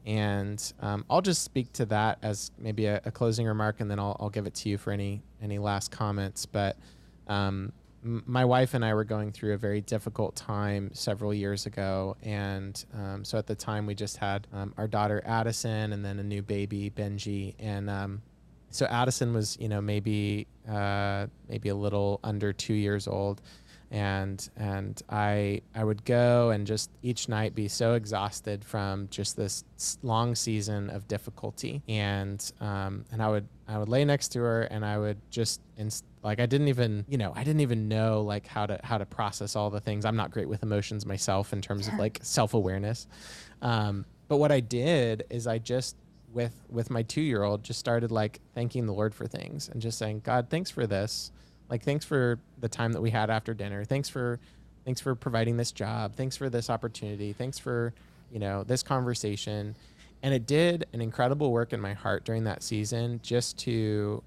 And 0.06 0.62
um, 0.82 1.06
I'll 1.10 1.22
just 1.22 1.44
speak 1.44 1.72
to 1.74 1.86
that 1.88 2.20
as 2.22 2.52
maybe 2.58 2.86
a, 2.86 3.02
a, 3.06 3.12
closing 3.12 3.46
remark, 3.46 3.80
and 3.80 3.90
then 3.90 4.00
I'll, 4.00 4.18
I'll 4.20 4.30
give 4.30 4.46
it 4.46 4.54
to 4.56 4.70
you 4.70 4.78
for 4.78 4.92
any 4.92 5.22
any 5.42 5.60
last 5.60 5.92
comments. 5.92 6.46
But 6.46 6.76
um, 7.28 7.72
m- 8.04 8.22
my 8.26 8.44
wife 8.44 8.74
and 8.74 8.84
I 8.84 8.94
were 8.96 9.06
going 9.06 9.32
through 9.32 9.54
a 9.54 9.58
very 9.58 9.80
difficult 9.80 10.36
time 10.36 10.90
several 10.94 11.34
years 11.34 11.66
ago, 11.68 12.18
and 12.22 12.84
um, 12.94 13.24
so 13.24 13.38
at 13.38 13.48
the 13.48 13.56
time 13.56 13.86
we 13.86 13.96
just 13.96 14.18
had 14.18 14.46
um, 14.52 14.74
our 14.78 14.90
daughter 14.90 15.22
Addison, 15.26 15.94
and 15.94 16.04
then 16.04 16.20
a 16.20 16.24
new 16.24 16.42
baby 16.42 16.90
Benji, 16.90 17.56
and 17.58 17.90
um, 17.90 18.22
so 18.74 18.88
Addison 18.88 19.34
was, 19.34 19.56
you 19.60 19.70
know, 19.70 19.82
maybe 19.82 20.48
uh, 20.68 21.28
maybe 21.48 21.70
a 21.70 21.76
little 21.76 22.20
under 22.24 22.52
two 22.52 22.74
years 22.74 23.08
old, 23.08 23.40
and 23.92 24.50
and 24.58 25.00
I 25.10 25.62
I 25.76 25.84
would 25.84 26.04
go 26.06 26.50
and 26.50 26.66
just 26.66 26.90
each 27.04 27.30
night 27.30 27.54
be 27.54 27.68
so 27.68 27.94
exhausted 27.94 28.66
from 28.66 29.10
just 29.12 29.38
this 29.38 29.64
long 30.02 30.34
season 30.34 30.90
of 30.90 31.08
difficulty, 31.08 31.84
and 31.88 32.52
um, 32.62 33.06
and 33.12 33.22
I 33.22 33.30
would 33.30 33.48
I 33.68 33.78
would 33.78 33.90
lay 33.90 34.06
next 34.06 34.30
to 34.30 34.40
her 34.40 34.64
and 34.64 34.84
I 34.84 34.98
would 34.98 35.18
just 35.30 35.62
inst- 35.78 36.04
like 36.24 36.40
I 36.40 36.48
didn't 36.48 36.68
even 36.68 37.06
you 37.08 37.20
know 37.20 37.32
I 37.36 37.44
didn't 37.44 37.62
even 37.62 37.88
know 37.88 38.22
like 38.22 38.48
how 38.48 38.66
to 38.66 38.80
how 38.84 38.98
to 38.98 39.06
process 39.06 39.56
all 39.56 39.70
the 39.70 39.82
things. 39.82 40.04
I'm 40.04 40.16
not 40.16 40.32
great 40.32 40.50
with 40.50 40.64
emotions 40.64 41.06
myself 41.06 41.54
in 41.54 41.62
terms 41.62 41.88
of 41.88 41.94
like 42.00 42.18
self 42.24 42.56
awareness, 42.56 43.06
um, 43.62 44.04
but 44.28 44.38
what 44.38 44.52
I 44.52 44.62
did 44.62 45.26
is 45.30 45.46
I 45.46 45.60
just 45.60 45.96
with 46.34 46.56
with 46.70 46.90
my 46.90 47.04
two 47.04 47.22
year 47.22 47.44
old 47.44 47.64
just 47.64 47.80
started 47.80 48.12
like 48.12 48.40
thanking 48.54 48.86
the 48.86 48.94
Lord 48.94 49.14
for 49.14 49.28
things 49.28 49.70
and 49.70 49.82
just 49.82 49.98
saying, 49.98 50.22
God, 50.24 50.50
thanks 50.50 50.70
for 50.70 50.88
this. 50.88 51.32
Like 51.70 51.84
thanks 51.84 52.06
for 52.06 52.40
the 52.60 52.68
time 52.68 52.94
that 52.94 53.02
we 53.02 53.10
had 53.10 53.30
after 53.30 53.54
dinner. 53.54 53.84
Thanks 53.86 54.10
for 54.10 54.40
thanks 54.86 55.02
for 55.02 55.16
providing 55.16 55.58
this 55.58 55.72
job. 55.72 56.16
Thanks 56.16 56.36
for 56.36 56.50
this 56.50 56.70
opportunity. 56.70 57.34
Thanks 57.34 57.58
for, 57.58 57.94
you 58.32 58.40
know, 58.40 58.64
this 58.64 58.84
conversation. 58.84 59.76
And 60.22 60.34
it 60.34 60.46
did 60.46 60.86
an 60.94 61.02
incredible 61.02 61.52
work 61.52 61.74
in 61.74 61.82
my 61.82 61.94
heart 61.94 62.24
during 62.26 62.46
that 62.46 62.64
season 62.64 63.20
just 63.24 63.58
to 63.60 64.24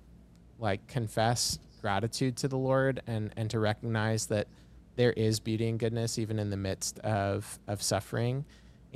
like 0.59 0.86
confess 0.86 1.59
gratitude 1.80 2.36
to 2.38 2.48
the 2.48 2.59
Lord 2.59 3.02
and 3.07 3.32
and 3.36 3.50
to 3.50 3.59
recognize 3.61 4.26
that 4.26 4.48
there 4.96 5.12
is 5.12 5.40
beauty 5.40 5.68
and 5.68 5.78
goodness 5.78 6.18
even 6.18 6.38
in 6.38 6.50
the 6.50 6.57
midst 6.57 6.98
of 7.00 7.59
of 7.68 7.82
suffering. 7.82 8.44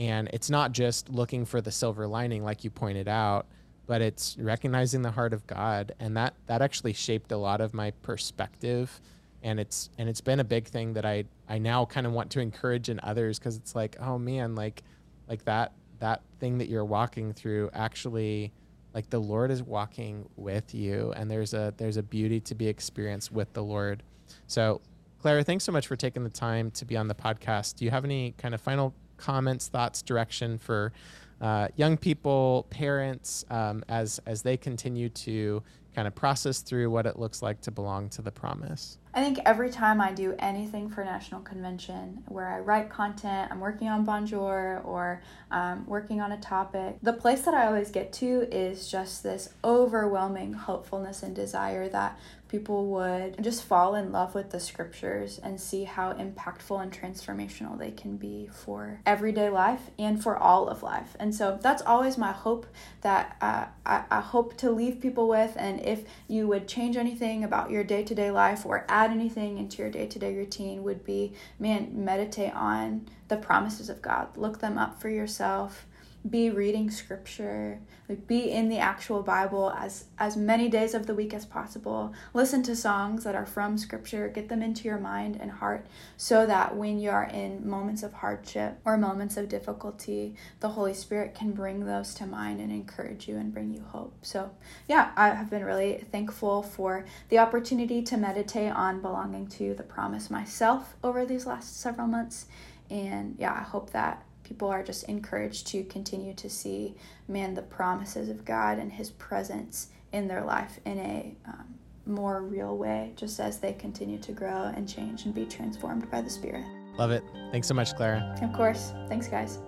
And 0.00 0.30
it's 0.32 0.48
not 0.48 0.72
just 0.72 1.10
looking 1.10 1.44
for 1.44 1.60
the 1.60 1.70
silver 1.70 2.06
lining, 2.06 2.42
like 2.42 2.64
you 2.64 2.70
pointed 2.70 3.06
out, 3.06 3.46
but 3.86 4.00
it's 4.00 4.34
recognizing 4.38 5.02
the 5.02 5.10
heart 5.10 5.34
of 5.34 5.46
God, 5.46 5.92
and 6.00 6.16
that 6.16 6.32
that 6.46 6.62
actually 6.62 6.94
shaped 6.94 7.30
a 7.32 7.36
lot 7.36 7.60
of 7.60 7.74
my 7.74 7.90
perspective. 8.02 8.98
And 9.42 9.60
it's 9.60 9.90
and 9.98 10.08
it's 10.08 10.22
been 10.22 10.40
a 10.40 10.44
big 10.44 10.66
thing 10.68 10.94
that 10.94 11.04
I 11.04 11.24
I 11.50 11.58
now 11.58 11.84
kind 11.84 12.06
of 12.06 12.14
want 12.14 12.30
to 12.30 12.40
encourage 12.40 12.88
in 12.88 12.98
others 13.02 13.38
because 13.38 13.56
it's 13.56 13.74
like 13.74 13.96
oh 14.00 14.18
man 14.18 14.54
like 14.54 14.82
like 15.28 15.44
that 15.44 15.72
that 15.98 16.22
thing 16.38 16.56
that 16.58 16.68
you're 16.68 16.84
walking 16.84 17.34
through 17.34 17.68
actually 17.74 18.52
like 18.94 19.10
the 19.10 19.20
Lord 19.20 19.50
is 19.50 19.62
walking 19.62 20.26
with 20.36 20.74
you 20.74 21.12
and 21.14 21.30
there's 21.30 21.52
a 21.52 21.74
there's 21.76 21.98
a 21.98 22.02
beauty 22.02 22.40
to 22.40 22.54
be 22.54 22.68
experienced 22.68 23.32
with 23.32 23.52
the 23.52 23.62
Lord. 23.62 24.02
So 24.46 24.80
Clara, 25.20 25.44
thanks 25.44 25.64
so 25.64 25.72
much 25.72 25.86
for 25.86 25.96
taking 25.96 26.24
the 26.24 26.30
time 26.30 26.70
to 26.70 26.86
be 26.86 26.96
on 26.96 27.06
the 27.06 27.14
podcast. 27.14 27.76
Do 27.76 27.84
you 27.84 27.90
have 27.90 28.06
any 28.06 28.32
kind 28.38 28.54
of 28.54 28.62
final 28.62 28.94
comments, 29.20 29.68
thoughts, 29.68 30.02
direction 30.02 30.58
for 30.58 30.92
uh, 31.40 31.68
young 31.76 31.96
people, 31.96 32.66
parents, 32.70 33.44
um, 33.50 33.82
as 33.88 34.20
as 34.26 34.42
they 34.42 34.56
continue 34.56 35.08
to 35.08 35.62
kind 35.94 36.06
of 36.06 36.14
process 36.14 36.60
through 36.60 36.90
what 36.90 37.06
it 37.06 37.18
looks 37.18 37.42
like 37.42 37.60
to 37.62 37.70
belong 37.70 38.08
to 38.10 38.22
the 38.22 38.30
promise? 38.30 38.98
I 39.12 39.22
think 39.24 39.40
every 39.44 39.70
time 39.70 40.00
I 40.00 40.12
do 40.12 40.36
anything 40.38 40.88
for 40.88 41.04
National 41.04 41.40
Convention, 41.40 42.22
where 42.28 42.46
I 42.46 42.60
write 42.60 42.90
content, 42.90 43.50
I'm 43.50 43.58
working 43.58 43.88
on 43.88 44.04
Bonjour 44.04 44.82
or 44.84 45.20
um, 45.50 45.84
working 45.86 46.20
on 46.20 46.30
a 46.30 46.38
topic, 46.38 46.96
the 47.02 47.12
place 47.12 47.42
that 47.42 47.54
I 47.54 47.66
always 47.66 47.90
get 47.90 48.12
to 48.14 48.46
is 48.52 48.88
just 48.88 49.24
this 49.24 49.52
overwhelming 49.64 50.52
hopefulness 50.52 51.24
and 51.24 51.34
desire 51.34 51.88
that 51.88 52.18
people 52.50 52.86
would 52.86 53.42
just 53.44 53.62
fall 53.62 53.94
in 53.94 54.10
love 54.10 54.34
with 54.34 54.50
the 54.50 54.58
scriptures 54.58 55.38
and 55.42 55.60
see 55.60 55.84
how 55.84 56.12
impactful 56.14 56.82
and 56.82 56.92
transformational 56.92 57.78
they 57.78 57.92
can 57.92 58.16
be 58.16 58.48
for 58.52 59.00
everyday 59.06 59.48
life 59.48 59.90
and 60.00 60.20
for 60.20 60.36
all 60.36 60.68
of 60.68 60.82
life. 60.82 61.14
And 61.20 61.32
so 61.32 61.60
that's 61.62 61.80
always 61.82 62.18
my 62.18 62.32
hope 62.32 62.66
that 63.02 63.36
uh, 63.40 63.66
I, 63.86 64.02
I 64.10 64.20
hope 64.20 64.56
to 64.58 64.70
leave 64.72 65.00
people 65.00 65.28
with. 65.28 65.54
And 65.56 65.80
if 65.80 66.02
you 66.26 66.48
would 66.48 66.66
change 66.66 66.96
anything 66.96 67.44
about 67.44 67.70
your 67.70 67.84
day 67.84 68.02
to 68.02 68.14
day 68.16 68.32
life 68.32 68.66
or 68.66 68.84
add 68.88 69.12
anything 69.12 69.56
into 69.56 69.78
your 69.78 69.90
day 69.90 70.08
to 70.08 70.18
day 70.18 70.34
routine, 70.34 70.82
would 70.82 71.04
be 71.04 71.32
man, 71.60 71.90
meditate 71.92 72.54
on 72.54 73.08
the 73.28 73.36
promises 73.36 73.88
of 73.88 74.02
God, 74.02 74.36
look 74.36 74.58
them 74.58 74.76
up 74.76 75.00
for 75.00 75.08
yourself 75.08 75.86
be 76.28 76.50
reading 76.50 76.90
scripture 76.90 77.80
like 78.10 78.26
be 78.26 78.50
in 78.50 78.68
the 78.68 78.78
actual 78.78 79.22
bible 79.22 79.72
as 79.78 80.06
as 80.18 80.36
many 80.36 80.68
days 80.68 80.94
of 80.94 81.06
the 81.06 81.14
week 81.14 81.32
as 81.32 81.46
possible. 81.46 82.12
Listen 82.34 82.60
to 82.64 82.74
songs 82.74 83.22
that 83.22 83.36
are 83.36 83.46
from 83.46 83.78
scripture. 83.78 84.28
Get 84.28 84.48
them 84.48 84.62
into 84.62 84.88
your 84.88 84.98
mind 84.98 85.38
and 85.40 85.50
heart 85.50 85.86
so 86.16 86.44
that 86.44 86.76
when 86.76 86.98
you 86.98 87.10
are 87.10 87.24
in 87.24 87.68
moments 87.68 88.02
of 88.02 88.12
hardship 88.12 88.78
or 88.84 88.96
moments 88.96 89.36
of 89.36 89.48
difficulty 89.48 90.34
the 90.58 90.70
holy 90.70 90.92
spirit 90.92 91.36
can 91.36 91.52
bring 91.52 91.86
those 91.86 92.12
to 92.14 92.26
mind 92.26 92.60
and 92.60 92.72
encourage 92.72 93.28
you 93.28 93.36
and 93.36 93.54
bring 93.54 93.72
you 93.72 93.82
hope. 93.82 94.12
So 94.22 94.50
yeah 94.88 95.12
i 95.16 95.28
have 95.28 95.48
been 95.48 95.64
really 95.64 96.04
thankful 96.10 96.62
for 96.64 97.06
the 97.28 97.38
opportunity 97.38 98.02
to 98.02 98.16
meditate 98.16 98.72
on 98.72 99.00
belonging 99.00 99.46
to 99.46 99.74
the 99.74 99.84
promise 99.84 100.28
myself 100.30 100.96
over 101.04 101.24
these 101.24 101.46
last 101.46 101.80
several 101.80 102.08
months. 102.08 102.46
And 102.90 103.36
yeah 103.38 103.52
i 103.52 103.62
hope 103.62 103.90
that 103.90 104.24
people 104.50 104.68
are 104.68 104.82
just 104.82 105.04
encouraged 105.04 105.68
to 105.68 105.84
continue 105.84 106.34
to 106.34 106.50
see, 106.50 106.92
man, 107.28 107.54
the 107.54 107.62
promises 107.62 108.28
of 108.28 108.44
God 108.44 108.78
and 108.78 108.90
His 108.90 109.10
presence 109.10 109.90
in 110.10 110.26
their 110.26 110.44
life 110.44 110.80
in 110.84 110.98
a 110.98 111.36
um, 111.46 111.72
more 112.04 112.42
real 112.42 112.76
way, 112.76 113.12
just 113.14 113.38
as 113.38 113.60
they 113.60 113.72
continue 113.72 114.18
to 114.18 114.32
grow 114.32 114.72
and 114.74 114.88
change 114.88 115.24
and 115.24 115.32
be 115.32 115.46
transformed 115.46 116.10
by 116.10 116.20
the 116.20 116.28
Spirit. 116.28 116.64
Love 116.98 117.12
it. 117.12 117.22
Thanks 117.52 117.68
so 117.68 117.74
much, 117.74 117.94
Clara. 117.94 118.36
Of 118.42 118.52
course. 118.52 118.92
Thanks, 119.08 119.28
guys. 119.28 119.60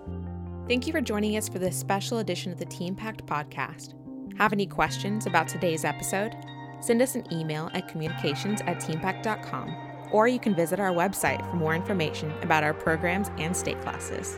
Thank 0.67 0.85
you 0.85 0.91
for 0.91 0.99
joining 0.99 1.37
us 1.37 1.47
for 1.47 1.59
this 1.59 1.77
special 1.77 2.17
edition 2.17 2.51
of 2.51 2.59
the 2.59 2.65
Teen 2.65 2.93
Pact 2.93 3.25
podcast. 3.25 3.93
Have 4.37 4.51
any 4.51 4.65
questions 4.65 5.27
about 5.27 5.47
today's 5.47 5.85
episode? 5.85 6.35
Send 6.81 7.01
us 7.01 7.15
an 7.15 7.23
email 7.31 7.69
at 7.73 7.87
communications 7.87 8.59
at 8.67 8.81
teenpact.com, 8.81 9.73
or 10.11 10.27
you 10.27 10.39
can 10.39 10.53
visit 10.53 10.81
our 10.81 10.91
website 10.91 11.39
for 11.49 11.55
more 11.55 11.73
information 11.73 12.33
about 12.41 12.65
our 12.65 12.73
programs 12.73 13.31
and 13.37 13.55
state 13.55 13.79
classes. 13.79 14.37